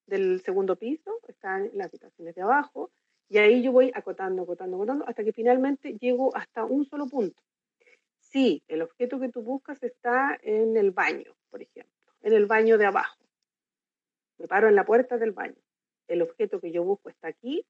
del 0.06 0.40
segundo 0.42 0.76
piso? 0.76 1.18
¿Está 1.26 1.56
en 1.56 1.76
las 1.76 1.88
habitaciones 1.88 2.36
de 2.36 2.42
abajo? 2.42 2.92
Y 3.28 3.38
ahí 3.38 3.60
yo 3.60 3.72
voy 3.72 3.90
acotando, 3.92 4.44
acotando, 4.44 4.76
acotando, 4.76 5.08
hasta 5.08 5.24
que 5.24 5.32
finalmente 5.32 5.98
llego 5.98 6.30
hasta 6.36 6.64
un 6.64 6.84
solo 6.84 7.08
punto. 7.08 7.42
Si 8.20 8.62
el 8.68 8.82
objeto 8.82 9.18
que 9.18 9.30
tú 9.30 9.42
buscas 9.42 9.82
está 9.82 10.38
en 10.42 10.76
el 10.76 10.92
baño, 10.92 11.34
por 11.50 11.60
ejemplo, 11.60 12.12
en 12.20 12.34
el 12.34 12.46
baño 12.46 12.78
de 12.78 12.86
abajo. 12.86 13.18
Me 14.38 14.46
paro 14.46 14.68
en 14.68 14.76
la 14.76 14.86
puerta 14.86 15.18
del 15.18 15.32
baño. 15.32 15.60
El 16.06 16.22
objeto 16.22 16.60
que 16.60 16.70
yo 16.70 16.84
busco 16.84 17.08
está 17.08 17.26
aquí. 17.26 17.66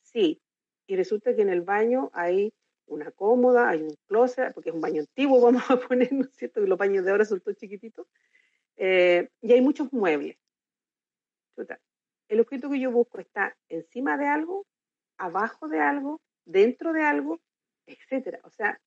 Sí. 0.00 0.40
Y 0.86 0.96
resulta 0.96 1.36
que 1.36 1.42
en 1.42 1.50
el 1.50 1.60
baño 1.60 2.10
hay 2.14 2.54
una 2.88 3.10
cómoda, 3.12 3.68
hay 3.68 3.82
un 3.82 3.94
closet, 4.06 4.52
porque 4.54 4.70
es 4.70 4.74
un 4.74 4.80
baño 4.80 5.00
antiguo, 5.00 5.40
vamos 5.42 5.70
a 5.70 5.76
poner, 5.76 6.12
¿no 6.12 6.24
es 6.24 6.34
cierto? 6.34 6.60
Que 6.60 6.66
los 6.66 6.78
baños 6.78 7.04
de 7.04 7.10
ahora 7.10 7.24
son 7.24 7.40
todos 7.40 7.56
chiquititos. 7.56 8.06
Eh, 8.76 9.28
y 9.40 9.52
hay 9.52 9.60
muchos 9.60 9.92
muebles. 9.92 10.36
El 12.28 12.40
objeto 12.40 12.70
que 12.70 12.78
yo 12.78 12.92
busco 12.92 13.18
está 13.18 13.56
encima 13.68 14.16
de 14.16 14.26
algo, 14.26 14.66
abajo 15.16 15.68
de 15.68 15.80
algo, 15.80 16.20
dentro 16.44 16.92
de 16.92 17.02
algo, 17.02 17.40
etcétera. 17.86 18.40
O 18.44 18.50
sea, 18.50 18.78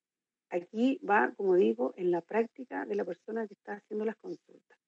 aquí 0.48 1.00
va, 1.08 1.32
como 1.36 1.56
digo, 1.56 1.92
en 1.96 2.10
la 2.10 2.20
práctica 2.20 2.84
de 2.86 2.94
la 2.94 3.04
persona 3.04 3.46
que 3.46 3.54
está 3.54 3.74
haciendo 3.74 4.04
las 4.04 4.16
consultas. 4.16 4.78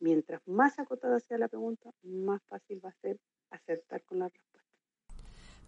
Mientras 0.00 0.40
más 0.48 0.78
acotada 0.78 1.20
sea 1.20 1.38
la 1.38 1.48
pregunta, 1.48 1.90
más 2.02 2.42
fácil 2.48 2.84
va 2.84 2.88
a 2.88 3.00
ser 3.00 3.18
acertar 3.50 4.02
con 4.04 4.18
la 4.18 4.28
respuesta. 4.28 4.71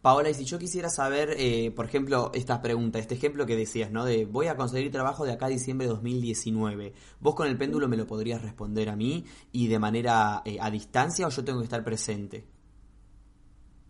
Paola, 0.05 0.29
y 0.29 0.35
si 0.35 0.45
yo 0.45 0.59
quisiera 0.59 0.91
saber, 0.91 1.31
eh, 1.39 1.73
por 1.75 1.87
ejemplo, 1.87 2.31
esta 2.35 2.61
pregunta, 2.61 2.99
este 2.99 3.15
ejemplo 3.15 3.47
que 3.47 3.57
decías, 3.57 3.91
¿no? 3.91 4.05
De 4.05 4.27
voy 4.27 4.49
a 4.49 4.55
conseguir 4.55 4.93
trabajo 4.93 5.25
de 5.25 5.33
acá 5.33 5.47
a 5.47 5.49
diciembre 5.49 5.87
de 5.87 5.95
2019. 5.95 6.93
¿Vos 7.21 7.35
con 7.35 7.47
el 7.47 7.57
péndulo 7.57 7.89
me 7.89 7.97
lo 7.97 8.07
podrías 8.07 8.43
responder 8.43 8.91
a 8.91 8.97
mí 8.97 9.25
y 9.51 9.69
de 9.69 9.79
manera 9.79 10.43
eh, 10.45 10.59
a 10.61 10.71
distancia 10.71 11.27
o 11.27 11.31
yo 11.31 11.43
tengo 11.43 11.61
que 11.61 11.65
estar 11.65 11.83
presente? 11.83 12.45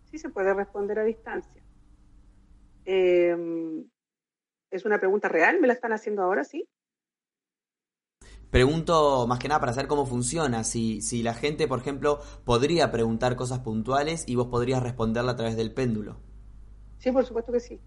Sí, 0.09 0.17
se 0.17 0.29
puede 0.29 0.53
responder 0.53 0.99
a 0.99 1.03
distancia. 1.03 1.61
Em, 2.85 3.83
¿Es 4.71 4.85
una 4.85 4.97
pregunta 4.99 5.27
real? 5.27 5.59
¿Me 5.59 5.67
la 5.67 5.73
están 5.73 5.91
haciendo 5.91 6.21
ahora? 6.21 6.45
Sí. 6.45 6.65
Pregunto 8.51 9.27
más 9.27 9.39
que 9.39 9.47
nada 9.47 9.59
para 9.59 9.73
saber 9.73 9.87
cómo 9.87 10.05
funciona, 10.05 10.63
si, 10.63 11.01
si 11.01 11.23
la 11.23 11.33
gente, 11.33 11.67
por 11.67 11.79
ejemplo, 11.79 12.19
podría 12.45 12.91
preguntar 12.91 13.35
cosas 13.35 13.59
puntuales 13.59 14.23
y 14.27 14.35
vos 14.35 14.47
podrías 14.47 14.81
responderla 14.81 15.33
a 15.33 15.35
través 15.35 15.57
del 15.57 15.73
péndulo. 15.73 16.17
Sí, 16.99 17.11
por 17.11 17.25
supuesto 17.25 17.51
que 17.51 17.59
sí. 17.59 17.79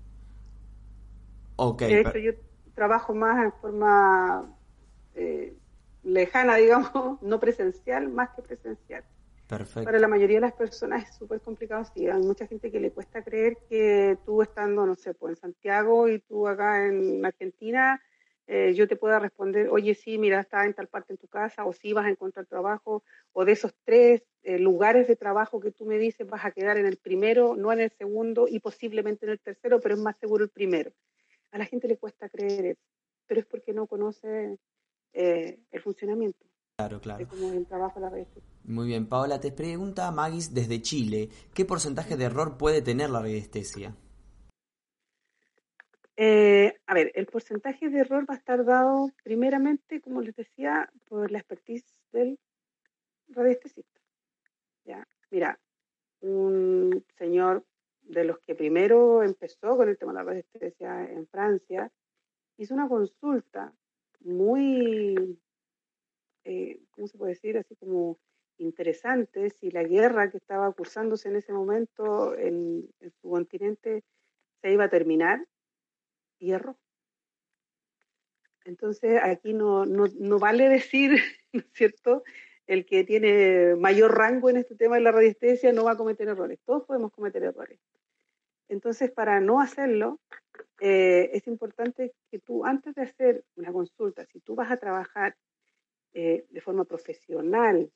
Ok. 1.56 1.80
De 1.82 2.00
hecho, 2.00 2.18
yo 2.18 2.32
trabajo 2.74 3.14
más 3.14 3.44
en 3.44 3.52
forma 3.52 4.54
eh, 5.14 5.56
lejana, 6.04 6.56
digamos, 6.56 7.20
no 7.22 7.40
presencial, 7.40 8.08
más 8.08 8.30
que 8.30 8.42
presencial. 8.42 9.04
Perfecto. 9.48 9.84
Para 9.84 9.98
la 9.98 10.08
mayoría 10.08 10.36
de 10.36 10.42
las 10.42 10.52
personas 10.52 11.08
es 11.08 11.16
súper 11.16 11.40
complicado, 11.40 11.84
sí. 11.94 12.06
Hay 12.06 12.20
mucha 12.20 12.46
gente 12.46 12.70
que 12.70 12.78
le 12.78 12.92
cuesta 12.92 13.24
creer 13.24 13.56
que 13.68 14.18
tú 14.26 14.42
estando, 14.42 14.84
no 14.84 14.94
sé, 14.94 15.14
pues 15.14 15.32
en 15.32 15.36
Santiago 15.36 16.08
y 16.08 16.18
tú 16.18 16.46
acá 16.46 16.86
en 16.86 17.24
Argentina 17.24 18.00
eh, 18.50 18.72
yo 18.74 18.88
te 18.88 18.96
pueda 18.96 19.18
responder, 19.18 19.68
oye, 19.68 19.94
sí, 19.94 20.16
mira, 20.16 20.40
está 20.40 20.64
en 20.64 20.72
tal 20.72 20.88
parte 20.88 21.12
en 21.12 21.18
tu 21.18 21.28
casa, 21.28 21.66
o 21.66 21.74
sí 21.74 21.92
vas 21.92 22.06
a 22.06 22.10
encontrar 22.10 22.46
trabajo, 22.46 23.04
o 23.32 23.44
de 23.44 23.52
esos 23.52 23.74
tres 23.84 24.22
eh, 24.42 24.58
lugares 24.58 25.06
de 25.06 25.16
trabajo 25.16 25.60
que 25.60 25.70
tú 25.70 25.84
me 25.84 25.98
dices, 25.98 26.26
vas 26.26 26.46
a 26.46 26.50
quedar 26.50 26.78
en 26.78 26.86
el 26.86 26.96
primero, 26.96 27.56
no 27.56 27.70
en 27.72 27.80
el 27.80 27.90
segundo 27.90 28.48
y 28.48 28.60
posiblemente 28.60 29.26
en 29.26 29.32
el 29.32 29.38
tercero, 29.38 29.80
pero 29.80 29.96
es 29.96 30.00
más 30.00 30.16
seguro 30.16 30.44
el 30.44 30.50
primero. 30.50 30.90
A 31.50 31.58
la 31.58 31.66
gente 31.66 31.88
le 31.88 31.98
cuesta 31.98 32.30
creer 32.30 32.64
eso, 32.64 32.80
pero 33.26 33.40
es 33.40 33.46
porque 33.46 33.74
no 33.74 33.86
conoce 33.86 34.56
eh, 35.12 35.58
el 35.70 35.82
funcionamiento. 35.82 36.46
Claro, 36.78 37.02
claro. 37.02 37.26
De 37.26 37.56
el 37.56 37.66
trabajo 37.66 38.00
la 38.00 38.10
Muy 38.64 38.86
bien, 38.86 39.10
Paola, 39.10 39.40
te 39.40 39.52
pregunta 39.52 40.10
Magis 40.10 40.54
desde 40.54 40.80
Chile, 40.80 41.28
¿qué 41.52 41.66
porcentaje 41.66 42.16
de 42.16 42.24
error 42.24 42.56
puede 42.56 42.80
tener 42.80 43.10
la 43.10 43.20
radiestesia? 43.20 43.94
Eh, 46.20 46.74
a 46.86 46.94
ver, 46.94 47.12
el 47.14 47.26
porcentaje 47.26 47.90
de 47.90 48.00
error 48.00 48.28
va 48.28 48.34
a 48.34 48.38
estar 48.38 48.64
dado 48.64 49.12
primeramente, 49.22 50.00
como 50.00 50.20
les 50.20 50.34
decía, 50.34 50.90
por 51.08 51.30
la 51.30 51.38
expertise 51.38 51.86
del 52.10 52.40
radiestesista. 53.28 54.00
¿ya? 54.84 55.06
Mira, 55.30 55.60
un 56.20 57.04
señor 57.16 57.64
de 58.02 58.24
los 58.24 58.40
que 58.40 58.56
primero 58.56 59.22
empezó 59.22 59.76
con 59.76 59.88
el 59.88 59.96
tema 59.96 60.10
de 60.10 60.18
la 60.18 60.24
radiestesia 60.24 61.08
en 61.08 61.28
Francia, 61.28 61.92
hizo 62.56 62.74
una 62.74 62.88
consulta 62.88 63.72
muy, 64.18 65.38
eh, 66.42 66.80
¿cómo 66.90 67.06
se 67.06 67.16
puede 67.16 67.34
decir? 67.34 67.58
Así 67.58 67.76
como 67.76 68.18
interesante, 68.56 69.50
si 69.50 69.70
la 69.70 69.84
guerra 69.84 70.32
que 70.32 70.38
estaba 70.38 70.72
cursándose 70.72 71.28
en 71.28 71.36
ese 71.36 71.52
momento 71.52 72.36
en, 72.36 72.92
en 72.98 73.12
su 73.20 73.30
continente 73.30 74.02
se 74.60 74.72
iba 74.72 74.86
a 74.86 74.90
terminar 74.90 75.46
hierro. 76.38 76.78
Entonces, 78.64 79.18
aquí 79.22 79.54
no, 79.54 79.86
no, 79.86 80.38
vale 80.38 80.68
decir, 80.68 81.12
¿no 81.52 81.60
es 81.60 81.72
cierto? 81.72 82.22
El 82.66 82.84
que 82.84 83.04
tiene 83.04 83.76
mayor 83.76 84.16
rango 84.16 84.50
en 84.50 84.58
este 84.58 84.74
tema 84.74 84.96
de 84.96 85.02
la 85.02 85.12
radiestesia 85.12 85.72
no 85.72 85.84
va 85.84 85.92
a 85.92 85.96
cometer 85.96 86.28
errores. 86.28 86.58
Todos 86.66 86.84
podemos 86.84 87.12
cometer 87.12 87.42
errores. 87.42 87.80
Entonces, 88.68 89.10
para 89.10 89.40
no 89.40 89.60
hacerlo, 89.60 90.20
eh, 90.80 91.30
es 91.32 91.46
importante 91.46 92.12
que 92.30 92.38
tú, 92.38 92.66
antes 92.66 92.94
de 92.94 93.02
hacer 93.02 93.44
una 93.56 93.72
consulta, 93.72 94.26
si 94.26 94.40
tú 94.40 94.54
vas 94.54 94.70
a 94.70 94.76
trabajar 94.76 95.34
eh, 96.12 96.44
de 96.50 96.60
forma 96.60 96.84
profesional, 96.84 97.90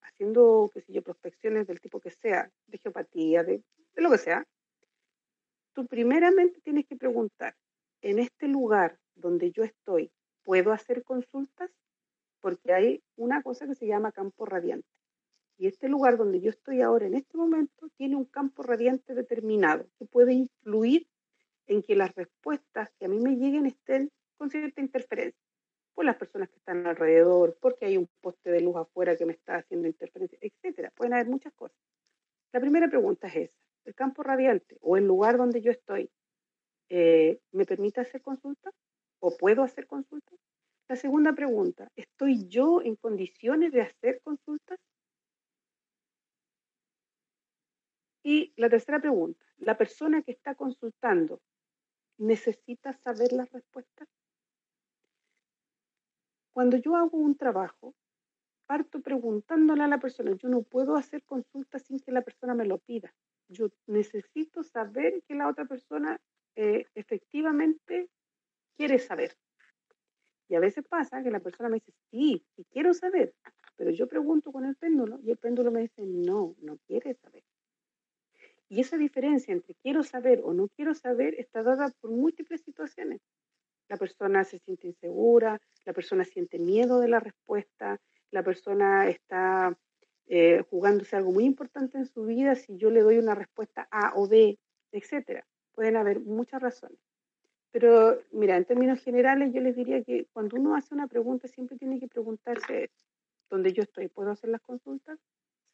haciendo, 0.00 0.70
qué 0.74 0.80
sé 0.80 0.92
yo, 0.92 1.02
prospecciones 1.02 1.68
del 1.68 1.80
tipo 1.80 2.00
que 2.00 2.10
sea, 2.10 2.50
de 2.66 2.78
geopatía, 2.78 3.44
de 3.44 3.62
lo 3.94 4.10
que 4.10 4.18
sea, 4.18 4.44
tú 5.72 5.86
primeramente 5.86 6.60
tienes 6.62 6.86
que 6.86 6.96
preguntar, 6.96 7.54
en 8.06 8.20
este 8.20 8.46
lugar 8.46 9.00
donde 9.16 9.50
yo 9.50 9.64
estoy, 9.64 10.12
¿puedo 10.44 10.72
hacer 10.72 11.02
consultas? 11.02 11.72
Porque 12.40 12.72
hay 12.72 13.02
una 13.16 13.42
cosa 13.42 13.66
que 13.66 13.74
se 13.74 13.88
llama 13.88 14.12
campo 14.12 14.46
radiante. 14.46 14.86
Y 15.58 15.66
este 15.66 15.88
lugar 15.88 16.16
donde 16.16 16.40
yo 16.40 16.50
estoy 16.50 16.82
ahora 16.82 17.06
en 17.06 17.14
este 17.14 17.36
momento 17.36 17.88
tiene 17.96 18.14
un 18.14 18.26
campo 18.26 18.62
radiante 18.62 19.12
determinado 19.12 19.88
que 19.98 20.04
puede 20.04 20.34
influir 20.34 21.08
en 21.66 21.82
que 21.82 21.96
las 21.96 22.14
respuestas 22.14 22.92
que 22.96 23.06
a 23.06 23.08
mí 23.08 23.18
me 23.18 23.34
lleguen 23.34 23.66
estén 23.66 24.12
con 24.36 24.50
cierta 24.50 24.80
interferencia 24.80 25.42
por 25.92 26.04
las 26.04 26.14
personas 26.14 26.48
que 26.48 26.58
están 26.58 26.86
alrededor, 26.86 27.58
porque 27.60 27.86
hay 27.86 27.96
un 27.96 28.08
poste 28.20 28.52
de 28.52 28.60
luz 28.60 28.76
afuera 28.76 29.16
que 29.16 29.26
me 29.26 29.32
está 29.32 29.56
haciendo 29.56 29.88
interferencia, 29.88 30.38
etcétera. 30.40 30.92
Pueden 30.94 31.14
haber 31.14 31.26
muchas 31.26 31.52
cosas. 31.54 31.76
La 32.52 32.60
primera 32.60 32.88
pregunta 32.88 33.26
es 33.26 33.50
esa, 33.50 33.58
el 33.84 33.96
campo 33.96 34.22
radiante 34.22 34.76
o 34.80 34.96
el 34.96 35.08
lugar 35.08 35.38
donde 35.38 35.60
yo 35.60 35.72
estoy 35.72 36.08
eh, 36.88 37.40
¿me 37.52 37.64
permite 37.64 38.00
hacer 38.00 38.22
consulta? 38.22 38.70
¿O 39.20 39.36
puedo 39.36 39.62
hacer 39.62 39.86
consulta? 39.86 40.32
La 40.88 40.96
segunda 40.96 41.32
pregunta, 41.32 41.90
¿estoy 41.96 42.46
yo 42.48 42.80
en 42.80 42.94
condiciones 42.96 43.72
de 43.72 43.82
hacer 43.82 44.20
consultas? 44.22 44.78
Y 48.22 48.52
la 48.56 48.68
tercera 48.68 49.00
pregunta, 49.00 49.44
¿la 49.58 49.76
persona 49.76 50.22
que 50.22 50.32
está 50.32 50.54
consultando 50.54 51.40
necesita 52.18 52.92
saber 52.92 53.32
las 53.32 53.50
respuestas? 53.52 54.08
Cuando 56.52 56.76
yo 56.76 56.96
hago 56.96 57.18
un 57.18 57.36
trabajo, 57.36 57.94
parto 58.66 59.00
preguntándole 59.00 59.84
a 59.84 59.88
la 59.88 59.98
persona, 59.98 60.32
yo 60.36 60.48
no 60.48 60.62
puedo 60.62 60.96
hacer 60.96 61.22
consultas 61.24 61.82
sin 61.82 62.00
que 62.00 62.12
la 62.12 62.22
persona 62.22 62.54
me 62.54 62.64
lo 62.64 62.78
pida. 62.78 63.14
Yo 63.48 63.68
necesito 63.86 64.62
saber 64.62 65.22
que 65.28 65.34
la 65.34 65.48
otra 65.48 65.66
persona 65.66 66.20
eh, 66.56 66.86
efectivamente 66.94 68.08
quiere 68.76 68.98
saber. 68.98 69.36
Y 70.48 70.54
a 70.54 70.60
veces 70.60 70.84
pasa 70.88 71.22
que 71.22 71.30
la 71.30 71.40
persona 71.40 71.68
me 71.68 71.76
dice, 71.76 71.92
sí, 72.10 72.44
quiero 72.70 72.94
saber, 72.94 73.34
pero 73.76 73.90
yo 73.90 74.06
pregunto 74.06 74.52
con 74.52 74.64
el 74.64 74.76
péndulo 74.76 75.20
y 75.22 75.30
el 75.30 75.38
péndulo 75.38 75.70
me 75.70 75.82
dice, 75.82 76.02
no, 76.02 76.54
no 76.60 76.78
quiere 76.86 77.14
saber. 77.14 77.44
Y 78.68 78.80
esa 78.80 78.96
diferencia 78.96 79.52
entre 79.52 79.74
quiero 79.74 80.02
saber 80.02 80.40
o 80.44 80.52
no 80.52 80.68
quiero 80.68 80.94
saber 80.94 81.34
está 81.38 81.62
dada 81.62 81.92
por 82.00 82.10
múltiples 82.10 82.62
situaciones. 82.62 83.20
La 83.88 83.96
persona 83.96 84.42
se 84.44 84.58
siente 84.58 84.88
insegura, 84.88 85.60
la 85.84 85.92
persona 85.92 86.24
siente 86.24 86.58
miedo 86.58 86.98
de 86.98 87.08
la 87.08 87.20
respuesta, 87.20 88.00
la 88.32 88.42
persona 88.42 89.08
está 89.08 89.78
eh, 90.26 90.64
jugándose 90.68 91.14
algo 91.14 91.30
muy 91.30 91.44
importante 91.44 91.98
en 91.98 92.06
su 92.06 92.24
vida 92.24 92.56
si 92.56 92.76
yo 92.76 92.90
le 92.90 93.02
doy 93.02 93.18
una 93.18 93.36
respuesta 93.36 93.86
A 93.90 94.12
o 94.16 94.26
B, 94.26 94.58
etcétera. 94.90 95.46
Pueden 95.76 95.96
haber 95.96 96.20
muchas 96.20 96.60
razones. 96.60 96.98
Pero 97.70 98.18
mira, 98.32 98.56
en 98.56 98.64
términos 98.64 99.00
generales 99.00 99.52
yo 99.52 99.60
les 99.60 99.76
diría 99.76 100.02
que 100.02 100.26
cuando 100.32 100.56
uno 100.56 100.74
hace 100.74 100.94
una 100.94 101.06
pregunta 101.06 101.46
siempre 101.46 101.76
tiene 101.76 102.00
que 102.00 102.08
preguntarse 102.08 102.90
dónde 103.50 103.74
yo 103.74 103.82
estoy, 103.82 104.08
¿puedo 104.08 104.30
hacer 104.30 104.48
las 104.48 104.62
consultas? 104.62 105.20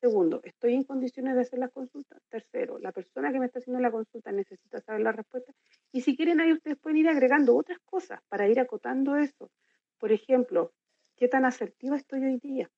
Segundo, 0.00 0.40
¿estoy 0.42 0.74
en 0.74 0.82
condiciones 0.82 1.36
de 1.36 1.42
hacer 1.42 1.60
las 1.60 1.70
consultas? 1.70 2.20
Tercero, 2.28 2.80
la 2.80 2.90
persona 2.90 3.30
que 3.30 3.38
me 3.38 3.46
está 3.46 3.60
haciendo 3.60 3.80
la 3.80 3.92
consulta 3.92 4.32
necesita 4.32 4.80
saber 4.80 5.02
la 5.02 5.12
respuesta. 5.12 5.52
Y 5.92 6.00
si 6.00 6.16
quieren 6.16 6.40
ahí 6.40 6.52
ustedes 6.52 6.76
pueden 6.76 6.96
ir 6.96 7.08
agregando 7.08 7.54
otras 7.54 7.78
cosas 7.84 8.20
para 8.28 8.48
ir 8.48 8.58
acotando 8.58 9.14
eso. 9.14 9.52
Por 9.98 10.10
ejemplo, 10.10 10.72
¿qué 11.14 11.28
tan 11.28 11.44
asertiva 11.44 11.96
estoy 11.96 12.24
hoy 12.24 12.38
día? 12.38 12.68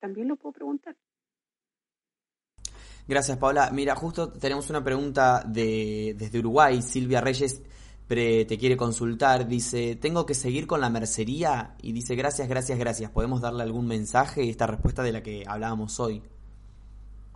También 0.00 0.28
lo 0.28 0.36
puedo 0.36 0.54
preguntar. 0.54 0.96
Gracias, 3.08 3.38
Paula. 3.38 3.70
Mira, 3.72 3.96
justo 3.96 4.30
tenemos 4.30 4.68
una 4.70 4.84
pregunta 4.84 5.42
de, 5.46 6.14
desde 6.18 6.38
Uruguay. 6.38 6.82
Silvia 6.82 7.20
Reyes 7.20 7.62
te 8.06 8.58
quiere 8.58 8.76
consultar. 8.76 9.48
Dice, 9.48 9.96
¿tengo 9.96 10.26
que 10.26 10.34
seguir 10.34 10.66
con 10.66 10.80
la 10.80 10.90
mercería? 10.90 11.74
Y 11.82 11.92
dice, 11.92 12.14
gracias, 12.14 12.48
gracias, 12.48 12.78
gracias. 12.78 13.10
¿Podemos 13.10 13.40
darle 13.40 13.62
algún 13.62 13.86
mensaje? 13.86 14.48
Esta 14.48 14.66
respuesta 14.66 15.02
de 15.02 15.12
la 15.12 15.22
que 15.22 15.44
hablábamos 15.46 15.98
hoy 15.98 16.22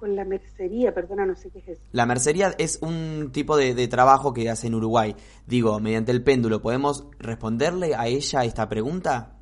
con 0.02 0.16
la 0.16 0.24
mercería, 0.24 0.92
perdona, 0.92 1.24
no 1.24 1.36
sé 1.36 1.48
qué 1.50 1.60
es 1.60 1.68
eso. 1.68 1.80
La 1.92 2.06
mercería 2.06 2.56
es 2.58 2.80
un 2.82 3.30
tipo 3.30 3.56
de, 3.56 3.86
trabajo 3.86 4.34
que 4.34 4.50
hace 4.50 4.66
en 4.66 4.74
Uruguay. 4.74 5.14
Digo, 5.46 5.78
mediante 5.78 6.10
el 6.10 6.24
péndulo, 6.24 6.60
¿podemos 6.60 7.06
responderle 7.20 7.94
a 7.94 8.08
ella 8.08 8.42
esta 8.44 8.68
pregunta? 8.68 9.36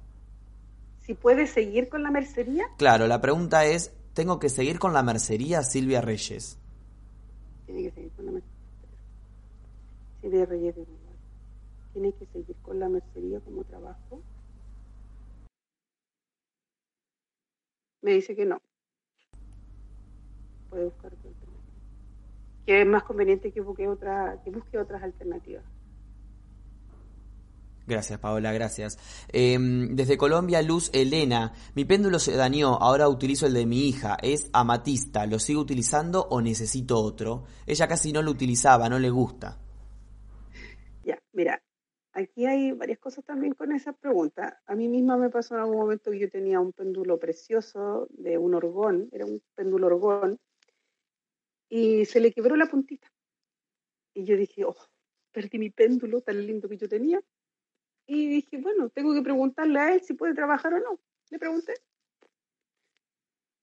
¿Si 1.00 1.14
puede 1.14 1.46
seguir 1.46 1.88
con 1.88 2.02
la 2.02 2.10
mercería? 2.10 2.66
Claro, 2.76 3.06
la 3.06 3.22
pregunta 3.22 3.64
es, 3.64 3.90
¿tengo 4.14 4.38
que 4.38 4.48
seguir 4.48 4.78
con 4.78 4.92
la 4.92 5.02
mercería 5.02 5.62
Silvia 5.62 6.00
Reyes? 6.00 6.58
Tiene 7.66 7.82
que 7.84 7.90
seguir 7.92 8.12
con 8.12 8.26
la 8.26 8.32
mercería. 8.32 8.58
Silvia 10.20 10.46
Reyes 10.46 10.74
de 10.76 10.82
Uruguay. 10.82 11.16
¿Tiene 11.92 12.12
que 12.12 12.26
seguir 12.26 12.56
con 12.62 12.78
la 12.78 12.88
mercería 12.88 13.40
como 13.40 13.64
trabajo? 13.64 14.22
Me 18.02 18.12
dice 18.12 18.34
que 18.34 18.46
no 18.46 18.60
puede 20.70 20.84
buscar 20.84 21.12
otra 21.12 21.28
alternativa. 21.28 21.74
Que 22.64 22.80
es 22.80 22.86
más 22.86 23.02
conveniente 23.02 23.52
que 23.52 23.60
busque, 23.60 23.88
otra, 23.88 24.40
que 24.44 24.50
busque 24.50 24.78
otras 24.78 25.02
alternativas. 25.02 25.64
Gracias, 27.86 28.20
Paola, 28.20 28.52
gracias. 28.52 28.98
Em, 29.32 29.96
desde 29.96 30.16
Colombia, 30.16 30.62
Luz 30.62 30.90
Elena. 30.92 31.52
Mi 31.74 31.84
péndulo 31.84 32.18
se 32.18 32.36
dañó, 32.36 32.74
ahora 32.76 33.08
utilizo 33.08 33.46
el 33.46 33.54
de 33.54 33.66
mi 33.66 33.88
hija. 33.88 34.16
Es 34.22 34.48
amatista. 34.52 35.26
¿Lo 35.26 35.38
sigo 35.38 35.60
utilizando 35.60 36.26
o 36.30 36.40
necesito 36.40 36.98
otro? 36.98 37.44
Ella 37.66 37.88
casi 37.88 38.12
no 38.12 38.22
lo 38.22 38.30
utilizaba, 38.30 38.88
no 38.88 38.98
le 38.98 39.10
gusta. 39.10 39.58
Ya, 41.04 41.18
mira, 41.32 41.62
aquí 42.12 42.46
hay 42.46 42.72
varias 42.72 42.98
cosas 42.98 43.24
también 43.24 43.54
con 43.54 43.72
esa 43.72 43.92
pregunta. 43.92 44.60
A 44.66 44.74
mí 44.74 44.88
misma 44.88 45.16
me 45.16 45.30
pasó 45.30 45.54
en 45.54 45.62
algún 45.62 45.78
momento 45.78 46.10
que 46.10 46.20
yo 46.20 46.30
tenía 46.30 46.60
un 46.60 46.72
péndulo 46.72 47.18
precioso 47.18 48.06
de 48.10 48.38
un 48.38 48.54
orgón, 48.54 49.08
era 49.12 49.24
un 49.24 49.42
péndulo 49.54 49.86
orgón, 49.86 50.38
y 51.68 52.04
se 52.04 52.20
le 52.20 52.32
quebró 52.32 52.56
la 52.56 52.66
puntita. 52.66 53.08
Y 54.12 54.24
yo 54.24 54.36
dije, 54.36 54.64
oh, 54.64 54.76
perdí 55.32 55.58
mi 55.58 55.70
péndulo 55.70 56.20
tan 56.20 56.44
lindo 56.44 56.68
que 56.68 56.76
yo 56.76 56.88
tenía. 56.88 57.20
Y 58.12 58.26
dije, 58.26 58.58
bueno, 58.58 58.90
tengo 58.90 59.14
que 59.14 59.22
preguntarle 59.22 59.78
a 59.78 59.94
él 59.94 60.00
si 60.00 60.14
puede 60.14 60.34
trabajar 60.34 60.74
o 60.74 60.80
no. 60.80 60.98
Le 61.30 61.38
pregunté, 61.38 61.74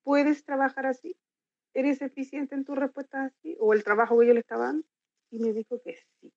¿puedes 0.03 0.45
trabajar 0.45 0.85
así? 0.85 1.17
¿Eres 1.73 2.01
eficiente 2.01 2.55
en 2.55 2.63
tus 2.63 2.77
respuestas 2.77 3.33
así? 3.33 3.57
¿O 3.59 3.73
el 3.73 3.83
trabajo 3.83 4.17
que 4.17 4.27
yo 4.27 4.33
le 4.33 4.39
estaba 4.39 4.67
dando? 4.67 4.87
Y 5.31 5.39
me 5.39 5.51
dijo 5.51 5.81
que 5.81 5.97
sí, 5.97 6.31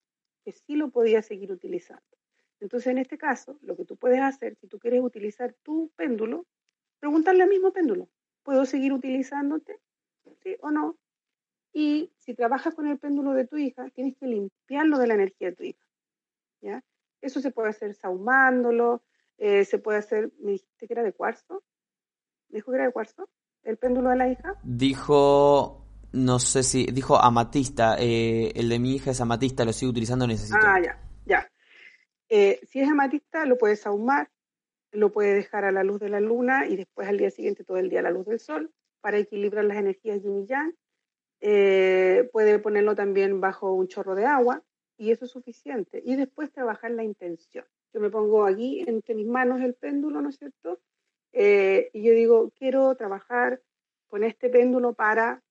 que 0.44 0.50
sí 0.50 0.74
lo 0.74 0.90
podía 0.90 1.22
seguir 1.22 1.52
utilizando. 1.52 2.02
Entonces, 2.58 2.88
en 2.88 2.98
este 2.98 3.16
caso, 3.16 3.60
lo 3.62 3.76
que 3.76 3.84
tú 3.84 3.96
puedes 3.96 4.20
hacer, 4.20 4.56
si 4.56 4.66
tú 4.66 4.80
quieres 4.80 5.04
utilizar 5.04 5.54
tu 5.62 5.92
péndulo, 5.94 6.46
preguntarle 6.98 7.44
al 7.44 7.48
mismo 7.48 7.72
péndulo, 7.72 8.08
¿puedo 8.42 8.66
seguir 8.66 8.92
utilizándote? 8.92 9.78
¿Sí 10.42 10.56
o 10.62 10.72
no? 10.72 10.98
Y 11.72 12.10
si 12.16 12.34
trabajas 12.34 12.74
con 12.74 12.88
el 12.88 12.98
péndulo 12.98 13.34
de 13.34 13.46
tu 13.46 13.56
hija, 13.56 13.88
tienes 13.90 14.16
que 14.16 14.26
limpiarlo 14.26 14.98
de 14.98 15.06
la 15.06 15.14
energía 15.14 15.50
de 15.50 15.56
tu 15.56 15.62
hija. 15.62 15.86
¿ya? 16.60 16.82
Eso 17.20 17.40
se 17.40 17.50
puede 17.50 17.70
hacer 17.70 17.94
saumándolo, 17.94 19.02
eh, 19.38 19.64
se 19.64 19.78
puede 19.78 19.98
hacer, 19.98 20.32
¿me 20.40 20.52
dijiste 20.52 20.86
que 20.86 20.92
era 20.92 21.02
de 21.02 21.12
cuarzo? 21.12 21.62
¿Me 22.48 22.56
dijo 22.56 22.70
que 22.70 22.76
era 22.76 22.86
de 22.86 22.92
cuarzo? 22.92 23.28
¿El 23.62 23.76
péndulo 23.76 24.10
de 24.10 24.16
la 24.16 24.28
hija? 24.28 24.54
Dijo, 24.62 25.86
no 26.12 26.38
sé 26.38 26.62
si, 26.62 26.86
dijo 26.86 27.16
amatista, 27.16 27.96
eh, 27.98 28.52
el 28.54 28.68
de 28.68 28.78
mi 28.78 28.94
hija 28.94 29.10
es 29.10 29.20
amatista, 29.20 29.64
lo 29.64 29.72
sigo 29.72 29.90
utilizando, 29.90 30.26
necesito. 30.26 30.58
Ah, 30.62 30.80
ya, 30.80 30.98
ya. 31.26 31.50
Eh, 32.28 32.60
si 32.66 32.80
es 32.80 32.88
amatista, 32.88 33.44
lo 33.44 33.58
puedes 33.58 33.86
ahumar, 33.86 34.30
lo 34.92 35.12
puedes 35.12 35.34
dejar 35.34 35.64
a 35.64 35.72
la 35.72 35.84
luz 35.84 36.00
de 36.00 36.08
la 36.08 36.20
luna 36.20 36.66
y 36.66 36.76
después 36.76 37.08
al 37.08 37.18
día 37.18 37.30
siguiente 37.30 37.64
todo 37.64 37.76
el 37.76 37.90
día 37.90 38.00
a 38.00 38.04
la 38.04 38.10
luz 38.10 38.26
del 38.26 38.40
sol 38.40 38.72
para 39.00 39.18
equilibrar 39.18 39.64
las 39.64 39.76
energías 39.76 40.22
yin 40.22 40.40
y 40.40 40.46
yang 40.46 40.74
eh, 41.40 42.28
puede 42.32 42.58
ponerlo 42.58 42.94
también 42.94 43.40
bajo 43.40 43.72
un 43.72 43.88
chorro 43.88 44.14
de 44.14 44.26
agua 44.26 44.62
y 45.00 45.12
eso 45.12 45.24
es 45.24 45.30
suficiente. 45.30 46.02
Y 46.04 46.14
después 46.14 46.52
trabajar 46.52 46.90
la 46.90 47.02
intención. 47.02 47.64
Yo 47.94 48.00
me 48.00 48.10
pongo 48.10 48.44
aquí 48.44 48.84
entre 48.86 49.14
mis 49.14 49.26
manos 49.26 49.62
el 49.62 49.72
péndulo, 49.72 50.20
¿no 50.20 50.28
es 50.28 50.36
cierto? 50.36 50.78
Eh, 51.32 51.88
y 51.94 52.02
yo 52.02 52.12
digo, 52.12 52.50
quiero 52.50 52.94
trabajar 52.96 53.62
con 54.08 54.24
este 54.24 54.50
péndulo 54.50 54.92
para 54.92 55.42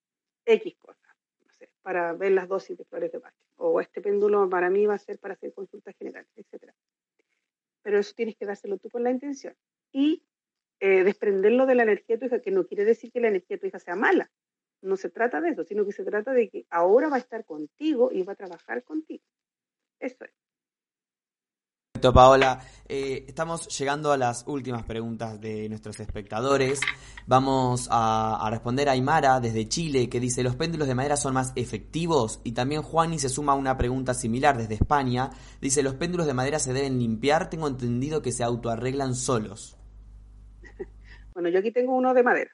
X 0.45 0.75
cosas, 0.77 1.15
no 1.41 1.49
sé, 1.49 1.71
para 1.81 2.13
ver 2.13 2.33
las 2.33 2.47
dosis 2.47 2.77
de 2.77 2.85
flores 2.85 3.11
de 3.11 3.17
Bach. 3.17 3.33
O 3.55 3.81
este 3.81 4.01
péndulo 4.01 4.47
para 4.47 4.69
mí 4.69 4.85
va 4.85 4.93
a 4.93 4.99
ser 4.99 5.17
para 5.17 5.33
hacer 5.33 5.51
consultas 5.51 5.95
generales, 5.97 6.29
etc. 6.35 6.71
Pero 7.81 7.97
eso 7.97 8.13
tienes 8.15 8.35
que 8.35 8.45
dárselo 8.45 8.77
tú 8.77 8.91
con 8.91 9.03
la 9.03 9.09
intención. 9.09 9.55
Y 9.91 10.23
eh, 10.79 11.03
desprenderlo 11.03 11.65
de 11.65 11.73
la 11.73 11.83
energía 11.83 12.17
de 12.17 12.19
tu 12.19 12.25
hija, 12.27 12.39
que 12.39 12.51
no 12.51 12.67
quiere 12.67 12.85
decir 12.85 13.11
que 13.11 13.19
la 13.19 13.29
energía 13.29 13.57
de 13.57 13.61
tu 13.61 13.65
hija 13.65 13.79
sea 13.79 13.95
mala, 13.95 14.29
no 14.81 14.95
se 14.95 15.09
trata 15.09 15.41
de 15.41 15.49
eso, 15.49 15.63
sino 15.63 15.85
que 15.85 15.91
se 15.91 16.03
trata 16.03 16.33
de 16.33 16.49
que 16.49 16.67
ahora 16.69 17.09
va 17.09 17.15
a 17.15 17.19
estar 17.19 17.45
contigo 17.45 18.11
y 18.11 18.21
va 18.21 18.33
a 18.33 18.35
trabajar 18.35 18.83
contigo. 18.83 19.23
Eso 19.99 20.23
es. 20.23 20.31
Perfecto, 21.99 22.13
Paola. 22.13 22.61
Eh, 22.87 23.25
estamos 23.27 23.67
llegando 23.77 24.13
a 24.13 24.17
las 24.17 24.47
últimas 24.47 24.85
preguntas 24.85 25.41
de 25.41 25.67
nuestros 25.67 25.99
espectadores. 25.99 26.79
Vamos 27.27 27.89
a, 27.91 28.47
responder 28.49 28.87
a 28.87 28.93
Aymara 28.93 29.41
desde 29.41 29.67
Chile, 29.67 30.07
que 30.07 30.21
dice, 30.21 30.41
¿los 30.41 30.55
péndulos 30.55 30.87
de 30.87 30.95
madera 30.95 31.17
son 31.17 31.33
más 31.33 31.51
efectivos? 31.57 32.39
Y 32.45 32.53
también 32.53 32.83
Juani 32.83 33.19
se 33.19 33.27
suma 33.27 33.51
a 33.51 33.55
una 33.55 33.77
pregunta 33.77 34.13
similar 34.13 34.57
desde 34.57 34.75
España. 34.75 35.31
Dice, 35.59 35.83
¿los 35.83 35.95
péndulos 35.95 36.25
de 36.25 36.33
madera 36.33 36.59
se 36.59 36.71
deben 36.71 36.99
limpiar? 36.99 37.49
Tengo 37.49 37.67
entendido 37.67 38.21
que 38.21 38.31
se 38.31 38.43
autoarreglan 38.43 39.15
solos. 39.15 39.77
Bueno, 41.33 41.47
yo 41.49 41.59
aquí 41.59 41.71
tengo 41.71 41.95
uno 41.95 42.13
de 42.13 42.21
madera. 42.23 42.51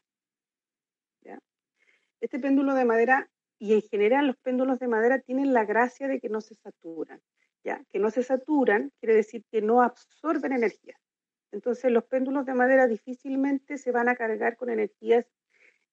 Este 2.22 2.40
péndulo 2.40 2.76
de 2.76 2.86
madera 2.86 3.30
y 3.66 3.74
en 3.74 3.82
general 3.82 4.28
los 4.28 4.38
péndulos 4.38 4.78
de 4.78 4.88
madera 4.88 5.18
tienen 5.18 5.52
la 5.52 5.66
gracia 5.66 6.08
de 6.08 6.20
que 6.20 6.30
no 6.30 6.40
se 6.40 6.54
saturan. 6.54 7.20
¿ya? 7.64 7.84
Que 7.90 7.98
no 7.98 8.12
se 8.12 8.22
saturan 8.22 8.92
quiere 9.00 9.16
decir 9.16 9.44
que 9.52 9.60
no 9.60 9.82
absorben 9.82 10.52
energía. 10.52 10.96
Entonces 11.52 11.92
los 11.92 12.04
péndulos 12.04 12.46
de 12.46 12.54
madera 12.54 12.86
difícilmente 12.86 13.80
se 13.80 13.92
van 13.92 14.08
a 14.08 14.16
cargar 14.16 14.56
con 14.56 14.70
energías 14.70 15.26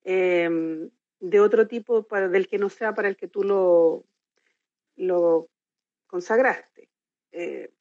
em, 0.04 0.90
de 1.18 1.40
otro 1.40 1.66
tipo 1.66 2.02
del 2.02 2.46
que 2.46 2.58
no 2.58 2.68
sea 2.68 2.92
para 2.92 3.08
el 3.08 3.16
que 3.16 3.28
tú 3.28 3.42
lo, 3.42 4.04
lo 4.96 5.48
consagraste. 6.06 6.90
Eh, 7.30 7.72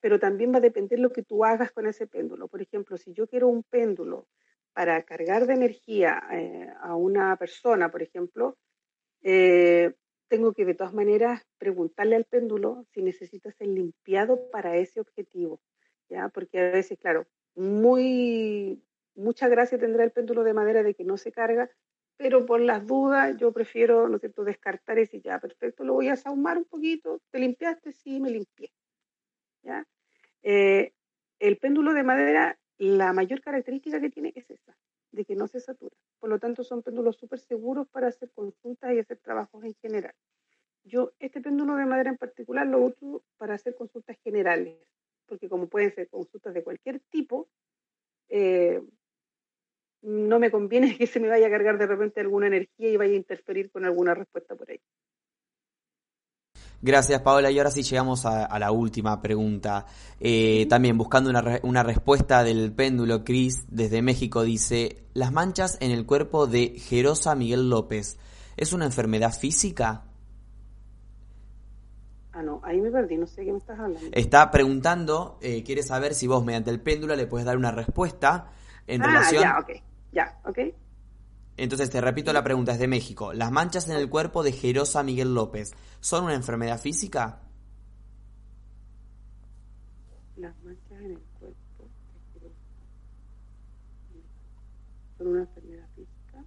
pero 0.00 0.18
también 0.18 0.52
va 0.52 0.58
a 0.58 0.68
depender 0.68 0.98
lo 0.98 1.12
que 1.12 1.22
tú 1.22 1.44
hagas 1.44 1.70
con 1.70 1.86
ese 1.86 2.08
péndulo. 2.08 2.48
Por 2.48 2.60
ejemplo, 2.60 2.96
si 2.96 3.12
yo 3.12 3.28
quiero 3.28 3.46
un 3.46 3.62
péndulo 3.62 4.26
para 4.72 5.00
cargar 5.04 5.46
de 5.46 5.54
energía 5.54 6.20
eh, 6.32 6.68
a 6.80 6.96
una 6.96 7.36
persona, 7.36 7.88
por 7.88 8.02
ejemplo, 8.02 8.58
eh, 9.28 9.92
tengo 10.28 10.52
que 10.52 10.64
de 10.64 10.74
todas 10.74 10.94
maneras 10.94 11.42
preguntarle 11.58 12.14
al 12.14 12.26
péndulo 12.26 12.86
si 12.92 13.02
necesita 13.02 13.50
ser 13.50 13.66
limpiado 13.66 14.48
para 14.52 14.76
ese 14.76 15.00
objetivo, 15.00 15.60
¿ya? 16.08 16.28
Porque 16.28 16.60
a 16.60 16.70
veces, 16.70 16.96
claro, 16.96 17.26
muy, 17.56 18.84
mucha 19.16 19.48
gracia 19.48 19.78
tendrá 19.78 20.04
el 20.04 20.12
péndulo 20.12 20.44
de 20.44 20.54
madera 20.54 20.84
de 20.84 20.94
que 20.94 21.02
no 21.02 21.16
se 21.16 21.32
carga, 21.32 21.68
pero 22.16 22.46
por 22.46 22.60
las 22.60 22.86
dudas 22.86 23.36
yo 23.36 23.50
prefiero, 23.50 24.08
¿no 24.08 24.14
es 24.14 24.20
cierto?, 24.20 24.44
descartar 24.44 25.00
ese 25.00 25.20
ya, 25.20 25.40
perfecto, 25.40 25.82
lo 25.82 25.94
voy 25.94 26.06
a 26.08 26.16
saumar 26.16 26.56
un 26.56 26.64
poquito, 26.64 27.20
¿te 27.32 27.40
limpiaste? 27.40 27.90
Sí, 27.90 28.20
me 28.20 28.30
limpié, 28.30 28.70
¿ya? 29.64 29.84
Eh, 30.44 30.92
el 31.40 31.58
péndulo 31.58 31.94
de 31.94 32.04
madera 32.04 32.56
la 32.78 33.12
mayor 33.12 33.40
característica 33.40 34.00
que 34.00 34.10
tiene 34.10 34.32
es 34.36 34.48
esa, 34.50 34.76
de 35.16 35.24
que 35.24 35.34
no 35.34 35.48
se 35.48 35.60
satura. 35.60 35.96
Por 36.20 36.30
lo 36.30 36.38
tanto, 36.38 36.62
son 36.62 36.82
péndulos 36.82 37.16
súper 37.16 37.40
seguros 37.40 37.88
para 37.88 38.08
hacer 38.08 38.30
consultas 38.32 38.92
y 38.92 38.98
hacer 38.98 39.18
trabajos 39.18 39.64
en 39.64 39.74
general. 39.82 40.14
Yo 40.84 41.12
este 41.18 41.40
péndulo 41.40 41.74
de 41.74 41.86
madera 41.86 42.10
en 42.10 42.18
particular 42.18 42.66
lo 42.66 42.78
uso 42.78 43.24
para 43.38 43.54
hacer 43.54 43.74
consultas 43.74 44.16
generales, 44.22 44.76
porque 45.26 45.48
como 45.48 45.68
pueden 45.68 45.92
ser 45.92 46.08
consultas 46.08 46.54
de 46.54 46.62
cualquier 46.62 47.00
tipo, 47.10 47.48
eh, 48.28 48.80
no 50.02 50.38
me 50.38 50.50
conviene 50.50 50.88
que 50.98 51.06
se 51.06 51.18
me 51.18 51.28
vaya 51.28 51.48
a 51.48 51.50
cargar 51.50 51.78
de 51.78 51.86
repente 51.86 52.20
alguna 52.20 52.46
energía 52.46 52.90
y 52.90 52.96
vaya 52.96 53.14
a 53.14 53.16
interferir 53.16 53.70
con 53.70 53.84
alguna 53.84 54.14
respuesta 54.14 54.54
por 54.54 54.70
ahí. 54.70 54.80
Gracias, 56.82 57.20
Paola. 57.22 57.50
Y 57.50 57.58
ahora 57.58 57.70
sí 57.70 57.82
llegamos 57.82 58.26
a, 58.26 58.58
la 58.58 58.70
última 58.70 59.20
pregunta. 59.20 59.86
Eh, 60.20 60.66
también 60.68 60.96
buscando 60.98 61.30
una, 61.30 61.60
una 61.62 61.82
respuesta 61.82 62.44
del 62.44 62.72
péndulo, 62.72 63.24
Cris, 63.24 63.64
desde 63.68 64.02
México, 64.02 64.42
dice, 64.42 65.04
las 65.14 65.32
manchas 65.32 65.78
en 65.80 65.90
el 65.90 66.06
cuerpo 66.06 66.46
de 66.46 66.78
Jerosa 66.78 67.34
Miguel 67.34 67.70
López, 67.70 68.18
¿es 68.56 68.72
una 68.72 68.84
enfermedad 68.84 69.32
física? 69.32 70.04
Ah, 72.36 72.42
no, 72.42 72.60
ahí 72.64 72.78
me 72.82 72.90
perdí, 72.90 73.16
no 73.16 73.26
sé 73.26 73.46
qué 73.46 73.50
me 73.50 73.56
estás 73.56 73.78
hablando. 73.78 74.10
Está 74.12 74.50
preguntando, 74.50 75.38
eh, 75.40 75.62
quiere 75.62 75.82
saber 75.82 76.14
si 76.14 76.26
vos 76.26 76.44
mediante 76.44 76.70
el 76.70 76.80
péndulo 76.80 77.16
le 77.16 77.26
puedes 77.26 77.46
dar 77.46 77.56
una 77.56 77.72
respuesta 77.72 78.50
en 78.86 79.00
ah, 79.00 79.06
relación... 79.06 79.42
ya, 79.42 79.58
ok, 79.58 79.70
ya, 80.12 80.38
ok. 80.44 80.58
Entonces 81.56 81.90
te 81.90 82.00
repito 82.00 82.32
la 82.32 82.44
pregunta, 82.44 82.72
es 82.72 82.78
de 82.78 82.88
México. 82.88 83.32
¿Las 83.32 83.50
manchas 83.50 83.88
en 83.88 83.96
el 83.96 84.10
cuerpo 84.10 84.42
de 84.42 84.52
Jerosa 84.52 85.02
Miguel 85.02 85.34
López 85.34 85.74
son 86.00 86.24
una 86.24 86.34
enfermedad 86.34 86.78
física? 86.78 87.40
Las 90.36 90.54
manchas 90.62 91.00
en 91.00 91.12
el 91.12 91.20
cuerpo 91.38 91.88
de 92.34 92.50
son 95.16 95.28
una 95.28 95.40
enfermedad 95.40 95.88
física. 95.94 96.44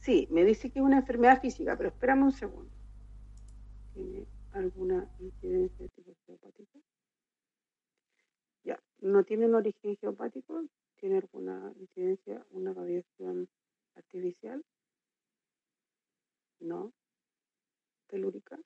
Sí, 0.00 0.28
me 0.30 0.44
dice 0.44 0.70
que 0.70 0.78
es 0.78 0.84
una 0.84 0.98
enfermedad 0.98 1.40
física, 1.40 1.74
pero 1.76 1.88
espérame 1.88 2.24
un 2.24 2.32
segundo. 2.32 2.70
¿Tiene 3.94 4.26
alguna 4.52 5.08
incidencia 5.20 5.84
de 5.84 5.88
tipo 5.88 6.14
geopático? 6.26 6.78
Ya, 8.64 8.78
no 9.00 9.24
tiene 9.24 9.46
un 9.46 9.54
origen 9.54 9.96
geopático, 9.96 10.64
tiene 10.98 11.18
alguna 11.18 11.72
incidencia, 11.78 12.44
una 12.50 12.72
radiación 12.72 13.48
artificial, 13.94 14.64
no, 16.60 16.92
telúrica. 18.08 18.58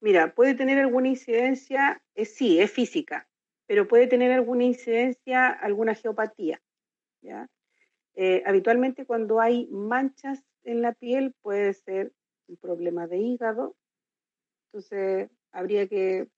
Mira, 0.00 0.34
puede 0.34 0.54
tener 0.54 0.78
alguna 0.78 1.08
incidencia, 1.08 2.02
eh, 2.14 2.26
sí, 2.26 2.60
es 2.60 2.70
física, 2.70 3.28
pero 3.66 3.88
puede 3.88 4.06
tener 4.06 4.30
alguna 4.30 4.64
incidencia, 4.64 5.48
alguna 5.48 5.94
geopatía. 5.94 6.62
¿ya? 7.22 7.48
Eh, 8.14 8.42
habitualmente 8.46 9.06
cuando 9.06 9.40
hay 9.40 9.66
manchas 9.68 10.44
en 10.64 10.82
la 10.82 10.92
piel 10.92 11.34
puede 11.42 11.72
ser 11.74 12.12
un 12.48 12.56
problema 12.56 13.06
de 13.06 13.18
hígado, 13.18 13.76
entonces 14.66 15.30
habría 15.50 15.88
que 15.88 16.28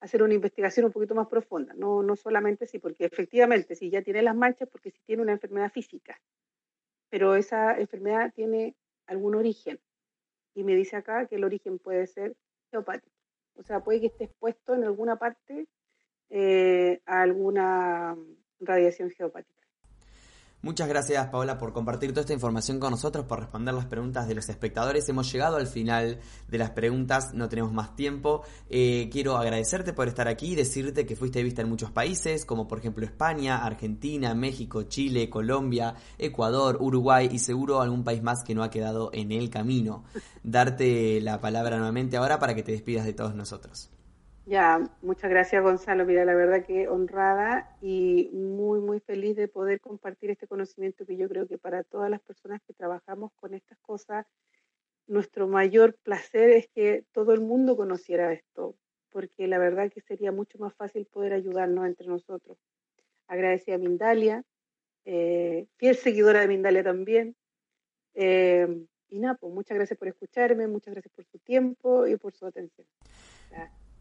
hacer 0.00 0.22
una 0.22 0.34
investigación 0.34 0.86
un 0.86 0.92
poquito 0.92 1.14
más 1.14 1.28
profunda, 1.28 1.74
no, 1.74 2.02
no 2.02 2.16
solamente 2.16 2.66
sí, 2.66 2.78
porque 2.78 3.04
efectivamente 3.04 3.74
si 3.74 3.90
ya 3.90 4.02
tiene 4.02 4.22
las 4.22 4.36
manchas, 4.36 4.68
porque 4.68 4.90
si 4.90 5.00
tiene 5.02 5.22
una 5.22 5.32
enfermedad 5.32 5.72
física, 5.72 6.20
pero 7.10 7.34
esa 7.34 7.78
enfermedad 7.78 8.32
tiene 8.34 8.76
algún 9.06 9.34
origen. 9.34 9.80
Y 10.54 10.64
me 10.64 10.74
dice 10.74 10.96
acá 10.96 11.26
que 11.26 11.36
el 11.36 11.44
origen 11.44 11.78
puede 11.78 12.06
ser 12.06 12.36
geopático. 12.70 13.16
O 13.54 13.62
sea, 13.62 13.80
puede 13.80 14.00
que 14.00 14.06
esté 14.06 14.24
expuesto 14.24 14.74
en 14.74 14.84
alguna 14.84 15.16
parte 15.16 15.66
eh, 16.30 17.00
a 17.06 17.22
alguna 17.22 18.16
radiación 18.60 19.10
geopática. 19.10 19.57
Muchas 20.60 20.88
gracias 20.88 21.28
Paola 21.28 21.56
por 21.56 21.72
compartir 21.72 22.10
toda 22.10 22.22
esta 22.22 22.32
información 22.32 22.80
con 22.80 22.90
nosotros, 22.90 23.24
por 23.26 23.38
responder 23.38 23.72
las 23.74 23.86
preguntas 23.86 24.26
de 24.26 24.34
los 24.34 24.48
espectadores. 24.48 25.08
Hemos 25.08 25.30
llegado 25.32 25.56
al 25.56 25.68
final 25.68 26.18
de 26.48 26.58
las 26.58 26.70
preguntas, 26.70 27.32
no 27.32 27.48
tenemos 27.48 27.72
más 27.72 27.94
tiempo. 27.94 28.42
Eh, 28.68 29.08
quiero 29.12 29.36
agradecerte 29.36 29.92
por 29.92 30.08
estar 30.08 30.26
aquí 30.26 30.52
y 30.52 30.54
decirte 30.56 31.06
que 31.06 31.14
fuiste 31.14 31.44
vista 31.44 31.62
en 31.62 31.68
muchos 31.68 31.92
países, 31.92 32.44
como 32.44 32.66
por 32.66 32.80
ejemplo 32.80 33.04
España, 33.04 33.64
Argentina, 33.64 34.34
México, 34.34 34.82
Chile, 34.82 35.30
Colombia, 35.30 35.94
Ecuador, 36.18 36.78
Uruguay 36.80 37.28
y 37.30 37.38
seguro 37.38 37.80
algún 37.80 38.02
país 38.02 38.24
más 38.24 38.42
que 38.42 38.56
no 38.56 38.64
ha 38.64 38.70
quedado 38.70 39.10
en 39.12 39.30
el 39.30 39.50
camino. 39.50 40.02
Darte 40.42 41.20
la 41.20 41.40
palabra 41.40 41.76
nuevamente 41.76 42.16
ahora 42.16 42.40
para 42.40 42.56
que 42.56 42.64
te 42.64 42.72
despidas 42.72 43.06
de 43.06 43.12
todos 43.12 43.36
nosotros. 43.36 43.90
Ya, 44.48 44.80
muchas 45.02 45.28
gracias 45.28 45.62
Gonzalo. 45.62 46.06
Mira, 46.06 46.24
la 46.24 46.34
verdad 46.34 46.64
que 46.64 46.88
honrada 46.88 47.76
y 47.82 48.30
muy, 48.32 48.80
muy 48.80 48.98
feliz 48.98 49.36
de 49.36 49.46
poder 49.46 49.78
compartir 49.78 50.30
este 50.30 50.46
conocimiento 50.46 51.04
que 51.04 51.18
yo 51.18 51.28
creo 51.28 51.46
que 51.46 51.58
para 51.58 51.84
todas 51.84 52.08
las 52.08 52.22
personas 52.22 52.62
que 52.62 52.72
trabajamos 52.72 53.30
con 53.34 53.52
estas 53.52 53.76
cosas, 53.80 54.24
nuestro 55.06 55.48
mayor 55.48 55.96
placer 56.02 56.48
es 56.48 56.66
que 56.68 57.04
todo 57.12 57.34
el 57.34 57.42
mundo 57.42 57.76
conociera 57.76 58.32
esto, 58.32 58.74
porque 59.10 59.48
la 59.48 59.58
verdad 59.58 59.92
que 59.92 60.00
sería 60.00 60.32
mucho 60.32 60.56
más 60.56 60.72
fácil 60.72 61.04
poder 61.04 61.34
ayudarnos 61.34 61.86
entre 61.86 62.06
nosotros. 62.06 62.56
Agradecida 63.26 63.74
a 63.74 63.78
Mindalia, 63.78 64.44
eh, 65.04 65.66
fiel 65.76 65.94
seguidora 65.94 66.40
de 66.40 66.48
Mindalia 66.48 66.82
también. 66.82 67.36
Eh, 68.14 68.86
y 69.10 69.18
nada, 69.18 69.34
pues 69.34 69.52
muchas 69.52 69.76
gracias 69.76 69.98
por 69.98 70.08
escucharme, 70.08 70.66
muchas 70.68 70.94
gracias 70.94 71.12
por 71.14 71.26
su 71.26 71.38
tiempo 71.38 72.06
y 72.06 72.16
por 72.16 72.32
su 72.32 72.46
atención. 72.46 72.86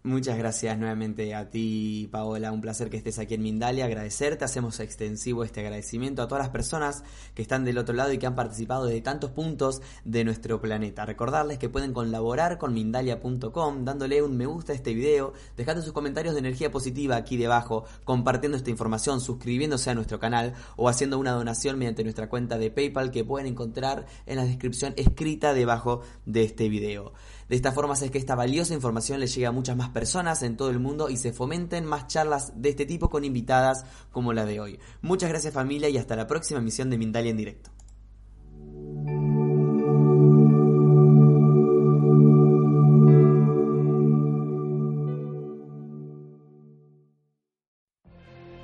Muchas 0.08 0.38
gracias 0.38 0.80
nuevamente 0.80 1.36
a 1.36 1.49
ti, 1.49 2.08
Paola. 2.10 2.53
Un 2.53 2.62
placer 2.62 2.89
que 2.89 2.95
estés 2.95 3.20
aquí 3.20 3.34
en 3.34 3.41
Mindalia. 3.41 3.84
Agradecerte. 3.84 4.45
Hacemos 4.45 4.80
extensivo 4.80 5.43
este 5.43 5.60
agradecimiento 5.60 6.22
a 6.22 6.30
todas 6.30 6.45
las 6.45 6.49
personas 6.49 7.03
que 7.34 7.41
están 7.41 7.66
del 7.66 7.78
otro 7.78 7.93
lado 7.93 8.14
y 8.14 8.18
que 8.18 8.26
han 8.26 8.34
participado 8.34 8.86
de 8.86 9.01
tantos 9.01 9.32
puntos 9.32 9.82
de 10.05 10.24
nuestro 10.24 10.62
planeta. 10.62 11.05
Recordarles 11.05 11.58
que 11.58 11.68
pueden 11.68 11.91
colaborar 11.91 12.58
con 12.58 12.74
Mindalia.com 12.74 13.84
dándole 13.84 14.22
un 14.22 14.38
me 14.38 14.45
gusta 14.45 14.72
a 14.72 14.76
este 14.78 14.93
video, 14.93 15.34
dejando 15.58 15.82
sus 15.82 15.91
comentarios 15.91 16.36
de 16.36 16.39
energía 16.39 16.72
positiva 16.72 17.18
aquí 17.18 17.36
debajo, 17.36 17.84
compartiendo 18.05 18.55
esta 18.55 18.70
información, 18.70 19.20
suscribiéndose 19.20 19.89
a 19.89 19.95
nuestro 19.95 20.22
canal 20.22 20.53
o 20.78 20.88
haciendo 20.88 21.20
una 21.20 21.34
donación 21.34 21.78
mediante 21.78 22.05
nuestra 22.05 22.30
cuenta 22.30 22.58
de 22.58 22.72
PayPal 22.72 23.12
que 23.12 23.26
pueden 23.26 23.47
encontrar 23.47 24.05
en 24.26 24.38
la 24.38 24.45
descripción 24.45 24.93
escrita 24.95 25.53
debajo 25.53 25.99
de 26.26 26.43
este 26.43 26.70
video. 26.70 27.12
De 27.50 27.56
esta 27.56 27.72
forma 27.72 27.93
es 27.93 28.12
que 28.12 28.18
esta 28.18 28.36
valiosa 28.36 28.74
información 28.74 29.20
le 29.20 29.28
llegue 29.28 29.45
a 29.45 29.52
muchas 29.52 29.78
más 29.78 29.89
personas 29.89 30.43
en 30.43 30.58
todo 30.58 30.70
el 30.70 30.80
mundo 30.80 31.10
y 31.10 31.18
se 31.18 31.32
fomenten 31.32 31.86
más 31.86 32.08
charlas 32.08 32.52
de 32.62 32.70
este 32.70 32.86
tipo 32.86 33.10
con 33.10 33.24
invitadas 33.24 33.86
como 34.12 34.34
la 34.34 34.45
de 34.45 34.60
hoy. 34.60 34.80
Muchas 35.02 35.30
gracias 35.30 35.54
familia 35.54 35.89
y 35.89 35.98
hasta 35.98 36.16
la 36.16 36.28
próxima 36.28 36.60
emisión 36.60 36.89
de 36.89 36.98
Mindalia 36.98 37.32
en 37.32 37.38
directo. 37.38 37.72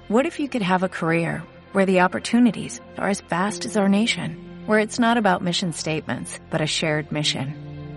What 0.10 0.28
if 0.28 0.40
you 0.40 0.48
could 0.48 0.62
have 0.62 0.84
a 0.84 0.90
career 0.90 1.42
where 1.72 1.88
the 1.88 2.02
opportunities 2.02 2.82
are 2.98 3.10
as 3.10 3.22
vast 3.22 3.66
as 3.66 3.78
our 3.78 3.90
nation, 3.90 4.38
where 4.68 4.78
it's 4.80 5.00
not 5.00 5.18
about 5.18 5.42
mission 5.42 5.74
statements, 5.74 6.40
but 6.52 6.62
a 6.62 6.68
shared 6.68 7.12
mission? 7.12 7.62